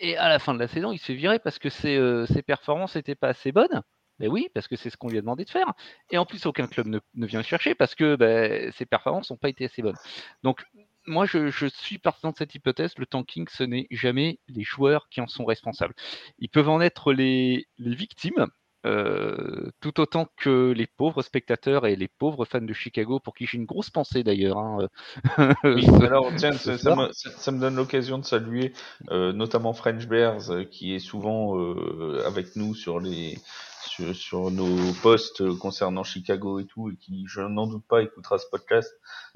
et 0.00 0.16
à 0.16 0.28
la 0.28 0.38
fin 0.38 0.54
de 0.54 0.58
la 0.58 0.68
saison, 0.68 0.92
il 0.92 0.98
se 0.98 1.06
fait 1.06 1.14
virer 1.14 1.38
parce 1.38 1.58
que 1.58 1.70
ses, 1.70 1.96
euh, 1.96 2.26
performances 2.46 2.96
n'étaient 2.96 3.14
pas 3.14 3.28
assez 3.28 3.52
bonnes. 3.52 3.82
Ben 4.18 4.28
oui, 4.28 4.48
parce 4.54 4.68
que 4.68 4.76
c'est 4.76 4.90
ce 4.90 4.96
qu'on 4.96 5.08
lui 5.08 5.18
a 5.18 5.22
demandé 5.22 5.44
de 5.44 5.50
faire. 5.50 5.72
Et 6.10 6.18
en 6.18 6.26
plus, 6.26 6.44
aucun 6.44 6.66
club 6.66 6.86
ne, 6.88 6.98
ne 7.14 7.26
vient 7.26 7.38
le 7.38 7.44
chercher 7.44 7.74
parce 7.74 7.94
que 7.94 8.16
ben, 8.16 8.70
ses 8.72 8.84
performances 8.84 9.30
n'ont 9.30 9.38
pas 9.38 9.48
été 9.48 9.64
assez 9.64 9.80
bonnes. 9.80 9.96
Donc, 10.42 10.62
moi, 11.10 11.26
je, 11.26 11.50
je 11.50 11.66
suis 11.66 11.98
partisan 11.98 12.30
de 12.32 12.36
cette 12.38 12.54
hypothèse. 12.54 12.92
Le 12.98 13.06
tanking, 13.06 13.46
ce 13.50 13.64
n'est 13.64 13.86
jamais 13.90 14.40
les 14.48 14.62
joueurs 14.64 15.08
qui 15.10 15.20
en 15.20 15.28
sont 15.28 15.44
responsables. 15.44 15.94
Ils 16.38 16.48
peuvent 16.50 16.68
en 16.70 16.80
être 16.80 17.12
les, 17.12 17.66
les 17.78 17.94
victimes, 17.94 18.46
euh, 18.86 19.70
tout 19.80 20.00
autant 20.00 20.28
que 20.36 20.72
les 20.72 20.86
pauvres 20.86 21.22
spectateurs 21.22 21.86
et 21.86 21.96
les 21.96 22.08
pauvres 22.08 22.46
fans 22.46 22.62
de 22.62 22.72
Chicago, 22.72 23.20
pour 23.20 23.34
qui 23.34 23.46
j'ai 23.46 23.58
une 23.58 23.66
grosse 23.66 23.90
pensée 23.90 24.24
d'ailleurs. 24.24 24.58
hein. 24.58 24.88
Oui, 25.72 25.86
Ce- 25.98 26.02
alors 26.02 26.34
tiens, 26.36 26.56
ça, 26.58 26.90
me, 26.90 27.12
ça- 27.12 27.30
ça 27.38 27.52
me 27.52 27.60
donne 27.60 27.76
l'occasion 27.76 28.18
de 28.18 28.24
saluer 28.24 28.72
euh, 29.10 29.32
notamment 29.32 29.72
French 29.72 30.06
Bears 30.08 30.50
euh, 30.50 30.64
qui 30.64 30.94
est 30.94 30.98
souvent 30.98 31.56
euh, 31.58 32.24
avec 32.26 32.56
nous 32.56 32.74
sur 32.74 32.98
les 32.98 33.38
sur, 33.86 34.14
sur 34.14 34.50
nos 34.50 34.92
posts 35.02 35.56
concernant 35.58 36.04
Chicago 36.04 36.58
et 36.58 36.66
tout 36.66 36.90
et 36.90 36.96
qui 36.96 37.24
je 37.26 37.40
n'en 37.40 37.66
doute 37.66 37.84
pas 37.86 38.02
écoutera 38.02 38.38
ce 38.38 38.46
podcast 38.50 38.92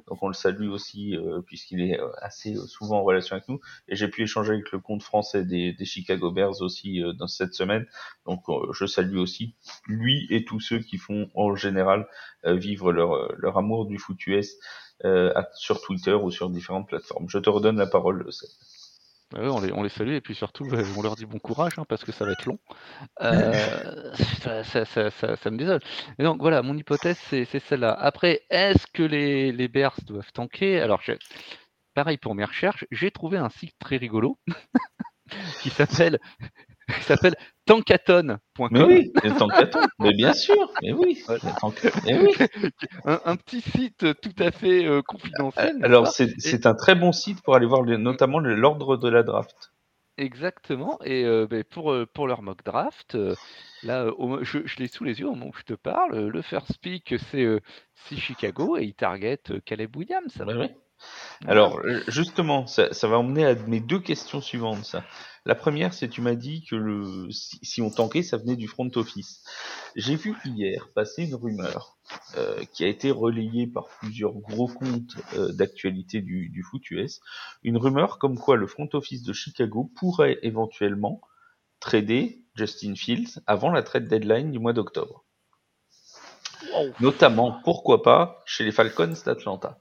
donc 0.08 0.22
on 0.22 0.28
le 0.28 0.34
salue 0.34 0.68
aussi 0.68 1.16
euh, 1.16 1.40
puisqu'il 1.40 1.80
est 1.80 2.00
euh, 2.00 2.08
assez 2.20 2.56
souvent 2.66 2.98
en 2.98 3.02
relation 3.02 3.36
avec 3.36 3.48
nous 3.48 3.60
et 3.88 3.96
j'ai 3.96 4.08
pu 4.08 4.22
échanger 4.22 4.52
avec 4.52 4.70
le 4.72 4.78
compte 4.78 5.02
français 5.02 5.44
des, 5.44 5.72
des 5.72 5.84
Chicago 5.84 6.30
Bears 6.30 6.60
aussi 6.60 7.02
euh, 7.02 7.12
dans 7.12 7.28
cette 7.28 7.54
semaine 7.54 7.86
donc 8.26 8.42
euh, 8.48 8.72
je 8.72 8.86
salue 8.86 9.16
aussi 9.16 9.54
lui 9.86 10.26
et 10.30 10.44
tous 10.44 10.60
ceux 10.60 10.78
qui 10.78 10.98
font 10.98 11.30
en 11.34 11.54
général 11.54 12.06
euh, 12.44 12.54
vivre 12.54 12.92
leur 12.92 13.34
leur 13.36 13.58
amour 13.58 13.86
du 13.86 13.98
foot 13.98 14.26
US 14.26 14.56
sur 15.54 15.82
Twitter 15.82 16.12
ou 16.14 16.30
sur 16.30 16.48
différentes 16.48 16.88
plateformes. 16.88 17.28
Je 17.28 17.38
te 17.38 17.50
redonne 17.50 17.76
la 17.76 17.86
parole. 17.86 18.26
Ouais, 19.32 19.48
on, 19.48 19.58
les, 19.58 19.72
on 19.72 19.82
les 19.82 19.88
salue 19.88 20.12
et 20.12 20.20
puis 20.20 20.34
surtout, 20.34 20.70
euh, 20.74 20.92
on 20.94 21.02
leur 21.02 21.16
dit 21.16 21.26
bon 21.26 21.38
courage 21.40 21.78
hein, 21.78 21.84
parce 21.88 22.04
que 22.04 22.12
ça 22.12 22.24
va 22.24 22.32
être 22.32 22.44
long. 22.46 22.58
Euh, 23.22 24.14
ça, 24.42 24.64
ça- 24.64 24.84
ça- 24.84 25.10
ça- 25.10 25.36
ça 25.36 25.50
me 25.50 25.58
désole. 25.58 25.80
Et 26.18 26.24
donc 26.24 26.40
voilà, 26.40 26.62
mon 26.62 26.76
hypothèse, 26.76 27.18
c'est 27.30 27.44
celle-là. 27.46 27.92
Après, 27.94 28.42
est-ce 28.50 28.86
que 28.92 29.02
les, 29.02 29.52
les 29.52 29.68
Bears 29.68 29.96
doivent 30.06 30.32
tanker? 30.32 30.80
Alors, 30.80 31.00
pareil 31.94 32.18
pour 32.18 32.34
mes 32.34 32.44
recherches, 32.44 32.86
j'ai 32.90 33.10
trouvé 33.10 33.38
un 33.38 33.50
site 33.50 33.74
très 33.78 33.96
rigolo 33.98 34.38
qui 35.60 35.70
s'appelle 35.70 36.18
qui 36.88 37.02
s'appelle 37.04 37.34
tankaton.com. 37.66 38.68
Mais 38.70 38.82
oui, 38.82 39.12
Tankaton, 39.38 39.80
mais 39.98 40.12
bien 40.12 40.32
sûr, 40.32 40.70
mais 40.82 40.92
oui, 40.92 41.22
mais 42.04 42.18
oui. 42.18 42.34
un, 43.04 43.20
un 43.24 43.36
petit 43.36 43.60
site 43.60 44.20
tout 44.20 44.42
à 44.42 44.50
fait 44.50 44.86
euh, 44.86 45.02
confidentiel. 45.02 45.74
n'est-ce 45.76 45.84
Alors 45.84 46.08
c'est 46.08 46.34
c'est 46.38 46.66
un 46.66 46.74
très 46.74 46.94
bon 46.94 47.12
site 47.12 47.42
pour 47.42 47.54
aller 47.56 47.66
voir 47.66 47.82
les- 47.82 47.98
notamment 47.98 48.38
l'ordre 48.38 48.96
de 48.96 49.08
la 49.08 49.22
draft. 49.22 49.72
Exactement. 50.16 50.98
Et 51.04 51.24
euh, 51.24 51.46
ben, 51.48 51.64
pour, 51.64 51.90
euh, 51.90 52.06
pour 52.06 52.28
leur 52.28 52.42
mock 52.42 52.64
draft, 52.64 53.16
euh, 53.16 53.34
là, 53.82 54.04
euh, 54.04 54.38
je, 54.42 54.60
je 54.64 54.76
l'ai 54.78 54.86
sous 54.86 55.02
les 55.02 55.18
yeux 55.18 55.26
au 55.26 55.34
moment 55.34 55.46
où 55.48 55.58
je 55.58 55.64
te 55.64 55.74
parle. 55.74 56.14
euh, 56.14 56.28
Le 56.30 56.42
first 56.42 56.78
pick, 56.80 57.14
c'est 57.30 57.42
euh, 57.42 57.60
Chicago 58.16 58.76
et 58.76 58.84
ils 58.84 58.94
target 58.94 59.40
euh, 59.50 59.58
Caleb 59.64 59.96
Williams. 59.96 60.36
Ouais, 60.46 60.54
ouais. 60.54 60.76
Alors, 61.48 61.80
euh, 61.80 62.00
justement, 62.06 62.66
ça, 62.68 62.92
ça 62.92 63.08
va 63.08 63.18
emmener 63.18 63.44
à 63.44 63.54
mes 63.54 63.80
deux 63.80 63.98
questions 63.98 64.40
suivantes. 64.40 64.84
Ça. 64.84 65.02
La 65.46 65.54
première, 65.54 65.92
c'est 65.92 66.08
tu 66.08 66.22
m'as 66.22 66.36
dit 66.36 66.64
que 66.64 66.74
le 66.74 67.30
si, 67.30 67.58
si 67.62 67.82
on 67.82 67.90
tankait, 67.90 68.22
ça 68.22 68.38
venait 68.38 68.56
du 68.56 68.66
front 68.66 68.90
office. 68.94 69.44
J'ai 69.94 70.16
vu 70.16 70.34
hier 70.46 70.88
passer 70.94 71.24
une 71.24 71.34
rumeur 71.34 71.98
euh, 72.36 72.64
qui 72.72 72.82
a 72.82 72.88
été 72.88 73.10
relayée 73.10 73.66
par 73.66 73.88
plusieurs 74.00 74.32
gros 74.32 74.68
comptes 74.68 75.16
euh, 75.34 75.52
d'actualité 75.52 76.22
du, 76.22 76.48
du 76.48 76.62
foot 76.62 76.90
US. 76.90 77.20
Une 77.62 77.76
rumeur 77.76 78.18
comme 78.18 78.38
quoi 78.38 78.56
le 78.56 78.66
front 78.66 78.88
office 78.94 79.22
de 79.22 79.34
Chicago 79.34 79.90
pourrait 79.96 80.38
éventuellement 80.42 81.20
trader 81.78 82.42
Justin 82.54 82.94
Fields 82.94 83.40
avant 83.46 83.70
la 83.70 83.82
trade 83.82 84.08
deadline 84.08 84.50
du 84.50 84.58
mois 84.58 84.72
d'octobre. 84.72 85.24
Notamment, 87.00 87.60
pourquoi 87.64 88.02
pas, 88.02 88.42
chez 88.46 88.64
les 88.64 88.72
Falcons 88.72 89.14
d'Atlanta. 89.24 89.78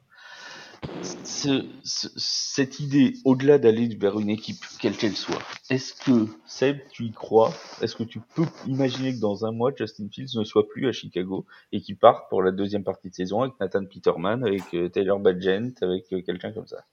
Ce- 1.24 1.66
ce- 1.84 2.08
cette 2.16 2.80
idée, 2.80 3.14
au-delà 3.26 3.58
d'aller 3.58 3.88
vers 3.96 4.20
une 4.20 4.30
équipe, 4.30 4.64
quelle 4.80 4.96
qu'elle 4.96 5.16
soit, 5.16 5.42
est-ce 5.70 5.94
que, 5.94 6.28
Seb, 6.46 6.78
tu 6.92 7.04
y 7.06 7.12
crois? 7.12 7.54
Est-ce 7.82 7.96
que 7.96 8.04
tu 8.04 8.20
peux 8.36 8.46
imaginer 8.68 9.14
que 9.14 9.20
dans 9.20 9.46
un 9.46 9.52
mois, 9.52 9.72
Justin 9.76 10.08
Fields 10.10 10.38
ne 10.38 10.44
soit 10.44 10.68
plus 10.68 10.88
à 10.88 10.92
Chicago 10.92 11.46
et 11.72 11.82
qu'il 11.82 11.98
parte 11.98 12.30
pour 12.30 12.42
la 12.42 12.52
deuxième 12.52 12.84
partie 12.84 13.10
de 13.10 13.16
saison 13.16 13.42
avec 13.42 13.60
Nathan 13.60 13.86
Peterman, 13.86 14.46
avec 14.46 14.74
euh, 14.74 14.88
Taylor 14.90 15.20
Badgent, 15.20 15.74
avec 15.82 16.12
euh, 16.14 16.22
quelqu'un 16.22 16.52
comme 16.54 16.68
ça? 16.68 16.86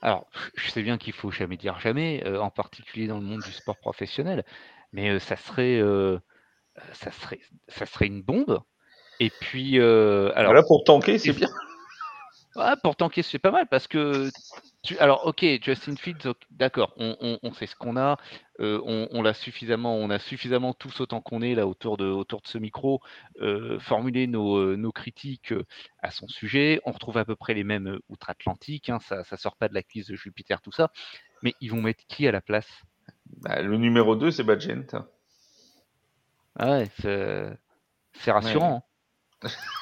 Alors, 0.00 0.26
je 0.56 0.68
sais 0.70 0.82
bien 0.82 0.98
qu'il 0.98 1.12
faut 1.12 1.30
jamais 1.30 1.56
dire 1.56 1.78
jamais, 1.78 2.22
euh, 2.26 2.40
en 2.40 2.50
particulier 2.50 3.06
dans 3.06 3.18
le 3.18 3.24
monde 3.24 3.42
du 3.42 3.52
sport 3.52 3.76
professionnel, 3.76 4.44
mais 4.92 5.18
ça 5.20 5.36
serait, 5.36 5.80
ça 6.92 7.12
serait, 7.12 7.40
ça 7.68 7.86
serait 7.86 8.06
une 8.06 8.22
bombe. 8.22 8.60
Et 9.20 9.30
puis, 9.30 9.78
alors, 9.78 10.32
Voilà, 10.34 10.62
pour 10.64 10.82
tanker, 10.82 11.18
c'est 11.18 11.32
bien. 11.32 11.48
Ah, 12.56 12.76
pour 12.76 12.96
tanker, 12.96 13.22
c'est 13.22 13.38
pas 13.38 13.50
mal 13.50 13.66
parce 13.68 13.86
que. 13.88 14.30
Tu... 14.84 14.98
Alors, 14.98 15.26
ok, 15.26 15.44
Justin 15.62 15.94
Fields, 15.96 16.34
d'accord, 16.50 16.92
on, 16.96 17.16
on- 17.20 17.38
on 17.44 17.52
sait 17.52 17.66
ce 17.68 17.76
qu'on 17.76 17.96
a, 17.96 18.16
euh, 18.58 18.80
on, 18.84 19.06
on 19.12 19.22
l'a 19.22 19.32
suffisamment, 19.32 19.94
on 19.96 20.10
a 20.10 20.18
suffisamment 20.18 20.74
tous 20.74 21.00
autant 21.00 21.20
qu'on 21.20 21.40
est 21.40 21.54
là 21.54 21.68
autour 21.68 21.96
de, 21.96 22.06
autour 22.06 22.40
de 22.42 22.48
ce 22.48 22.58
micro, 22.58 23.00
euh, 23.40 23.78
formulé 23.78 24.26
nos, 24.26 24.56
euh, 24.56 24.76
nos 24.76 24.90
critiques 24.90 25.52
euh, 25.52 25.64
à 26.00 26.10
son 26.10 26.26
sujet. 26.26 26.80
On 26.84 26.90
retrouve 26.90 27.16
à 27.18 27.24
peu 27.24 27.36
près 27.36 27.54
les 27.54 27.62
mêmes 27.62 27.98
outre-Atlantique, 28.08 28.88
hein, 28.90 28.98
ça, 28.98 29.22
ça 29.22 29.36
sort 29.36 29.56
pas 29.56 29.68
de 29.68 29.74
la 29.74 29.84
crise 29.84 30.08
de 30.08 30.16
Jupiter, 30.16 30.60
tout 30.60 30.72
ça. 30.72 30.90
Mais 31.42 31.54
ils 31.60 31.70
vont 31.70 31.80
mettre 31.80 32.04
qui 32.08 32.26
à 32.26 32.32
la 32.32 32.40
place? 32.40 32.68
Bah, 33.40 33.62
le 33.62 33.76
numéro 33.76 34.16
2, 34.16 34.32
c'est 34.32 34.42
Badgent. 34.42 35.04
Ah 36.58 36.70
ouais, 36.72 36.90
c'est 37.00 37.56
c'est 38.14 38.32
rassurant. 38.32 38.84
hein. 39.42 39.48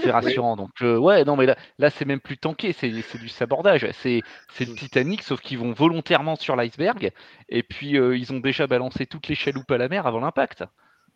C'est 0.00 0.10
rassurant. 0.10 0.56
Donc, 0.56 0.70
euh, 0.82 0.96
ouais, 0.98 1.24
non, 1.24 1.36
mais 1.36 1.46
là, 1.46 1.56
là 1.78 1.90
c'est 1.90 2.04
même 2.04 2.20
plus 2.20 2.38
tanké, 2.38 2.72
c'est 2.72 3.02
c'est 3.02 3.18
du 3.18 3.28
sabordage. 3.28 3.88
C'est 3.92 4.22
c'est 4.48 4.64
le 4.64 4.70
Titanic, 4.70 5.22
sauf 5.22 5.40
qu'ils 5.40 5.58
vont 5.58 5.72
volontairement 5.72 6.36
sur 6.36 6.56
l'iceberg. 6.56 7.12
Et 7.48 7.62
puis, 7.62 7.96
euh, 7.98 8.16
ils 8.16 8.32
ont 8.32 8.38
déjà 8.40 8.66
balancé 8.66 9.06
toutes 9.06 9.28
les 9.28 9.34
chaloupes 9.34 9.70
à 9.70 9.78
la 9.78 9.88
mer 9.88 10.06
avant 10.06 10.20
l'impact. 10.20 10.64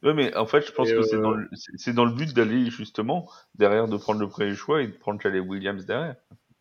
Ouais, 0.02 0.14
mais 0.14 0.34
en 0.36 0.46
fait, 0.46 0.60
je 0.66 0.72
pense 0.72 0.88
Et, 0.88 0.92
que 0.92 1.02
c'est 1.02 1.18
euh, 1.18 1.20
dans, 1.20 1.30
le- 1.32 1.48
c'est 1.76 1.92
dans 1.92 2.04
le 2.04 2.12
but 2.12 2.32
d'aller 2.34 2.70
justement 2.70 3.28
derrière 3.54 3.88
de 3.88 3.96
prendre 3.96 4.20
le 4.20 4.28
premier 4.28 4.54
choix 4.54 4.82
et 4.82 4.86
de 4.88 4.92
prendre 4.92 5.20
Calais 5.20 5.40
Williams 5.40 5.86
derrière. 5.86 6.16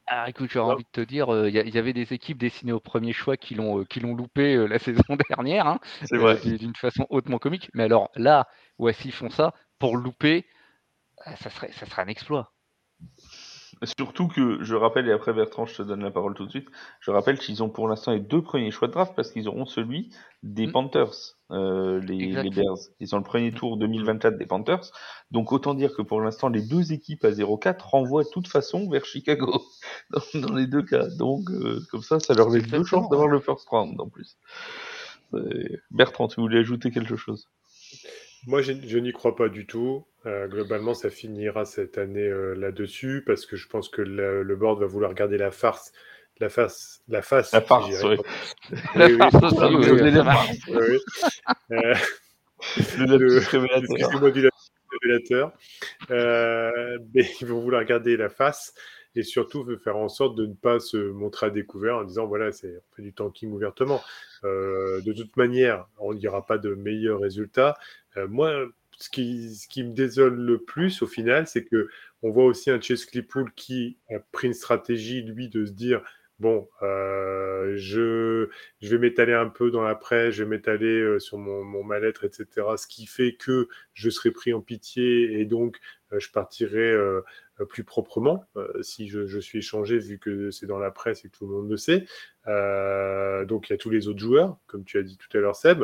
Alors, 0.07 0.27
écoute, 0.27 0.49
j'aurais 0.51 0.67
Ouais. 0.67 0.73
envie 0.73 0.83
de 0.83 0.89
te 0.91 1.01
dire, 1.01 1.33
euh, 1.33 1.49
il 1.49 1.55
y, 1.73 1.77
avait 1.77 1.93
des 1.93 2.11
équipes 2.13 2.37
destinées 2.37 2.73
au 2.73 2.79
premier 2.81 3.13
choix 3.13 3.37
qui 3.37 3.55
l'ont 3.55 3.79
euh, 3.79 3.85
qui 3.85 3.99
l'ont 4.01 4.13
loupé 4.15 4.55
euh, 4.55 4.65
la 4.67 4.77
saison 4.79 5.15
dernière, 5.29 5.67
hein, 5.67 5.79
C'est 6.03 6.17
vrai. 6.17 6.41
d- 6.43 6.57
d'une 6.57 6.75
façon 6.75 7.05
hautement 7.09 7.37
comique. 7.39 7.69
Mais 7.73 7.83
alors 7.83 8.11
là, 8.15 8.47
ouais, 8.77 8.91
s'ils 8.93 9.13
font 9.13 9.29
ça, 9.29 9.53
pour 9.79 9.95
louper, 9.95 10.45
euh, 10.45 10.51
ça 11.37 11.49
serait, 11.49 11.71
ça 11.71 11.85
serait 11.85 12.01
un 12.03 12.07
exploit. 12.07 12.53
Surtout 13.97 14.27
que 14.27 14.63
je 14.63 14.75
rappelle, 14.75 15.07
et 15.07 15.11
après 15.11 15.33
Bertrand, 15.33 15.65
je 15.65 15.77
te 15.77 15.81
donne 15.81 16.03
la 16.03 16.11
parole 16.11 16.35
tout 16.35 16.45
de 16.45 16.51
suite, 16.51 16.67
je 16.99 17.09
rappelle 17.09 17.39
qu'ils 17.39 17.63
ont 17.63 17.69
pour 17.69 17.87
l'instant 17.87 18.11
les 18.11 18.19
deux 18.19 18.43
premiers 18.43 18.69
choix 18.69 18.87
de 18.87 18.93
draft 18.93 19.13
parce 19.15 19.31
qu'ils 19.31 19.47
auront 19.47 19.65
celui 19.65 20.11
des 20.43 20.67
Mm. 20.67 20.71
Panthers, 20.71 21.15
euh, 21.49 21.99
les, 22.01 22.49
Bears. 22.51 22.77
Ils 22.99 23.15
ont 23.15 23.17
le 23.17 23.23
premier 23.23 23.49
Mm. 23.49 23.55
tour 23.55 23.77
2024 23.77 24.37
des 24.37 24.45
Panthers. 24.45 24.91
Donc 25.31 25.51
autant 25.51 25.73
dire 25.73 25.95
que 25.95 26.03
pour 26.03 26.21
l'instant, 26.21 26.49
les 26.49 26.61
deux 26.61 26.93
équipes 26.93 27.25
à 27.25 27.31
0-4 27.31 27.89
renvoient 27.89 28.23
de 28.23 28.29
toute 28.29 28.47
façon 28.47 28.87
vers 28.87 29.05
Chicago 29.05 29.63
dans, 30.11 30.21
dans 30.39 30.53
les 30.53 30.67
deux 30.67 30.83
cas. 30.83 31.07
Donc 31.17 31.49
euh, 31.49 31.79
comme 31.89 32.03
ça, 32.03 32.19
ça 32.19 32.35
leur 32.35 32.49
laisse 32.49 32.67
deux 32.67 32.83
chances 32.83 33.09
d'avoir 33.09 33.29
le 33.29 33.39
first 33.39 33.67
round 33.69 33.99
en 33.99 34.09
plus. 34.09 34.37
Bertrand, 35.89 36.27
tu 36.27 36.39
voulais 36.39 36.59
ajouter 36.59 36.91
quelque 36.91 37.15
chose? 37.15 37.49
Moi, 38.47 38.61
je, 38.61 38.73
je 38.85 38.97
n'y 38.97 39.11
crois 39.11 39.35
pas 39.35 39.49
du 39.49 39.65
tout. 39.65 40.05
Euh, 40.25 40.47
globalement, 40.47 40.93
ça 40.93 41.09
finira 41.09 41.65
cette 41.65 41.97
année 41.97 42.27
euh, 42.27 42.53
là-dessus 42.55 43.23
parce 43.25 43.45
que 43.45 43.55
je 43.55 43.67
pense 43.67 43.89
que 43.89 44.01
le, 44.01 44.43
le 44.43 44.55
board 44.55 44.79
va 44.79 44.85
vouloir 44.85 45.13
garder 45.13 45.37
la 45.37 45.51
farce, 45.51 45.91
la 46.39 46.49
face, 46.49 47.01
la 47.07 47.21
face. 47.21 47.51
La 47.53 47.61
farce, 47.61 48.03
oui. 48.03 48.17
La 48.95 49.29
farce. 49.31 49.55
Euh, 51.71 51.95
Le 52.97 53.39
révélateur. 54.91 55.51
Euh, 56.11 56.97
mais 57.13 57.25
ils 57.41 57.47
vont 57.47 57.59
vouloir 57.61 57.83
garder 57.85 58.17
la 58.17 58.29
face 58.29 58.73
et 59.15 59.23
surtout 59.23 59.65
faire 59.77 59.97
en 59.97 60.09
sorte 60.09 60.35
de 60.35 60.45
ne 60.45 60.53
pas 60.53 60.79
se 60.79 60.97
montrer 60.97 61.47
à 61.47 61.49
découvert 61.49 61.97
en 61.97 62.03
disant 62.03 62.27
voilà, 62.27 62.51
c'est 62.51 62.77
on 62.77 62.95
fait 62.95 63.01
du 63.01 63.13
tanking 63.13 63.51
ouvertement. 63.51 64.01
Euh, 64.43 65.01
de 65.01 65.13
toute 65.13 65.35
manière, 65.37 65.87
on 65.99 66.13
n'y 66.13 66.27
aura 66.27 66.45
pas 66.45 66.57
de 66.57 66.73
meilleurs 66.75 67.19
résultats. 67.19 67.77
Euh, 68.17 68.27
moi, 68.27 68.65
ce 68.97 69.09
qui, 69.09 69.55
ce 69.55 69.67
qui 69.67 69.83
me 69.83 69.93
désole 69.93 70.35
le 70.35 70.59
plus 70.59 71.01
au 71.01 71.07
final, 71.07 71.47
c'est 71.47 71.65
que 71.65 71.89
on 72.23 72.29
voit 72.29 72.45
aussi 72.45 72.69
un 72.69 72.79
Chase 72.79 73.05
Claypool 73.05 73.51
qui 73.55 73.97
a 74.09 74.19
pris 74.31 74.47
une 74.47 74.53
stratégie, 74.53 75.23
lui, 75.23 75.49
de 75.49 75.65
se 75.65 75.71
dire 75.71 76.01
bon, 76.41 76.67
euh, 76.81 77.73
je, 77.77 78.49
vais 78.81 78.97
m'étaler 78.97 79.33
un 79.33 79.47
peu 79.47 79.69
dans 79.69 79.83
la 79.83 79.95
presse, 79.95 80.33
je 80.33 80.43
vais 80.43 80.49
m'étaler 80.49 80.99
euh, 80.99 81.19
sur 81.19 81.37
mon, 81.37 81.83
mal-être, 81.83 82.25
etc. 82.25 82.47
Ce 82.77 82.87
qui 82.87 83.05
fait 83.05 83.35
que 83.35 83.67
je 83.93 84.09
serai 84.09 84.31
pris 84.31 84.51
en 84.51 84.59
pitié 84.59 85.39
et 85.39 85.45
donc 85.45 85.77
euh, 86.11 86.19
je 86.19 86.31
partirai 86.31 86.93
plus 87.69 87.83
proprement 87.83 88.43
si 88.81 89.07
je, 89.07 89.39
suis 89.39 89.59
échangé, 89.59 89.99
vu 89.99 90.17
que 90.17 90.49
c'est 90.49 90.65
dans 90.65 90.79
la 90.79 90.89
presse 90.89 91.23
et 91.23 91.29
que 91.29 91.37
tout 91.37 91.45
le 91.45 91.53
monde 91.53 91.69
le 91.69 91.77
sait. 91.77 92.05
Donc 93.47 93.69
il 93.69 93.73
y 93.73 93.75
a 93.75 93.77
tous 93.77 93.91
les 93.91 94.07
autres 94.07 94.19
joueurs, 94.19 94.57
comme 94.65 94.83
tu 94.83 94.97
as 94.97 95.03
dit 95.03 95.17
tout 95.17 95.37
à 95.37 95.41
l'heure, 95.41 95.55
Seb. 95.55 95.83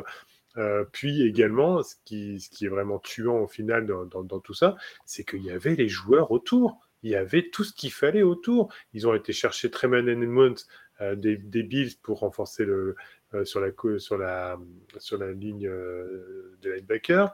Puis 0.92 1.22
également, 1.22 1.84
ce 1.84 1.94
qui, 2.04 2.40
est 2.62 2.68
vraiment 2.68 2.98
tuant 2.98 3.42
au 3.42 3.48
final 3.48 3.86
dans 3.86 4.40
tout 4.40 4.56
ça, 4.56 4.76
c'est 5.06 5.24
qu'il 5.24 5.44
y 5.44 5.52
avait 5.52 5.76
les 5.76 5.88
joueurs 5.88 6.32
autour. 6.32 6.87
Il 7.04 7.12
y 7.12 7.16
avait 7.16 7.50
tout 7.50 7.64
ce 7.64 7.74
qu'il 7.74 7.92
fallait 7.92 8.24
autour. 8.24 8.74
Ils 8.94 9.08
ont 9.08 9.14
été 9.14 9.34
chercher 9.34 9.70
Treman 9.72 10.08
Edmonds 10.08 10.56
euh, 11.02 11.16
des, 11.16 11.38
des 11.38 11.64
Bills 11.64 11.94
pour 12.02 12.20
renforcer 12.20 12.66
le, 12.66 12.96
euh, 13.34 13.46
sur, 13.46 13.60
la, 13.60 13.70
sur, 14.00 14.18
la, 14.18 14.58
sur 14.98 15.18
la 15.18 15.32
ligne 15.32 15.68
euh, 15.68 16.58
de. 16.62 16.72
Euh, 17.12 17.28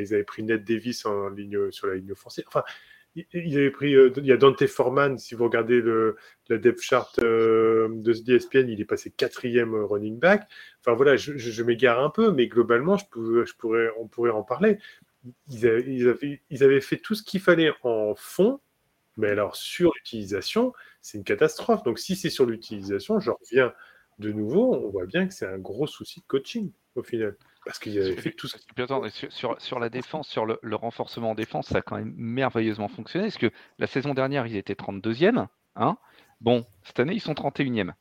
ils 0.00 0.14
avaient 0.14 0.24
pris 0.24 0.42
Ned 0.42 0.64
Davis 0.64 1.04
en 1.06 1.28
ligne, 1.30 1.70
sur 1.70 1.86
la 1.86 1.94
ligne 1.96 2.12
offensive. 2.12 2.44
Enfin, 2.48 2.64
ils, 3.14 3.56
avaient 3.56 3.70
pris. 3.70 3.94
euh, 3.94 4.10
il 4.16 4.26
y 4.26 4.32
a 4.32 4.36
Dante 4.36 4.66
Foreman, 4.66 5.18
si 5.18 5.34
vous 5.34 5.44
regardez 5.44 5.80
le, 5.80 6.16
la 6.48 6.58
depth 6.58 6.80
chart 6.80 7.20
de 7.20 8.32
ESPN, 8.32 8.68
il 8.68 8.80
est 8.80 8.84
passé 8.84 9.10
quatrième 9.10 9.74
running 9.74 10.18
back. 10.18 10.48
Enfin 10.80 10.94
voilà, 10.96 11.16
je, 11.16 11.36
je- 11.36 11.62
m'égare 11.62 12.00
un 12.02 12.10
peu, 12.10 12.32
mais 12.32 12.48
globalement, 12.48 12.96
je 12.96 13.04
pourrais, 13.10 13.46
je 13.46 13.54
pourrais, 13.56 13.88
on 13.98 14.08
pourrait 14.08 14.30
en 14.30 14.42
parler. 14.42 14.78
Ils 15.48 15.66
avaient, 15.66 16.42
ils 16.50 16.64
avaient 16.64 16.80
fait 16.80 16.98
tout 16.98 17.14
ce 17.14 17.22
qu'il 17.22 17.40
fallait 17.40 17.72
en 17.82 18.14
fond, 18.14 18.60
mais 19.16 19.28
alors 19.28 19.56
sur 19.56 19.92
l'utilisation, 19.94 20.72
c'est 21.00 21.18
une 21.18 21.24
catastrophe. 21.24 21.82
Donc 21.82 21.98
si 21.98 22.16
c'est 22.16 22.30
sur 22.30 22.46
l'utilisation, 22.46 23.20
je 23.20 23.30
reviens 23.30 23.72
de 24.18 24.32
nouveau, 24.32 24.74
on 24.74 24.90
voit 24.90 25.06
bien 25.06 25.26
que 25.26 25.34
c'est 25.34 25.46
un 25.46 25.58
gros 25.58 25.86
souci 25.86 26.20
de 26.20 26.26
coaching 26.26 26.70
au 26.94 27.02
final. 27.02 27.36
Parce 27.64 27.78
qu'il 27.78 27.98
avait 27.98 28.16
fait 28.16 28.32
tout 28.32 28.46
et 28.46 29.10
sur, 29.30 29.60
sur, 29.60 29.78
la 29.80 29.88
défense, 29.88 30.28
sur 30.28 30.44
le, 30.44 30.58
le 30.62 30.76
renforcement 30.76 31.30
en 31.30 31.34
défense, 31.34 31.68
ça 31.68 31.78
a 31.78 31.82
quand 31.82 31.96
même 31.96 32.12
merveilleusement 32.16 32.88
fonctionné. 32.88 33.26
Parce 33.26 33.38
que 33.38 33.50
la 33.78 33.86
saison 33.86 34.12
dernière, 34.12 34.46
ils 34.46 34.56
étaient 34.56 34.74
32e. 34.74 35.46
Hein 35.76 35.96
bon, 36.42 36.66
cette 36.82 37.00
année, 37.00 37.14
ils 37.14 37.20
sont 37.20 37.32
31e. 37.32 37.92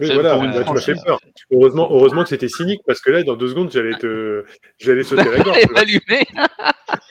Oui, 0.00 0.10
voilà, 0.14 0.38
bah, 0.38 0.64
tu 0.64 0.72
m'as 0.72 0.80
fait 0.80 0.94
peur. 1.04 1.18
Heureusement, 1.50 1.88
heureusement 1.90 2.22
que 2.22 2.30
c'était 2.30 2.48
cynique 2.48 2.80
parce 2.86 3.00
que 3.00 3.10
là, 3.10 3.22
dans 3.22 3.36
deux 3.36 3.48
secondes, 3.48 3.70
j'allais 3.70 3.94
te, 3.94 4.44
j'allais 4.78 5.02
sauter 5.02 5.30
la 5.30 5.38
gorge. 5.40 5.58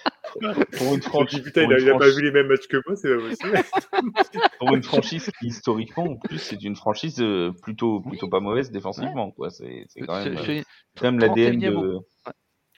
Pour 0.77 0.93
une 0.95 1.01
franchise, 1.01 1.41
putain, 1.41 1.63
il 1.63 1.73
a, 1.73 1.77
une 1.77 1.83
il 1.85 1.89
a 1.89 1.97
pas 1.97 2.09
vu 2.09 2.21
les 2.21 2.31
mêmes 2.31 2.47
matchs 2.47 2.67
que 2.67 2.77
moi, 2.85 2.95
c'est 2.95 3.09
pas 3.15 3.21
possible. 3.21 3.61
pour 4.59 4.73
une 4.75 4.83
franchise 4.83 5.29
qui 5.39 5.47
historiquement 5.47 6.03
en 6.05 6.15
plus 6.17 6.37
c'est 6.39 6.61
une 6.63 6.75
franchise 6.75 7.19
euh, 7.21 7.51
plutôt 7.61 8.01
plutôt 8.01 8.27
pas 8.27 8.39
mauvaise 8.39 8.71
défensivement 8.71 9.31
quoi 9.31 9.49
c'est 9.49 9.85
c'est 9.89 10.01
quand 10.01 10.23
même, 10.23 10.33
Je- 10.37 10.51
euh, 10.51 10.61
je- 10.95 10.99
quand 10.99 11.11
même 11.11 11.19
l'ADN 11.19 11.59
31e 11.59 11.81
de 11.81 11.99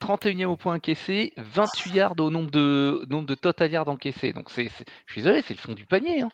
31e 0.01 0.49
au 0.49 0.57
point 0.57 0.75
encaissé, 0.75 1.31
28 1.37 1.91
yards 1.93 2.15
au 2.19 2.29
nombre 2.29 2.51
de, 2.51 3.05
nombre 3.09 3.25
de 3.27 3.35
total 3.35 3.71
yards 3.71 3.87
encaissés. 3.87 4.33
Donc, 4.33 4.49
c'est, 4.49 4.67
c'est- 4.67 4.83
je 5.05 5.13
suis 5.13 5.21
désolé, 5.21 5.41
c'est 5.47 5.53
le 5.53 5.59
fond 5.59 5.73
du 5.73 5.85
panier. 5.85 6.21
hein. 6.23 6.31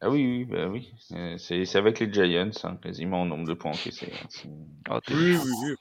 ah 0.00 0.08
oui 0.08 0.24
oui 0.24 0.44
bah 0.46 0.68
oui 0.68 0.90
Euh, 1.12 1.36
c'est 1.36 1.64
c'est 1.66 1.76
avec 1.76 1.98
les 2.00 2.10
Giants 2.10 2.50
hein, 2.64 2.76
quasiment 2.82 3.22
en 3.22 3.26
nombre 3.26 3.46
de 3.46 3.54
points 3.54 3.72
encaissés 3.72 4.10
hein. 4.14 4.26
C'est- 4.30 4.48
Oh, 4.90 4.98
Oui, 5.10 5.36
oui, 5.36 5.50
oui. 5.64 5.74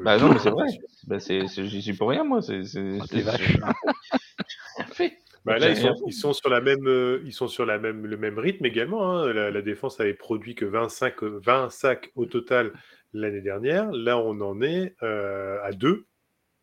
Bah 0.00 0.18
non 0.18 0.30
mais 0.32 0.38
c'est 0.38 0.50
vrai 0.50 0.66
bah 1.06 1.20
c'est 1.20 1.46
c'est- 1.48 1.66
j'y 1.66 1.82
suis 1.82 1.94
pour 1.94 2.08
rien 2.08 2.24
moi 2.24 2.42
c'est 2.42 2.64
c'est 2.64 2.98
Oh, 3.00 3.06
t'es 3.06 3.20
vache. 3.20 3.58
Bah 5.46 5.58
là, 5.58 5.70
ils 5.70 5.76
sont, 5.76 5.94
ils 6.08 6.12
sont, 6.12 6.32
sur 6.32 6.50
la 6.50 6.60
même, 6.60 6.88
euh, 6.88 7.22
ils 7.24 7.32
sont 7.32 7.46
sur 7.46 7.64
la 7.64 7.78
même, 7.78 8.04
le 8.04 8.16
même 8.16 8.36
rythme 8.36 8.66
également. 8.66 9.12
Hein. 9.12 9.32
La, 9.32 9.62
défense 9.62 10.00
avait 10.00 10.12
produit 10.12 10.56
que 10.56 10.64
25, 10.64 11.22
20 11.22 11.70
sacs 11.70 12.10
au 12.16 12.26
total 12.26 12.72
l'année 13.12 13.40
dernière. 13.40 13.88
Là, 13.92 14.18
on 14.18 14.40
en 14.40 14.60
est 14.60 14.96
euh, 15.04 15.58
à 15.62 15.70
deux. 15.70 16.06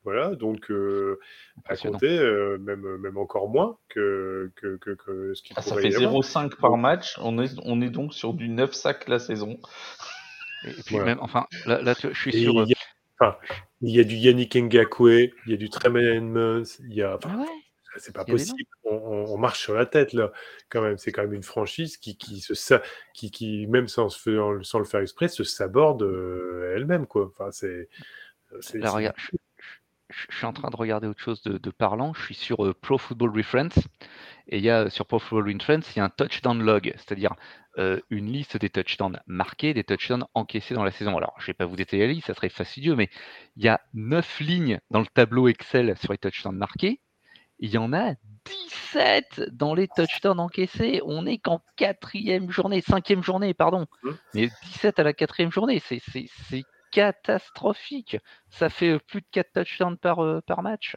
Voilà, 0.03 0.35
donc 0.35 0.69
euh, 0.69 1.17
à 1.63 1.77
compter, 1.77 2.19
même, 2.59 2.97
même 2.97 3.17
encore 3.17 3.47
moins 3.47 3.77
que, 3.87 4.51
que, 4.57 4.75
que, 4.75 5.33
ce 5.33 5.41
qui 5.41 5.53
ah, 5.55 5.61
Ça 5.61 5.77
fait 5.77 5.87
0,5 5.87 6.57
par 6.59 6.75
match. 6.75 7.17
On 7.21 7.41
est, 7.41 7.55
on 7.63 7.81
est 7.81 7.89
donc 7.89 8.13
sur 8.13 8.33
du 8.33 8.49
9 8.49 8.73
sacs 8.73 9.07
la 9.07 9.19
saison. 9.19 9.57
Et 10.65 10.83
puis 10.85 10.97
même, 10.97 11.19
enfin, 11.21 11.47
là, 11.65 11.81
là 11.81 11.93
je 11.97 12.13
suis 12.13 12.33
sûr. 12.33 12.65
Il 12.67 12.72
y, 13.81 13.99
a, 13.99 14.03
du 14.03 14.15
Yannick 14.15 14.55
Ngakwe, 14.55 15.31
il 15.45 15.51
y 15.51 15.53
a 15.53 15.57
du 15.57 15.69
Tremaine 15.69 16.05
Edmonds, 16.05 16.63
il 16.87 16.93
y 16.93 17.01
a. 17.01 17.19
Ah 17.23 17.45
c'est 17.97 18.13
pas 18.13 18.25
possible. 18.25 18.63
On, 18.85 19.37
marche 19.37 19.59
sur 19.59 19.73
la 19.73 19.85
tête 19.85 20.13
là, 20.13 20.31
quand 20.69 20.81
même. 20.81 20.97
C'est 20.97 21.11
quand 21.11 21.23
même 21.23 21.33
une 21.33 21.43
franchise 21.43 21.97
qui, 21.97 22.17
qui 22.17 22.41
se, 22.41 22.53
qui, 23.13 23.31
qui 23.31 23.67
même 23.67 23.87
sans, 23.87 24.09
sans 24.09 24.79
le 24.79 24.85
faire 24.85 25.01
exprès, 25.01 25.27
se 25.27 25.43
saborde 25.43 26.03
euh, 26.03 26.73
elle-même 26.75 27.07
quoi. 27.07 27.31
Enfin, 27.31 27.51
c'est. 27.51 27.89
regarde, 28.51 29.15
je, 30.29 30.35
suis 30.35 30.45
en 30.45 30.53
train 30.53 30.69
de 30.69 30.75
regarder 30.75 31.07
autre 31.07 31.21
chose 31.21 31.41
de, 31.43 31.69
parlant. 31.71 32.13
Je 32.13 32.23
suis 32.23 32.35
sur 32.35 32.65
euh, 32.65 32.73
Pro 32.73 32.97
Football 32.97 33.35
Reference 33.35 33.77
et 34.47 34.57
il 34.57 34.63
y 34.63 34.69
a 34.69 34.89
sur 34.89 35.05
Pro 35.05 35.19
Football 35.19 35.53
Reference, 35.53 35.95
il 35.95 35.99
y 35.99 36.01
a 36.01 36.05
un 36.05 36.09
touchdown 36.09 36.61
log, 36.61 36.93
c'est-à-dire 36.97 37.33
euh, 37.77 37.99
une 38.09 38.31
liste 38.31 38.57
des 38.57 38.69
touchdowns 38.69 39.19
marqués, 39.25 39.73
des 39.73 39.83
touchdowns 39.83 40.25
encaissés 40.33 40.73
dans 40.73 40.83
la 40.83 40.91
saison. 40.91 41.17
Alors, 41.17 41.33
je 41.39 41.47
vais 41.47 41.53
pas 41.53 41.65
vous 41.65 41.75
détailler 41.75 42.07
la 42.07 42.13
liste, 42.13 42.27
ça 42.27 42.33
serait 42.33 42.49
fastidieux, 42.49 42.95
mais 42.95 43.09
il 43.55 43.63
y 43.63 43.69
a 43.69 43.81
9 43.93 44.39
lignes 44.41 44.79
dans 44.91 44.99
le 44.99 45.07
tableau 45.07 45.47
Excel 45.47 45.95
sur 45.97 46.11
les 46.11 46.17
touchdowns 46.17 46.57
marqués 46.57 46.99
il 47.59 47.69
y 47.69 47.77
en 47.77 47.93
a 47.93 48.13
17 48.45 49.51
dans 49.53 49.73
les 49.73 49.87
touchdowns 49.87 50.39
encaissés. 50.41 51.01
On 51.05 51.25
est 51.25 51.37
qu'en 51.37 51.61
quatrième 51.77 52.51
journée, 52.51 52.81
cinquième 52.81 53.23
journée, 53.23 53.53
pardon. 53.53 53.85
Mmh. 54.03 54.09
Mais 54.33 54.49
17 54.63 54.99
à 54.99 55.03
la 55.03 55.13
quatrième 55.13 55.51
journée, 55.51 55.81
c'est 55.87 56.01
catastrophique. 56.93 58.17
Ça 58.49 58.69
fait 58.69 58.91
euh, 58.91 58.99
plus 58.99 59.21
de 59.21 59.27
4 59.31 59.53
touchdowns 59.53 59.97
par, 59.97 60.23
euh, 60.23 60.41
par 60.47 60.61
match. 60.63 60.95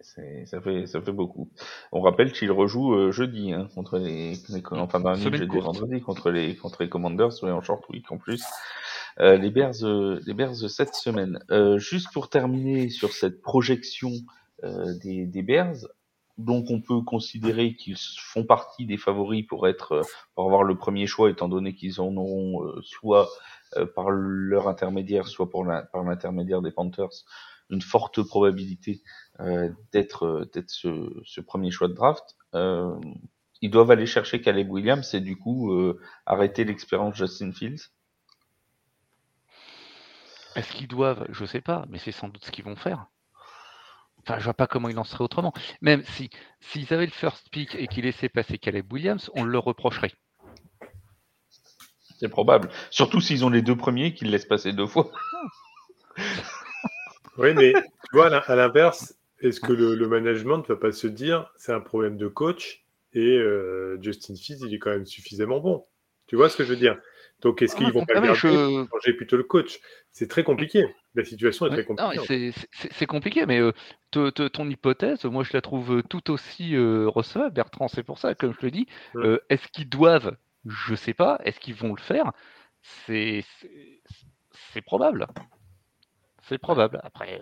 ça, 0.00 0.60
fait, 0.60 0.86
ça 0.86 1.00
fait 1.00 1.12
beaucoup. 1.12 1.50
On 1.90 2.00
rappelle 2.00 2.32
qu'il 2.32 2.52
rejoue 2.52 2.94
euh, 2.94 3.10
jeudi 3.10 3.52
hein, 3.52 3.68
contre 3.74 3.98
les, 3.98 4.34
enfin 4.70 5.14
jeudi 5.14 5.46
vendredi 5.46 6.00
contre 6.00 6.30
les 6.30 6.56
contre 6.56 6.82
les 6.82 6.88
Commanders 6.88 7.42
en 7.42 7.60
short 7.60 7.86
week 7.90 8.10
en 8.12 8.18
plus. 8.18 8.44
les 9.18 9.50
Bears 9.50 9.74
les 9.82 10.34
Bears 10.34 10.70
cette 10.70 10.94
semaine. 10.94 11.40
juste 11.76 12.12
pour 12.12 12.30
terminer 12.30 12.88
sur 12.90 13.12
cette 13.12 13.42
projection 13.42 14.12
euh, 14.64 14.94
des, 15.02 15.26
des, 15.26 15.42
Bears. 15.42 15.86
Donc 16.38 16.66
on 16.70 16.80
peut 16.80 17.02
considérer 17.02 17.76
qu'ils 17.76 17.96
font 18.18 18.44
partie 18.44 18.86
des 18.86 18.96
favoris 18.96 19.44
pour 19.46 19.68
être 19.68 20.02
pour 20.34 20.44
avoir 20.44 20.64
le 20.64 20.78
premier 20.78 21.06
choix, 21.06 21.30
étant 21.30 21.48
donné 21.48 21.74
qu'ils 21.74 22.00
en 22.00 22.16
auront 22.16 22.64
euh, 22.64 22.80
soit 22.82 23.28
par 23.94 24.10
leur 24.10 24.68
intermédiaire, 24.68 25.26
soit 25.28 25.50
par 25.50 26.04
l'intermédiaire 26.04 26.62
des 26.62 26.70
Panthers, 26.70 27.24
une 27.70 27.82
forte 27.82 28.22
probabilité 28.22 29.02
d'être 29.92 30.48
d'être 30.52 30.70
ce, 30.70 31.10
ce, 31.24 31.40
premier 31.40 31.70
choix 31.70 31.88
de 31.88 31.94
draft. 31.94 32.36
ils 32.54 33.70
doivent 33.70 33.90
aller 33.90 34.06
chercher 34.06 34.40
Caleb 34.40 34.70
Williams 34.70 35.14
et 35.14 35.20
du 35.20 35.36
coup 35.36 35.72
arrêter 36.26 36.64
l'expérience 36.64 37.16
Justin 37.16 37.52
Fields. 37.52 37.90
Est-ce 40.56 40.72
qu'ils 40.72 40.88
doivent? 40.88 41.26
Je 41.28 41.44
sais 41.44 41.60
pas, 41.60 41.84
mais 41.90 41.98
c'est 41.98 42.12
sans 42.12 42.28
doute 42.28 42.44
ce 42.44 42.50
qu'ils 42.50 42.64
vont 42.64 42.76
faire. 42.76 43.06
Enfin, 44.20 44.38
je 44.38 44.44
vois 44.44 44.54
pas 44.54 44.66
comment 44.66 44.88
il 44.88 44.98
en 44.98 45.04
serait 45.04 45.22
autrement. 45.22 45.52
Même 45.82 46.02
si 46.02 46.30
s'ils 46.60 46.92
avaient 46.92 47.04
le 47.04 47.12
first 47.12 47.48
pick 47.50 47.74
et 47.76 47.86
qu'ils 47.86 48.04
laissaient 48.04 48.30
passer 48.30 48.58
Caleb 48.58 48.90
Williams, 48.92 49.30
on 49.34 49.44
le 49.44 49.58
reprocherait. 49.58 50.12
C'est 52.18 52.28
probable. 52.28 52.68
Surtout 52.90 53.20
s'ils 53.20 53.44
ont 53.44 53.50
les 53.50 53.62
deux 53.62 53.76
premiers 53.76 54.14
qu'ils 54.14 54.30
laissent 54.30 54.46
passer 54.46 54.72
deux 54.72 54.86
fois. 54.86 55.10
oui, 57.38 57.54
mais 57.54 57.72
tu 57.72 58.16
vois, 58.16 58.34
à 58.34 58.56
l'inverse, 58.56 59.14
est-ce 59.40 59.60
que 59.60 59.72
le, 59.72 60.08
management 60.08 60.58
ne 60.58 60.74
va 60.74 60.76
pas 60.76 60.92
se 60.92 61.06
dire 61.06 61.50
c'est 61.56 61.72
un 61.72 61.80
problème 61.80 62.16
de 62.16 62.28
coach 62.28 62.84
et 63.12 63.38
euh, 63.38 63.98
Justin 64.02 64.34
Fields, 64.34 64.60
il 64.66 64.74
est 64.74 64.78
quand 64.78 64.90
même 64.90 65.06
suffisamment 65.06 65.60
bon 65.60 65.84
Tu 66.26 66.36
vois 66.36 66.48
ce 66.48 66.56
que 66.56 66.64
je 66.64 66.70
veux 66.70 66.76
dire? 66.76 66.96
Donc, 67.42 67.60
est-ce 67.60 67.76
qu'ils 67.76 67.86
ah, 67.86 67.90
vont 67.90 68.06
pas 68.06 68.20
le 68.20 68.34
changer 68.34 69.12
plutôt 69.12 69.36
le 69.36 69.42
coach? 69.42 69.80
C'est 70.10 70.28
très 70.28 70.42
compliqué. 70.42 70.86
La 71.14 71.24
situation 71.24 71.66
est 71.66 71.70
très 71.70 71.84
compliquée. 71.84 72.52
C'est 72.72 73.06
compliqué, 73.06 73.44
mais 73.46 73.60
euh, 73.60 74.30
ton 74.30 74.70
hypothèse, 74.70 75.24
moi, 75.24 75.44
je 75.44 75.50
la 75.52 75.60
trouve 75.60 76.02
tout 76.08 76.30
aussi 76.30 76.74
euh, 76.74 77.08
recevable, 77.08 77.52
Bertrand. 77.52 77.88
C'est 77.88 78.02
pour 78.02 78.18
ça, 78.18 78.34
comme 78.34 78.54
je 78.58 78.64
le 78.64 78.70
dis, 78.70 78.86
euh, 79.16 79.38
est-ce 79.50 79.68
qu'ils 79.68 79.88
doivent 79.88 80.36
Je 80.66 80.94
sais 80.94 81.14
pas. 81.14 81.38
Est-ce 81.44 81.60
qu'ils 81.60 81.74
vont 81.74 81.94
le 81.94 82.00
faire? 82.00 82.32
C'est 83.06 83.44
probable. 84.84 85.26
C'est 86.42 86.58
probable. 86.58 87.00
Après, 87.02 87.40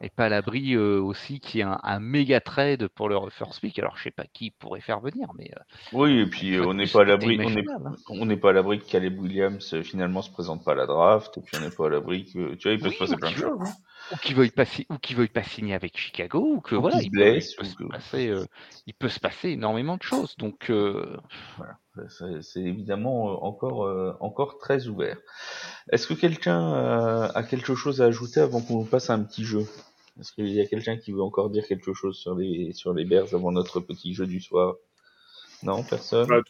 et 0.00 0.10
pas 0.10 0.26
à 0.26 0.28
l'abri 0.28 0.74
euh, 0.74 1.00
aussi 1.00 1.40
qu'il 1.40 1.60
y 1.60 1.62
ait 1.62 1.66
un, 1.66 1.98
méga 1.98 2.40
trade 2.40 2.88
pour 2.88 3.08
le 3.08 3.18
first 3.30 3.60
pick. 3.60 3.78
Alors 3.78 3.96
je 3.96 4.04
sais 4.04 4.10
pas 4.10 4.24
qui 4.32 4.50
pourrait 4.50 4.82
faire 4.82 5.00
venir, 5.00 5.28
mais 5.38 5.50
euh, 5.56 5.60
oui. 5.92 6.18
Et 6.18 6.26
puis 6.26 6.60
on 6.60 6.74
n'est 6.74 6.86
pas 6.86 7.02
à 7.02 7.04
l'abri, 7.04 7.38
on 8.10 8.26
n'est 8.26 8.36
pas 8.36 8.50
à 8.50 8.52
l'abri 8.52 8.80
que 8.80 8.84
Caleb 8.84 9.18
Williams 9.18 9.72
euh, 9.72 9.82
finalement 9.82 10.20
se 10.20 10.30
présente 10.30 10.62
pas 10.62 10.72
à 10.72 10.74
la 10.74 10.86
draft. 10.86 11.38
Et 11.38 11.40
puis 11.40 11.56
on 11.56 11.60
n'est 11.60 11.70
pas 11.70 11.86
à 11.86 11.88
l'abri 11.90 12.26
que 12.26 12.54
tu 12.54 12.68
vois, 12.68 12.72
il 12.72 12.80
peut 12.80 12.90
se 12.90 12.98
passer 12.98 13.16
plein 13.16 13.30
de 13.30 13.36
choses. 13.36 13.68
Ou 14.12 14.16
qu'il 14.16 14.34
veuille 14.36 14.50
pas 14.50 14.64
ou 14.90 14.98
qu'il 14.98 15.16
veuille 15.16 15.28
pas 15.28 15.42
signer 15.42 15.74
avec 15.74 15.96
Chicago, 15.96 16.56
ou 16.56 16.60
que 16.60 16.74
voilà, 16.74 17.00
il, 17.00 17.10
peut, 17.10 17.40
se 17.40 17.56
passer, 17.88 18.34
il 18.86 18.94
peut 18.94 19.08
se 19.08 19.18
passer 19.18 19.50
énormément 19.50 19.96
de 19.96 20.02
choses. 20.02 20.36
Donc 20.36 20.70
voilà 20.70 21.78
c'est 22.40 22.60
évidemment 22.60 23.44
encore 23.44 24.16
encore 24.20 24.58
très 24.58 24.88
ouvert. 24.88 25.16
Est-ce 25.90 26.06
que 26.06 26.14
quelqu'un 26.14 26.72
a 27.34 27.42
quelque 27.44 27.74
chose 27.74 28.02
à 28.02 28.06
ajouter 28.06 28.40
avant 28.40 28.60
qu'on 28.60 28.84
passe 28.84 29.10
à 29.10 29.14
un 29.14 29.22
petit 29.22 29.44
jeu? 29.44 29.66
Est-ce 30.20 30.32
qu'il 30.32 30.48
y 30.48 30.60
a 30.60 30.66
quelqu'un 30.66 30.96
qui 30.96 31.12
veut 31.12 31.22
encore 31.22 31.50
dire 31.50 31.66
quelque 31.66 31.92
chose 31.92 32.16
sur 32.16 32.36
les, 32.36 32.72
sur 32.72 32.94
les 32.94 33.04
Bears 33.04 33.34
avant 33.34 33.50
notre 33.50 33.80
petit 33.80 34.14
jeu 34.14 34.26
du 34.26 34.40
soir? 34.40 34.74
Non, 35.62 35.82
personne? 35.82 36.28
Bah, 36.28 36.40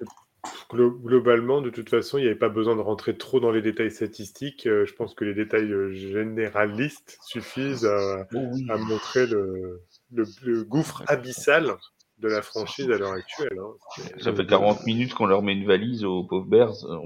Globalement, 0.71 1.61
de 1.61 1.71
toute 1.71 1.89
façon, 1.89 2.19
il 2.19 2.23
n'y 2.23 2.27
avait 2.27 2.39
pas 2.39 2.49
besoin 2.49 2.77
de 2.77 2.81
rentrer 2.81 3.17
trop 3.17 3.41
dans 3.41 3.51
les 3.51 3.63
détails 3.63 3.91
statistiques. 3.91 4.67
Euh, 4.67 4.85
je 4.87 4.95
pense 4.95 5.15
que 5.15 5.25
les 5.25 5.35
détails 5.35 5.73
euh, 5.73 5.91
généralistes 5.91 7.19
suffisent 7.23 7.87
à, 7.87 8.27
oh 8.35 8.79
montrer 8.89 9.27
le, 9.27 9.83
le, 10.13 10.65
gouffre 10.65 11.03
abyssal 11.07 11.75
de 12.19 12.29
la 12.29 12.43
franchise 12.43 12.91
à 12.91 12.97
l'heure 12.97 13.13
actuelle. 13.13 13.59
Hein. 13.59 14.03
Ça 14.19 14.33
fait 14.33 14.47
40 14.47 14.87
minutes 14.87 15.15
qu'on 15.15 15.27
leur 15.27 15.43
met 15.43 15.53
une 15.53 15.67
valise 15.67 16.05
aux 16.05 16.23
pauvres 16.25 16.47
Bears. 16.47 16.85
Euh, 16.85 16.99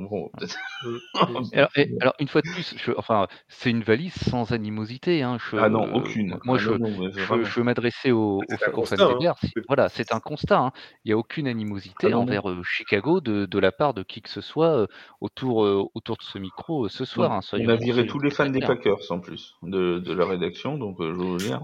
alors, 2.00 2.14
une 2.18 2.28
fois 2.28 2.42
de 2.42 2.50
plus, 2.50 2.74
enfin, 2.96 3.26
c'est 3.48 3.70
une 3.70 3.82
valise 3.82 4.14
sans 4.14 4.52
animosité. 4.52 5.22
Hein. 5.22 5.38
ah 5.54 5.68
non, 5.68 5.94
aucune. 5.94 6.38
moi, 6.44 6.56
ah 6.56 6.62
je, 6.62 6.70
veux 6.70 7.62
m'adresser 7.62 8.12
aux, 8.12 8.40
aux, 8.74 8.84
fans 8.84 8.96
des 8.96 9.02
hein. 9.02 9.16
Bears. 9.18 9.38
Voilà, 9.66 9.88
c'est 9.88 10.12
un 10.12 10.20
constat. 10.20 10.58
Hein. 10.58 10.72
Il 11.04 11.08
n'y 11.08 11.12
a 11.14 11.18
aucune 11.18 11.48
animosité 11.48 12.10
ah 12.12 12.18
envers 12.18 12.48
euh, 12.48 12.62
Chicago 12.62 13.20
de, 13.20 13.46
de, 13.46 13.58
la 13.58 13.72
part 13.72 13.94
de 13.94 14.02
qui 14.02 14.20
que 14.20 14.28
ce 14.28 14.42
soit 14.42 14.76
euh, 14.76 14.86
autour, 15.20 15.58
autour 15.94 16.16
de 16.16 16.22
ce 16.22 16.38
micro 16.38 16.88
ce 16.88 17.04
soir. 17.04 17.40
on 17.52 17.68
a 17.68 17.76
viré 17.76 18.06
tous 18.06 18.18
les 18.18 18.30
fans 18.30 18.50
des 18.50 18.60
Packers 18.60 19.10
en 19.10 19.20
plus 19.20 19.56
de, 19.62 19.98
de 19.98 20.12
la 20.12 20.26
rédaction, 20.26 20.76
donc 20.76 20.96
je 21.00 21.06
veux 21.06 21.36
dire. 21.38 21.60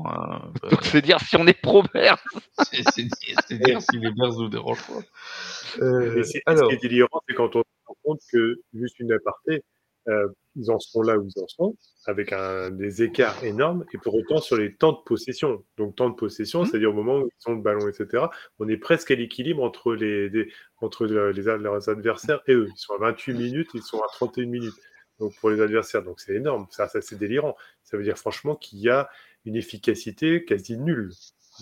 c'est 0.83 1.03
dire 1.03 1.21
si 1.21 1.37
on 1.37 1.47
est 1.47 1.61
pro-Bears. 1.61 2.23
c'est 2.63 2.83
c'est 2.93 3.34
dire 3.51 3.83
si 3.83 3.99
les 3.99 4.11
Bears 4.11 4.39
nous 4.39 4.49
dérangent 4.49 4.87
pas. 4.87 5.83
Euh, 5.83 6.23
ce 6.23 6.33
qui 6.33 6.75
est 6.75 6.83
délirant, 6.83 7.23
c'est 7.29 7.35
quand 7.35 7.57
on 7.57 7.63
se 7.63 7.87
rend 7.87 7.97
compte 8.03 8.21
que, 8.33 8.61
juste 8.75 8.99
une 9.01 9.13
aparté, 9.13 9.63
euh, 10.09 10.29
ils 10.57 10.71
en 10.71 10.79
sont 10.79 11.03
là 11.03 11.19
où 11.19 11.27
ils 11.27 11.43
en 11.43 11.49
sont, 11.49 11.77
avec 12.07 12.33
un, 12.33 12.71
des 12.71 13.03
écarts 13.03 13.43
énormes, 13.43 13.85
et 13.93 13.99
pour 13.99 14.15
autant 14.15 14.39
sur 14.39 14.57
les 14.57 14.75
temps 14.75 14.93
de 14.93 15.03
possession. 15.05 15.65
Donc 15.79 15.97
temps 15.97 16.11
de 16.11 16.15
possession, 16.15 16.63
mmh. 16.63 16.67
c'est-à-dire 16.67 16.91
au 16.91 16.95
moment 16.95 17.19
où 17.19 17.29
ils 17.29 17.51
ont 17.51 17.55
le 17.55 17.63
ballon, 17.63 17.89
etc., 17.89 18.27
on 18.59 18.69
est 18.69 18.77
presque 18.77 19.11
à 19.11 19.15
l'équilibre 19.15 19.63
entre, 19.63 19.95
les, 19.95 20.49
entre 20.81 21.07
les, 21.07 21.33
leurs 21.43 21.89
adversaires 21.89 22.41
et 22.47 22.53
eux. 22.53 22.69
Ils 22.71 22.79
sont 22.79 22.95
à 22.95 22.99
28 22.99 23.35
minutes, 23.35 23.71
ils 23.75 23.83
sont 23.83 23.99
à 24.01 24.07
31 24.09 24.47
minutes. 24.47 24.75
Donc 25.19 25.35
pour 25.41 25.51
les 25.51 25.61
adversaires, 25.61 26.03
donc 26.03 26.21
c'est 26.21 26.35
énorme, 26.35 26.67
ça, 26.71 26.89
ça 26.89 27.01
c'est 27.01 27.19
délirant. 27.19 27.57
Ça 27.83 27.97
veut 27.97 28.03
dire 28.03 28.19
franchement 28.19 28.57
qu'il 28.57 28.81
y 28.81 28.89
a 28.89 29.09
une 29.45 29.57
efficacité 29.57 30.45
quasi 30.45 30.77
nulle 30.77 31.13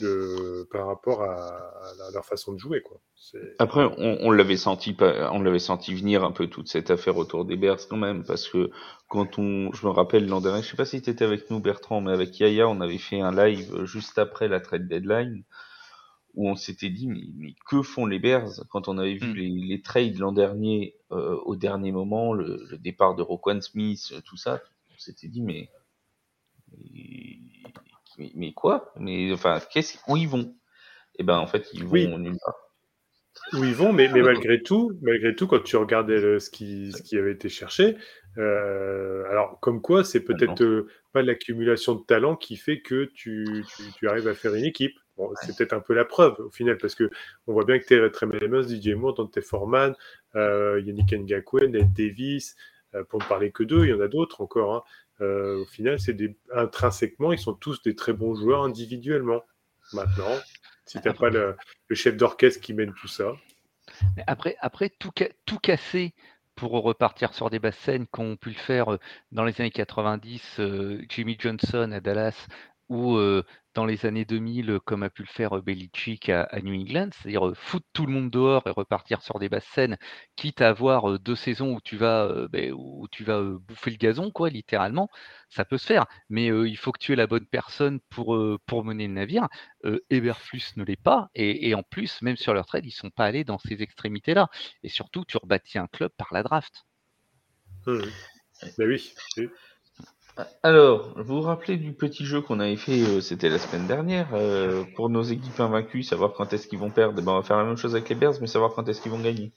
de, 0.01 0.66
par 0.70 0.86
rapport 0.86 1.22
à, 1.22 1.72
leur 2.12 2.24
façon 2.24 2.53
de 2.53 2.59
jouer. 2.59 2.82
Quoi. 2.82 3.01
Après, 3.59 3.84
on, 3.99 4.18
on 4.20 4.30
l'avait 4.30 4.57
senti, 4.57 4.97
on 5.01 5.40
l'avait 5.40 5.59
senti 5.59 5.95
venir 5.95 6.24
un 6.24 6.32
peu 6.32 6.47
toute 6.47 6.68
cette 6.68 6.90
affaire 6.90 7.16
autour 7.16 7.45
des 7.45 7.57
Bears 7.57 7.88
quand 7.88 7.97
même, 7.97 8.24
parce 8.24 8.49
que 8.49 8.70
quand 9.09 9.38
on, 9.38 9.72
je 9.72 9.86
me 9.86 9.93
rappelle 9.93 10.26
l'an 10.26 10.40
dernier, 10.40 10.62
je 10.62 10.70
sais 10.70 10.76
pas 10.76 10.84
si 10.84 11.03
tu 11.03 11.11
étais 11.11 11.24
avec 11.24 11.51
nous 11.51 11.61
Bertrand, 11.61 12.01
mais 12.01 12.12
avec 12.12 12.38
Yaya, 12.38 12.68
on 12.68 12.80
avait 12.80 12.99
fait 12.99 13.20
un 13.20 13.32
live 13.32 13.84
juste 13.84 14.18
après 14.18 14.49
la 14.49 14.61
trade 14.61 14.88
deadline 14.88 15.45
où 16.34 16.49
on 16.49 16.57
s'était 16.57 16.88
dit 16.88 17.09
mais, 17.09 17.55
que 17.68 17.82
font 17.82 18.07
les 18.07 18.18
Bears? 18.18 18.64
Quand 18.70 18.88
on 18.88 18.97
avait 18.99 19.16
vu 19.16 19.32
hmm. 19.32 19.36
les, 19.36 19.49
les, 19.49 19.82
trades 19.82 20.18
l'an 20.18 20.32
dernier 20.32 20.97
euh, 21.11 21.36
au 21.45 21.57
dernier 21.57 21.93
moment, 21.93 22.32
le, 22.32 22.66
le, 22.70 22.78
départ 22.78 23.14
de 23.14 23.22
Roquan 23.22 23.61
Smith, 23.61 24.14
tout 24.24 24.38
ça, 24.38 24.62
on 24.95 24.99
s'était 24.99 25.28
dit 25.28 25.43
mais 25.43 25.68
mais, 28.19 28.53
quoi? 28.53 28.93
Mais 28.97 29.33
enfin, 29.33 29.61
qu'est-ce 29.73 29.99
où 30.09 30.17
ils 30.17 30.29
vont? 30.29 30.55
Et 31.19 31.23
ben 31.25 31.39
en 31.39 31.47
fait 31.47 31.69
ils 31.75 31.85
vont 31.85 31.93
Oui. 31.93 32.09
nulle 32.19 32.39
part. 32.45 32.57
Où 33.55 33.65
ils 33.65 33.75
vont, 33.75 33.93
mais, 33.93 34.09
mais 34.09 34.23
malgré 34.23 34.63
tout, 34.63 34.93
malgré 35.03 35.35
tout, 35.35 35.47
quand 35.47 35.63
tu 35.63 35.77
regardais 35.77 36.21
le- 36.21 36.39
ce, 36.39 36.49
qui, 36.51 36.93
ce 36.93 37.03
qui 37.03 37.17
avait 37.19 37.33
été 37.33 37.49
cherché, 37.49 37.97
euh, 38.39 39.25
alors 39.31 39.59
comme 39.61 39.81
quoi, 39.83 40.05
c'est 40.05 40.21
peut-être 40.21 40.63
euh, 40.63 40.89
pas 41.13 41.23
l'accumulation 41.23 41.95
de 41.95 42.03
talent 42.05 42.37
qui 42.37 42.57
fait 42.57 42.81
que 42.81 43.05
tu, 43.15 43.65
tu, 43.77 43.83
tu 43.95 44.09
arrives 44.09 44.29
à 44.29 44.35
faire 44.35 44.55
une 44.55 44.65
équipe. 44.65 44.95
Bon, 45.19 45.31
c'est 45.43 45.55
peut-être 45.57 45.75
un 45.75 45.81
peu 45.81 45.93
la 45.93 46.07
preuve 46.07 46.35
au 46.41 46.51
final, 46.51 46.79
parce 46.79 46.95
que 46.95 47.11
on 47.47 47.53
voit 47.53 47.65
bien 47.65 47.79
que 47.79 47.85
t'es 47.85 48.11
Trey 48.11 48.27
Amos, 48.43 48.63
DJ 48.63 48.95
Moore, 48.95 49.15
Dante 49.15 49.41
Foreman, 49.43 49.95
euh, 50.35 50.81
Yannick 50.85 51.13
Ngakwe, 51.13 51.67
Ned 51.69 51.93
Davis, 51.93 52.57
euh, 52.95 53.05
pour 53.05 53.21
ne 53.21 53.25
parler 53.27 53.51
que 53.51 53.63
d'eux, 53.63 53.85
il 53.85 53.91
y 53.91 53.93
en 53.93 54.01
a 54.01 54.09
d'autres 54.09 54.41
encore. 54.41 54.75
hein. 54.75 54.83
Euh, 55.23 55.62
au 55.62 55.66
final, 55.66 55.99
c'est 56.01 56.12
des 56.14 56.37
intrinsèquement, 56.55 57.33
ils 57.33 57.39
sont 57.39 57.55
tous 57.55 57.81
des 57.83 57.95
très 57.95 58.12
bons 58.12 58.35
joueurs 58.35 58.64
individuellement. 58.64 59.43
Maintenant, 59.93 60.37
si 60.85 61.01
t'as 61.01 61.14
pas 61.14 61.31
le, 61.31 61.57
le 61.89 61.95
chef 61.97 62.16
d'orchestre 62.16 62.61
qui 62.61 62.75
mène 62.75 62.93
tout 62.95 63.09
ça. 63.09 63.33
Mais 64.16 64.25
Après, 64.27 64.57
après 64.61 64.91
tout, 64.91 65.11
ca- 65.16 65.31
tout 65.47 65.59
casser 65.59 66.14
pour 66.55 66.73
repartir 66.73 67.35
sur 67.35 67.51
des 67.51 67.59
basses 67.59 67.79
scènes 67.79 68.07
qu'ont 68.07 68.37
pu 68.37 68.51
le 68.51 68.55
faire 68.57 68.93
euh, 68.95 68.99
dans 69.33 69.45
les 69.45 69.61
années 69.61 69.70
90 69.70 70.57
euh, 70.59 71.01
Jimmy 71.09 71.37
Johnson 71.39 71.91
à 71.93 72.01
Dallas 72.01 72.47
ou 72.89 73.16
euh, 73.16 73.43
dans 73.75 73.87
les 73.87 74.07
années 74.07 74.25
2000 74.25 74.70
euh, 74.70 74.81
comme 74.81 75.03
a 75.03 75.11
pu 75.11 75.23
le 75.23 75.29
faire 75.29 75.57
euh, 75.57 75.62
Belichick 75.62 76.29
à, 76.29 76.49
New 76.62 76.75
England, 76.75 77.11
c'est-à-dire 77.12 77.49
euh, 77.49 77.55
foutre 77.55 77.87
tout 77.93 78.07
le 78.07 78.12
monde 78.12 78.31
dehors 78.31 78.66
et 78.66 78.70
repartir 78.70 79.23
sur 79.23 79.39
des 79.39 79.49
basses 79.49 79.66
scènes, 79.66 79.97
quitte 80.37 80.61
à 80.61 80.68
avoir 80.68 81.18
deux 81.18 81.37
saisons 81.37 81.75
où 81.75 81.81
tu 81.81 81.97
vas, 81.97 82.49
ben, 82.49 82.73
où 82.73 83.09
tu 83.11 83.25
vas 83.25 83.43
bouffer 83.43 83.91
le 83.91 83.97
gazon, 83.97 84.31
quoi, 84.31 84.51
littéralement, 84.51 85.09
ça 85.49 85.64
peut 85.64 85.79
se 85.79 85.87
faire. 85.87 86.07
Mais 86.29 86.47
il 86.47 86.77
faut 86.77 86.93
que 86.93 86.99
tu 86.99 87.12
aies 87.12 87.16
la 87.16 87.27
bonne 87.27 87.47
personne 87.47 88.01
pour, 88.11 88.39
pour 88.66 88.85
mener 88.85 89.07
le 89.07 89.14
navire. 89.14 89.49
Euh, 89.85 90.01
Eberflus 90.11 90.73
ne 90.77 90.85
l'est 90.85 91.01
pas, 91.01 91.31
et, 91.35 91.75
en 91.75 91.83
plus, 91.83 92.23
même 92.23 92.37
sur 92.37 92.55
leur 92.55 92.66
trade, 92.66 92.87
ils 92.87 92.93
sont 92.93 93.11
pas 93.11 93.25
allés 93.25 93.45
dans 93.45 93.59
ces 93.59 93.83
extrémités-là. 93.83 94.49
Et 94.83 94.89
surtout, 94.89 95.25
tu 95.25 95.37
rebâtis 95.37 95.79
un 95.79 95.87
club 95.87 96.12
par 96.16 96.29
la 96.33 96.43
draft. 96.43 96.85
Hum. 97.87 98.03
Ben 98.79 98.89
oui. 98.89 99.12
oui. 99.37 99.49
Alors, 100.62 101.12
vous 101.16 101.37
vous 101.37 101.41
rappelez 101.43 101.76
du 101.76 101.93
petit 101.93 102.24
jeu 102.24 102.41
qu'on 102.41 102.59
avait 102.61 102.76
fait, 102.76 103.03
euh, 103.03 103.20
c'était 103.20 103.51
la 103.51 103.59
semaine 103.59 103.87
dernière, 103.87 104.28
euh, 104.33 104.83
pour 104.97 105.11
nos 105.11 105.22
équipes 105.22 105.61
invaincues, 105.61 106.03
savoir 106.03 106.33
quand 106.33 106.53
est-ce 106.53 106.66
qu'ils 106.68 106.78
vont 106.78 106.91
perdre. 106.91 107.18
Eh 107.18 107.22
ben, 107.22 107.33
on 107.33 107.37
va 107.37 107.43
faire 107.43 107.59
la 107.59 107.64
même 107.64 107.76
chose 107.76 107.95
avec 107.95 108.09
les 108.09 108.14
Bears, 108.14 108.35
mais 108.41 108.47
savoir 108.47 108.72
quand 108.72 108.89
est-ce 108.89 109.03
qu'ils 109.03 109.12
vont 109.12 109.20
gagner. 109.20 109.53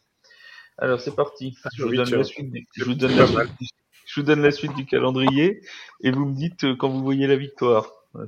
Alors, 0.78 0.99
c'est 0.99 1.15
parti. 1.15 1.55
Je 1.76 1.84
vous 1.84 1.95
donne 1.95 2.09
la 2.11 2.23
suite 2.26 2.51
du, 2.51 2.67
je 2.76 2.84
vous 2.84 2.91
C'est 2.91 2.97
donne 2.97 3.15
la 3.15 3.26
pas 3.26 3.32
mal. 3.32 3.45
suite, 3.47 3.59
du- 3.61 3.67
je 4.05 4.19
vous 4.19 4.26
donne 4.26 4.41
la 4.41 4.51
suite 4.51 4.76
du 4.76 4.86
calendrier, 4.86 5.61
et 6.01 6.11
vous 6.11 6.26
me 6.26 6.36
dites 6.36 6.65
euh, 6.65 6.76
quand 6.76 6.89
vous 6.89 7.01
voyez 7.03 7.28
la 7.28 7.38
victoire. 7.38 7.88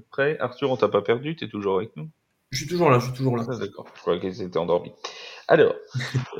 Prêt 0.09 0.37
Arthur, 0.39 0.71
on 0.71 0.77
t'a 0.77 0.89
pas 0.89 1.01
perdu, 1.01 1.35
t'es 1.35 1.47
toujours 1.49 1.77
avec 1.77 1.95
nous? 1.97 2.09
Je 2.51 2.59
suis 2.59 2.67
toujours 2.67 2.89
là, 2.89 2.99
je 2.99 3.05
suis 3.05 3.13
toujours 3.13 3.35
là. 3.37 3.43
Ah, 3.49 3.57
D'accord, 3.57 3.87
je 3.95 4.01
crois 4.01 4.19
qu'elle 4.19 4.35
s'était 4.35 4.57
endormie. 4.57 4.91
Alors, 5.49 5.75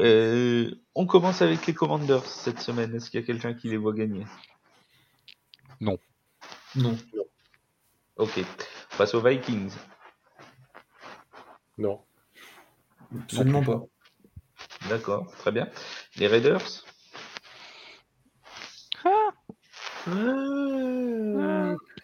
on 0.96 1.06
commence 1.06 1.42
avec 1.42 1.66
les 1.68 1.74
Commanders 1.74 2.26
cette 2.26 2.60
semaine. 2.60 2.96
Est-ce 2.96 3.10
qu'il 3.12 3.20
y 3.20 3.24
a 3.24 3.26
quelqu'un 3.26 3.54
qui 3.54 3.68
les 3.70 3.78
voit 3.78 3.94
gagner? 3.94 4.24
Non. 5.80 5.98
Ok. 8.16 8.40
On 8.94 8.98
passe 8.98 9.14
aux 9.14 9.22
Vikings. 9.22 9.72
Non. 11.78 12.04
Absolument 13.24 13.64
pas. 13.64 13.84
D'accord, 14.90 15.32
très 15.38 15.52
bien. 15.52 15.70
Les 16.18 16.28
Raiders? 16.28 16.86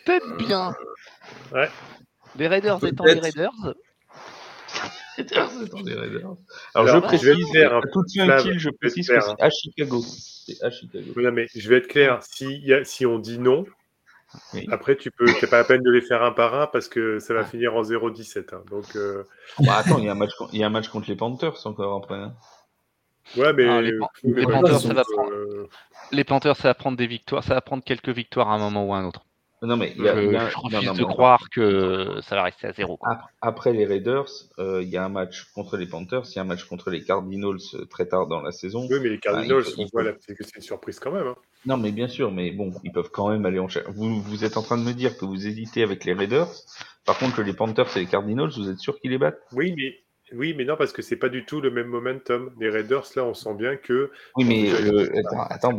Peut-être 0.05 0.37
bien. 0.37 0.75
Ouais. 1.51 1.69
Les 2.35 2.47
Raiders 2.47 2.83
étant 2.83 3.05
les. 3.05 3.19
Raiders, 3.19 3.73
dans 5.71 5.81
les 5.81 5.93
Raiders. 5.93 6.19
Alors, 6.21 6.37
Alors, 6.75 6.87
je 6.87 6.93
je 6.93 6.99
précise, 6.99 7.51
faire 7.51 7.81
tout 7.91 8.03
tient 8.05 8.25
Flav, 8.25 8.39
utile, 8.41 8.59
je 8.59 8.69
précise 8.69 9.07
que 9.07 9.19
c'est 9.21 9.41
à 9.41 9.49
Chicago. 9.49 10.01
C'est 10.01 10.63
à 10.63 10.69
Chicago. 10.71 11.11
Non, 11.15 11.31
mais 11.31 11.47
je 11.55 11.69
vais 11.69 11.77
être 11.77 11.87
clair. 11.87 12.19
Si, 12.21 12.59
y 12.61 12.73
a- 12.73 12.83
si 12.83 13.05
on 13.05 13.19
dit 13.19 13.39
non, 13.39 13.65
Oui. 14.53 14.67
après, 14.71 14.95
tu 14.95 15.11
peux. 15.11 15.27
C'est 15.39 15.49
pas 15.49 15.57
la 15.57 15.63
peine 15.63 15.81
de 15.83 15.91
les 15.91 16.01
faire 16.01 16.23
un 16.23 16.31
par 16.31 16.53
un 16.55 16.67
parce 16.67 16.87
que 16.87 17.19
ça 17.19 17.33
va 17.33 17.43
finir 17.45 17.75
en 17.75 17.83
0-17. 17.83 18.53
hein. 18.53 18.63
Donc, 18.69 18.95
euh, 18.95 19.23
Bah, 19.59 19.77
attends, 19.77 19.99
il 19.99 20.05
y, 20.05 20.09
a 20.09 20.11
un 20.11 20.15
match, 20.15 20.31
il 20.51 20.59
y 20.59 20.63
a 20.63 20.67
un 20.67 20.71
match 20.71 20.89
contre 20.89 21.09
les 21.09 21.15
Panthers 21.15 21.65
encore 21.65 22.03
après. 22.03 22.15
hein. 22.15 22.33
ouais, 23.37 23.53
mais. 23.53 23.67
Ah, 23.67 23.81
les 23.81 23.97
Pan- 23.97 24.09
mais 24.23 24.33
les 24.39 24.43
voilà, 24.43 24.59
Panthers, 24.61 24.73
donc, 24.73 24.81
ça 24.81 24.93
va 24.93 25.01
euh, 25.01 25.13
prendre. 25.13 25.33
les 26.11 26.23
Panthers, 26.23 26.55
ça 26.57 26.67
va 26.69 26.73
prendre 26.73 26.97
des 26.97 27.07
victoires, 27.07 27.43
ça 27.43 27.53
va 27.53 27.61
prendre 27.61 27.83
quelques 27.83 28.09
victoires 28.09 28.49
à 28.49 28.55
un 28.55 28.59
moment 28.59 28.85
ou 28.87 28.93
à 28.93 28.97
un 28.97 29.05
autre. 29.05 29.23
Non, 29.63 29.77
mais 29.77 29.93
il 29.97 30.03
y 30.03 30.09
a, 30.09 30.15
Je, 30.15 30.21
il 30.21 30.31
y 30.31 30.35
a- 30.35 30.49
je 30.49 30.55
non, 30.55 30.61
refuse 30.63 30.87
non, 30.87 30.93
de 30.93 31.03
croire 31.05 31.49
que 31.49 32.19
ça 32.21 32.35
va 32.35 32.43
rester 32.43 32.67
à 32.67 32.73
zéro. 32.73 32.97
quoi. 32.97 33.17
Après 33.41 33.71
les 33.73 33.85
Raiders, 33.85 34.27
euh, 34.59 34.83
il 34.83 34.89
y 34.89 34.97
a 34.97 35.05
un 35.05 35.09
match 35.09 35.45
contre 35.55 35.77
les 35.77 35.87
Panthers, 35.87 36.23
il 36.31 36.35
y 36.35 36.39
a 36.39 36.41
un 36.41 36.45
match 36.45 36.65
contre 36.65 36.89
les 36.89 37.03
Cardinals 37.03 37.57
euh, 37.75 37.85
très 37.85 38.05
tard 38.07 38.27
dans 38.27 38.41
la 38.41 38.51
saison. 38.51 38.85
Oui, 38.89 38.97
mais 39.01 39.09
les 39.09 39.19
Cardinals, 39.19 39.63
Ah, 39.65 39.69
il 39.69 39.73
faut- 39.75 39.81
on 39.81 39.85
voit 39.93 40.03
là, 40.03 40.11
c'est 40.19 40.35
que 40.35 40.43
c'est 40.43 40.57
une 40.57 40.61
surprise 40.61 40.99
quand 40.99 41.11
même. 41.11 41.27
hein. 41.27 41.35
Non, 41.65 41.77
mais 41.77 41.93
bien 41.93 42.09
sûr, 42.09 42.29
mais 42.29 42.51
bon, 42.51 42.73
ils 42.83 42.91
peuvent 42.91 43.09
quand 43.09 43.29
même 43.29 43.45
aller 43.45 43.59
en 43.59 43.69
chercher. 43.69 43.89
Vous, 43.91 44.21
vous 44.21 44.43
êtes 44.43 44.57
en 44.57 44.63
train 44.63 44.77
de 44.77 44.83
me 44.83 44.91
dire 44.91 45.17
que 45.17 45.23
vous 45.23 45.47
hésitez 45.47 45.81
avec 45.81 46.03
les 46.03 46.11
Raiders. 46.13 46.49
Par 47.05 47.17
contre, 47.17 47.41
les 47.41 47.53
Panthers 47.53 47.95
et 47.95 48.01
les 48.01 48.05
Cardinals, 48.05 48.49
vous 48.55 48.69
êtes 48.69 48.79
sûr 48.79 48.99
qu'ils 48.99 49.11
les 49.11 49.17
battent? 49.17 49.39
Oui, 49.53 49.73
mais. 49.77 49.95
Oui, 50.33 50.53
mais 50.57 50.65
non, 50.65 50.75
parce 50.75 50.91
que 50.91 51.01
c'est 51.01 51.15
pas 51.15 51.29
du 51.29 51.45
tout 51.45 51.61
le 51.61 51.69
même 51.71 51.87
momentum. 51.87 52.51
Les 52.59 52.69
Raiders, 52.69 53.05
là, 53.15 53.23
on 53.25 53.33
sent 53.33 53.53
bien 53.55 53.75
que. 53.75 54.11
Oui, 54.35 54.45
mais 54.45 54.69
le- 54.81 55.11
attends, 55.49 55.71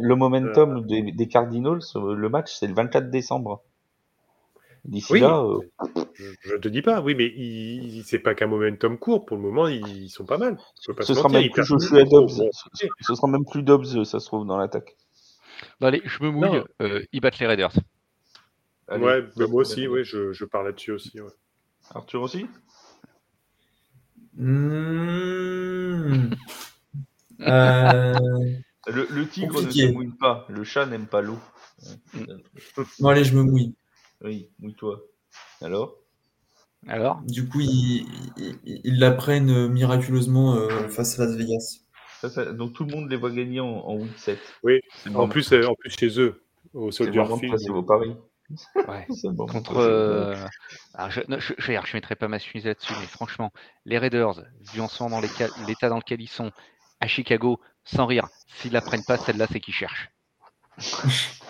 le, 0.00 0.14
momentum 0.16 0.86
des, 0.86 1.12
des 1.12 1.28
Cardinals, 1.28 1.80
euh, 1.96 2.14
le 2.14 2.28
match, 2.28 2.54
c'est 2.58 2.66
le 2.66 2.74
24 2.74 3.10
décembre. 3.10 3.62
D'ici 4.84 5.14
Oui. 5.14 5.20
là, 5.20 5.42
euh, 5.42 5.60
Je, 6.14 6.30
je 6.42 6.56
te 6.56 6.68
dis 6.68 6.82
pas, 6.82 7.00
oui, 7.00 7.14
mais 7.14 7.26
il, 7.26 7.96
il- 7.96 8.04
c'est 8.04 8.18
pas 8.18 8.34
qu'un 8.34 8.46
momentum 8.46 8.98
court. 8.98 9.24
Pour 9.24 9.36
le 9.36 9.42
moment, 9.42 9.66
ils, 9.66 9.86
ils 10.04 10.10
sont 10.10 10.24
pas 10.26 10.38
mal. 10.38 10.58
Je 10.82 10.88
peux 10.88 10.94
pas 10.96 11.02
ce 11.04 11.14
se 11.14 11.18
sera 11.20 11.28
mentir, 11.28 11.50
plus. 11.52 11.90
Dobbs. 12.04 12.36
Bon, 12.38 12.50
Ce, 12.74 12.86
ce 13.00 13.14
sera 13.14 13.28
même 13.28 13.44
plus 13.44 13.62
Dobbs, 13.62 13.96
euh, 13.96 14.04
ça 14.04 14.20
se 14.20 14.26
trouve, 14.26 14.46
dans 14.46 14.58
l'attaque. 14.58 14.96
Bon, 15.80 15.86
allez, 15.86 16.02
je 16.04 16.22
me 16.22 16.30
mouille, 16.30 16.58
Non. 16.58 16.64
euh, 16.82 17.02
ils 17.12 17.20
battent 17.20 17.38
les 17.38 17.46
Raiders. 17.46 17.72
Allez, 18.88 19.04
ouais, 19.04 19.22
moi 19.48 19.62
aussi, 19.62 19.88
ouais, 19.88 20.04
je, 20.04 20.32
je 20.32 20.44
parle 20.44 20.66
là-dessus 20.66 20.92
aussi. 20.92 21.20
ouais. 21.20 21.30
Arthur 21.94 22.22
aussi? 22.22 22.46
Mmh. 24.36 26.30
Euh, 27.40 28.14
le, 28.86 29.06
le 29.10 29.28
tigre 29.28 29.54
Compliqué. 29.54 29.82
ne 29.82 29.88
se 29.88 29.92
mouille 29.92 30.12
pas, 30.18 30.46
le 30.48 30.64
chat 30.64 30.86
n'aime 30.86 31.06
pas 31.06 31.20
l'eau. 31.20 31.38
Bon, 33.00 33.08
allez, 33.08 33.24
je 33.24 33.36
me 33.36 33.42
mouille. 33.42 33.74
Oui, 34.22 34.48
mouille-toi. 34.60 35.02
Alors? 35.60 35.96
Alors, 36.86 37.20
Du 37.26 37.46
coup, 37.48 37.60
ils, 37.60 38.06
ils, 38.38 38.80
ils 38.84 38.98
la 38.98 39.10
prennent 39.10 39.50
euh, 39.50 39.68
miraculeusement 39.68 40.54
euh, 40.54 40.88
face 40.88 41.18
à 41.18 41.26
Las 41.26 41.34
Vegas. 41.36 41.80
Ça, 42.20 42.30
ça- 42.30 42.52
Donc 42.52 42.72
tout 42.72 42.84
le 42.84 42.92
monde 42.94 43.10
les 43.10 43.16
voit 43.16 43.30
gagner 43.32 43.60
en, 43.60 43.66
en 43.68 43.96
week 43.96 44.16
7. 44.16 44.38
Oui, 44.62 44.80
C'est 45.02 45.14
En 45.14 45.28
plus, 45.28 45.52
euh, 45.52 45.66
en 45.66 45.74
plus 45.74 45.90
chez 45.90 46.18
eux, 46.20 46.42
au 46.72 46.90
c'est 46.92 47.04
Soldier 47.04 47.24
Field. 47.40 47.52
passer 47.52 47.70
vos 47.70 47.82
paris. 47.82 48.14
Ouais. 48.88 49.06
Contre. 49.48 49.76
euh, 49.76 50.46
alors, 50.94 51.10
je, 51.10 51.20
non, 51.28 51.38
je, 51.38 51.54
je, 51.58 51.72
je 51.72 51.96
mettrai 51.96 52.16
pas 52.16 52.28
ma 52.28 52.38
chemise 52.38 52.66
là-dessus, 52.66 52.94
mais 52.98 53.06
franchement, 53.06 53.52
les 53.84 53.98
Raiders, 53.98 54.42
vu 54.60 54.80
en 54.80 54.88
ce 54.88 55.02
moment 55.02 55.20
dans 55.20 55.28
l'état 55.66 55.88
dans 55.88 55.96
lequel 55.98 56.20
ils 56.20 56.28
sont, 56.28 56.50
à 57.00 57.06
Chicago, 57.06 57.60
sans 57.84 58.06
rire, 58.06 58.28
s'ils 58.46 58.72
la 58.72 58.80
prennent 58.82 59.04
pas, 59.04 59.18
celle-là, 59.18 59.46
c'est 59.50 59.60
qu'ils 59.60 59.74
cherchent. 59.74 60.10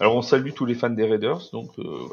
Alors 0.00 0.14
on 0.16 0.22
salue 0.22 0.50
tous 0.52 0.64
les 0.64 0.74
fans 0.74 0.90
des 0.90 1.04
Raiders, 1.04 1.50
donc 1.52 1.70
euh, 1.78 2.08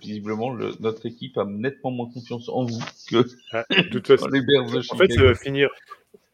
visiblement 0.00 0.50
le- 0.50 0.74
notre 0.80 1.06
équipe 1.06 1.38
a 1.38 1.44
nettement 1.44 1.90
moins 1.90 2.10
confiance 2.10 2.48
en 2.48 2.64
vous 2.64 2.82
que 3.08 3.24
Ah, 3.52 3.64
de 3.70 3.82
toute 3.88 4.06
façon, 4.06 4.26
les 4.32 4.42
Bears 4.42 4.70
de 4.70 4.78
en 4.78 4.82
Chicago. 4.82 5.04
fait, 5.06 5.14
ça 5.14 5.22
va 5.22 5.34
finir. 5.34 5.68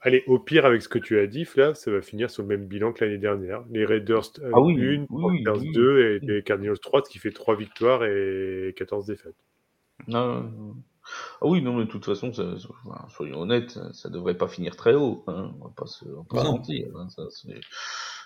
Allez, 0.02 0.24
au 0.26 0.38
pire, 0.38 0.64
avec 0.64 0.80
ce 0.80 0.88
que 0.88 0.98
tu 0.98 1.18
as 1.18 1.26
dit, 1.26 1.44
Flav, 1.44 1.74
ça 1.74 1.90
va 1.90 2.00
finir 2.00 2.30
sur 2.30 2.42
le 2.42 2.48
même 2.48 2.66
bilan 2.66 2.92
que 2.92 3.04
l'année 3.04 3.18
dernière. 3.18 3.62
Les 3.70 3.84
Raiders 3.84 4.22
euh, 4.40 4.50
Ah 4.54 4.60
oui, 4.60 4.74
1, 4.74 5.06
oui, 5.10 5.44
oui. 5.44 5.72
2 5.72 6.00
et 6.00 6.18
les 6.20 6.42
Cardinals 6.42 6.78
3, 6.78 7.02
ce 7.04 7.10
qui 7.10 7.18
fait 7.18 7.32
3 7.32 7.54
victoires 7.56 8.04
et 8.04 8.74
14 8.78 9.06
défaites. 9.06 9.34
Non, 10.08 10.26
non, 10.26 10.42
non. 10.50 10.76
Ah 11.42 11.46
oui, 11.46 11.60
non, 11.60 11.74
mais 11.76 11.84
de 11.84 11.90
toute 11.90 12.04
façon, 12.06 12.32
ça- 12.32 12.54
enfin, 12.84 13.06
soyons 13.10 13.40
honnêtes, 13.40 13.70
ça, 13.70 13.92
ça 13.92 14.08
devrait 14.08 14.36
pas 14.36 14.48
finir 14.48 14.74
très 14.76 14.94
haut. 14.94 15.22
Hein. 15.26 15.52
On 15.60 15.64
va 15.64 15.72
pas 15.76 15.86
se, 15.86 16.04
on 16.06 16.18
va 16.18 16.24
pas 16.30 16.36
Bah 16.44 16.44
mentir. 16.44 16.86
hein. 16.96 17.08
Ça, 17.10 17.24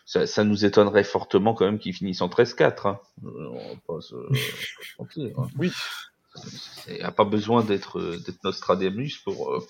ça, 0.06 0.26
ça 0.26 0.44
nous 0.44 0.64
étonnerait 0.64 1.02
fortement 1.04 1.54
quand 1.54 1.64
même 1.64 1.78
qu'ils 1.78 1.94
finissent 1.94 2.20
en 2.20 2.28
13-4. 2.28 2.86
Hein. 2.86 3.00
Euh, 3.24 3.28
On 3.48 3.54
va 3.54 3.80
pas 3.86 4.00
se, 4.00 4.14
se 4.32 4.94
mentir. 5.00 5.38
Hein. 5.38 5.48
Oui. 5.58 5.72
Il 6.89 6.95
n'y 6.95 7.01
a 7.01 7.12
pas 7.12 7.24
besoin 7.24 7.62
d'être 7.62 7.99
euh, 7.99 8.18
d'être 8.18 8.43
Nostradamus 8.45 9.18
pour, 9.24 9.53
euh, 9.53 9.66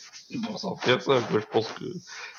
pour 0.46 0.58
s'en 0.58 0.76
faire 0.76 1.02
ça. 1.02 1.20
Quoi. 1.20 1.40
Je 1.40 1.46
pense 1.46 1.70
que 1.72 1.84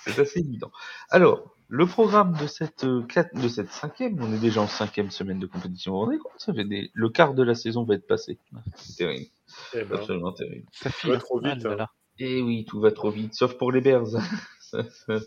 c'est 0.03 0.19
assez 0.19 0.39
évident. 0.39 0.71
Alors, 1.09 1.55
le 1.67 1.85
programme 1.85 2.35
de 2.37 2.47
cette, 2.47 2.83
euh, 2.83 3.05
de 3.33 3.47
cette 3.47 3.71
cinquième, 3.71 4.21
on 4.21 4.33
est 4.33 4.39
déjà 4.39 4.61
en 4.61 4.67
cinquième 4.67 5.11
semaine 5.11 5.39
de 5.39 5.47
compétition. 5.47 5.93
Vous 5.93 5.99
vous 5.99 6.05
rendez 6.05 6.17
compte 6.17 6.33
ça 6.37 6.53
fait 6.53 6.65
des... 6.65 6.91
Le 6.93 7.09
quart 7.09 7.33
de 7.33 7.43
la 7.43 7.55
saison 7.55 7.83
va 7.83 7.95
être 7.95 8.07
passé. 8.07 8.39
C'est 8.75 8.97
terrible. 8.97 9.25
Eh 9.73 9.83
ben, 9.83 9.97
Absolument 9.97 10.31
terrible. 10.31 10.67
Ça 10.71 10.89
va 10.89 10.95
file 10.95 11.17
trop 11.19 11.41
Ah 11.43 11.53
vite, 11.53 11.63
là 11.63 11.71
hein. 11.71 11.75
là. 11.75 11.91
Et 12.17 12.41
oui, 12.41 12.65
tout 12.65 12.79
va 12.79 12.91
trop 12.91 13.11
vite, 13.11 13.33
sauf 13.33 13.57
pour 13.57 13.71
les 13.71 13.81
Bears. 13.81 14.07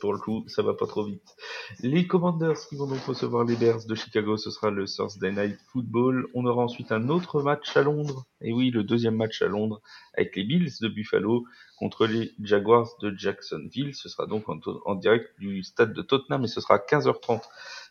Pour 0.01 0.13
le 0.13 0.19
coup, 0.19 0.45
ça 0.49 0.63
va 0.63 0.75
pas 0.75 0.87
trop 0.87 1.05
vite. 1.05 1.37
Les 1.81 2.07
Commanders 2.07 2.59
qui 2.69 2.77
vont 2.77 2.87
donc 2.87 3.01
recevoir 3.05 3.45
les 3.45 3.57
Bears 3.57 3.87
de 3.87 3.95
Chicago, 3.95 4.37
ce 4.37 4.51
sera 4.51 4.71
le 4.71 4.87
Thursday 4.87 5.33
Night 5.33 5.59
Football. 5.73 6.27
On 6.35 6.45
aura 6.47 6.65
ensuite 6.65 6.93
un 6.93 7.09
autre 7.09 7.43
match 7.43 7.77
à 7.77 7.83
Londres. 7.83 8.27
Et 8.41 8.53
oui, 8.53 8.71
le 8.71 8.85
deuxième 8.85 9.17
match 9.17 9.43
à 9.43 9.47
Londres 9.47 9.81
avec 10.15 10.35
les 10.37 10.45
Bills 10.45 10.73
de 10.81 10.89
Buffalo 10.89 11.45
contre 11.79 12.07
les 12.07 12.33
Jaguars 12.43 12.89
de 13.01 13.15
Jacksonville. 13.17 13.95
Ce 13.95 14.09
sera 14.09 14.27
donc 14.27 14.49
en, 14.49 14.59
en 14.85 14.95
direct 14.95 15.29
du 15.39 15.63
stade 15.63 15.93
de 15.93 16.03
Tottenham 16.03 16.45
et 16.45 16.49
ce 16.49 16.61
sera 16.61 16.75
à 16.75 16.79
15h30 16.79 17.43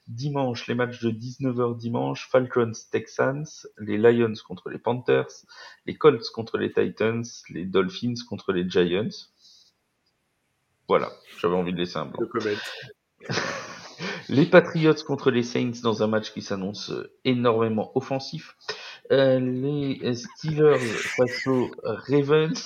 Dimanche, 0.07 0.67
les 0.67 0.75
matchs 0.75 1.01
de 1.01 1.11
19h 1.11 1.75
dimanche, 1.75 2.29
Falcons 2.31 2.71
Texans, 2.91 3.45
les 3.77 3.97
Lions 3.97 4.35
contre 4.47 4.69
les 4.69 4.79
Panthers, 4.79 5.43
les 5.85 5.97
Colts 5.97 6.29
contre 6.33 6.57
les 6.57 6.71
Titans, 6.71 7.25
les 7.49 7.65
Dolphins 7.65 8.13
contre 8.29 8.53
les 8.53 8.69
Giants. 8.69 9.09
Voilà, 10.87 11.11
j'avais 11.39 11.55
envie 11.55 11.73
de 11.73 11.77
laisser 11.77 11.97
un 11.97 12.05
blanc. 12.05 12.27
les 14.29 14.45
Patriots 14.45 15.03
contre 15.05 15.31
les 15.31 15.43
Saints 15.43 15.81
dans 15.83 16.03
un 16.03 16.07
match 16.07 16.31
qui 16.31 16.41
s'annonce 16.41 16.93
énormément 17.25 17.91
offensif. 17.95 18.55
Euh, 19.11 19.39
les 19.39 20.15
Steelers 20.15 20.77
face 21.17 21.47
aux 21.47 21.69
Ravens. 21.83 22.65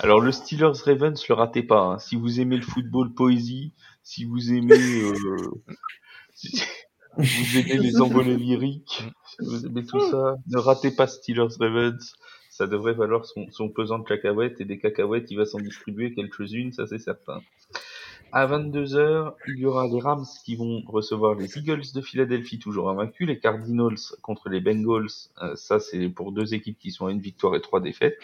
Alors 0.00 0.20
le 0.20 0.32
Steelers 0.32 0.82
Ravens, 0.84 1.26
le 1.28 1.34
ratez 1.34 1.62
pas. 1.62 1.80
Hein. 1.80 1.98
Si 1.98 2.16
vous 2.16 2.40
aimez 2.40 2.56
le 2.56 2.62
football 2.62 3.12
poésie, 3.14 3.72
si 4.02 4.24
vous 4.24 4.52
aimez, 4.52 5.02
euh, 5.02 5.14
si 6.34 6.62
vous 7.16 7.58
aimez 7.58 7.78
les 7.78 7.96
envolées 8.00 8.36
lyriques, 8.36 9.04
si 9.26 9.36
vous 9.40 9.66
aimez 9.66 9.84
tout 9.84 10.00
ça, 10.10 10.36
ne 10.46 10.58
ratez 10.58 10.90
pas 10.90 11.06
Steelers 11.06 11.54
Ravens. 11.58 12.14
Ça 12.62 12.68
devrait 12.68 12.92
valoir 12.92 13.24
son, 13.24 13.50
son 13.50 13.68
pesant 13.68 13.98
de 13.98 14.04
cacahuètes 14.04 14.60
et 14.60 14.64
des 14.64 14.78
cacahuètes, 14.78 15.32
il 15.32 15.36
va 15.36 15.46
s'en 15.46 15.58
distribuer 15.58 16.14
quelques-unes, 16.14 16.70
ça 16.70 16.86
c'est 16.86 17.00
certain. 17.00 17.40
À 18.30 18.46
22h, 18.46 19.32
il 19.48 19.58
y 19.58 19.66
aura 19.66 19.88
les 19.88 20.00
Rams 20.00 20.24
qui 20.44 20.54
vont 20.54 20.80
recevoir 20.86 21.34
les 21.34 21.58
Eagles 21.58 21.82
de 21.92 22.00
Philadelphie, 22.00 22.60
toujours 22.60 22.88
invaincus, 22.88 23.26
les 23.26 23.40
Cardinals 23.40 23.98
contre 24.22 24.48
les 24.48 24.60
Bengals, 24.60 25.08
euh, 25.42 25.56
ça 25.56 25.80
c'est 25.80 26.08
pour 26.08 26.30
deux 26.30 26.54
équipes 26.54 26.78
qui 26.78 26.92
sont 26.92 27.06
à 27.06 27.10
une 27.10 27.18
victoire 27.18 27.56
et 27.56 27.60
trois 27.60 27.80
défaites. 27.80 28.20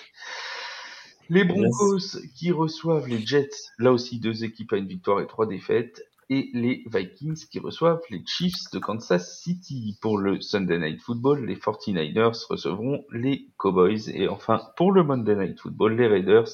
Les 1.29 1.43
Broncos 1.43 2.21
qui 2.37 2.53
reçoivent 2.53 3.09
les 3.09 3.27
Jets, 3.27 3.73
là 3.81 3.91
aussi 3.91 4.21
deux 4.21 4.45
équipes 4.45 4.73
à 4.73 4.77
une 4.77 4.87
victoire 4.87 5.21
et 5.21 5.27
trois 5.27 5.47
défaites. 5.47 6.08
Et 6.31 6.51
les 6.53 6.85
Vikings 6.93 7.47
qui 7.51 7.59
reçoivent 7.59 8.03
les 8.11 8.23
Chiefs 8.27 8.71
de 8.73 8.79
Kansas 8.79 9.41
City. 9.41 9.97
Pour 10.03 10.19
le 10.19 10.41
Sunday 10.41 10.79
Night 10.79 11.01
Football, 11.01 11.47
les 11.47 11.57
49ers 11.57 12.47
recevront 12.49 13.05
les 13.13 13.49
Cowboys. 13.57 14.11
Et 14.13 14.29
enfin, 14.29 14.61
pour 14.77 14.93
le 14.93 15.03
Monday 15.03 15.37
Night 15.37 15.59
Football, 15.59 15.97
les 15.97 16.07
Raiders 16.07 16.49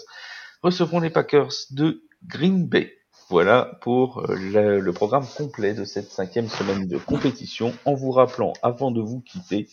recevront 0.63 1.01
les 1.01 1.11
Packers 1.11 1.53
de 1.73 2.03
Green 2.25 2.69
Bay. 2.69 2.93
Voilà 3.31 3.79
pour 3.81 4.31
euh, 4.31 4.81
le 4.81 4.93
programme 4.93 5.27
complet 5.37 5.75
de 5.75 5.85
cette 5.85 6.11
cinquième 6.11 6.49
semaine 6.49 6.87
de 6.87 6.99
compétition. 6.99 7.73
En 7.85 7.95
vous 7.95 8.13
rappelant, 8.13 8.53
avant 8.63 8.91
de 8.91 9.01
vous 9.01 9.21
quitter, 9.21 9.69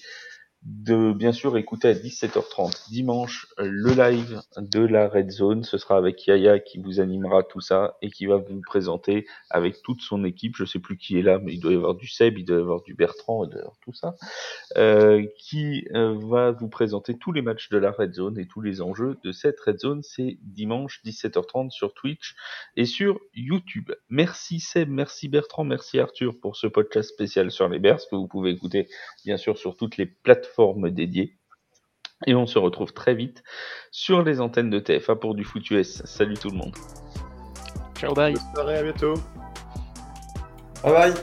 de 0.63 1.11
bien 1.11 1.31
sûr 1.31 1.57
écouter 1.57 1.87
à 1.87 1.93
17h30 1.93 2.91
dimanche 2.91 3.47
le 3.57 3.93
live 3.93 4.41
de 4.57 4.81
la 4.81 5.07
Red 5.07 5.31
Zone. 5.31 5.63
Ce 5.63 5.79
sera 5.79 5.97
avec 5.97 6.27
Yaya 6.27 6.59
qui 6.59 6.79
vous 6.79 6.99
animera 6.99 7.41
tout 7.41 7.61
ça 7.61 7.97
et 8.03 8.11
qui 8.11 8.27
va 8.27 8.37
vous 8.37 8.61
présenter 8.61 9.25
avec 9.49 9.81
toute 9.81 10.01
son 10.01 10.23
équipe. 10.23 10.55
Je 10.55 10.65
sais 10.65 10.77
plus 10.77 10.97
qui 10.97 11.17
est 11.17 11.23
là, 11.23 11.39
mais 11.39 11.53
il 11.53 11.59
doit 11.59 11.71
y 11.71 11.75
avoir 11.75 11.95
du 11.95 12.07
Seb, 12.07 12.37
il 12.37 12.45
doit 12.45 12.57
y 12.57 12.59
avoir 12.59 12.83
du 12.83 12.93
Bertrand, 12.93 13.43
il 13.45 13.49
doit 13.49 13.73
tout 13.81 13.93
ça, 13.93 14.15
euh, 14.77 15.25
qui 15.35 15.87
euh, 15.95 16.15
va 16.29 16.51
vous 16.51 16.69
présenter 16.69 17.17
tous 17.17 17.31
les 17.31 17.41
matchs 17.41 17.69
de 17.69 17.77
la 17.77 17.89
Red 17.89 18.13
Zone 18.13 18.37
et 18.37 18.45
tous 18.45 18.61
les 18.61 18.81
enjeux 18.81 19.17
de 19.23 19.31
cette 19.31 19.59
Red 19.59 19.79
Zone. 19.79 20.03
C'est 20.03 20.37
dimanche 20.43 21.01
17h30 21.03 21.71
sur 21.71 21.95
Twitch 21.95 22.35
et 22.75 22.85
sur 22.85 23.19
YouTube. 23.33 23.91
Merci 24.09 24.59
Seb, 24.59 24.89
merci 24.89 25.27
Bertrand, 25.27 25.63
merci 25.63 25.97
Arthur 25.99 26.39
pour 26.39 26.55
ce 26.55 26.67
podcast 26.67 27.09
spécial 27.09 27.49
sur 27.49 27.67
les 27.67 27.79
Bears 27.79 28.01
que 28.09 28.15
vous 28.15 28.27
pouvez 28.27 28.51
écouter 28.51 28.87
bien 29.25 29.37
sûr 29.37 29.57
sur 29.57 29.75
toutes 29.75 29.97
les 29.97 30.05
plateformes 30.05 30.50
forme 30.55 30.89
dédiée. 30.89 31.37
Et 32.27 32.35
on 32.35 32.45
se 32.45 32.59
retrouve 32.59 32.93
très 32.93 33.15
vite 33.15 33.43
sur 33.91 34.23
les 34.23 34.41
antennes 34.41 34.69
de 34.69 34.79
TFA 34.79 35.15
pour 35.15 35.33
du 35.33 35.43
foot 35.43 35.69
US. 35.71 36.03
Salut 36.05 36.35
tout 36.35 36.49
le 36.49 36.57
monde. 36.57 36.75
Ciao, 37.95 38.13
bye. 38.13 38.33
Bonne 38.33 38.53
soirée, 38.53 38.77
à 38.77 38.83
bientôt. 38.83 39.13
Bye 40.83 40.93
bye. 40.93 41.13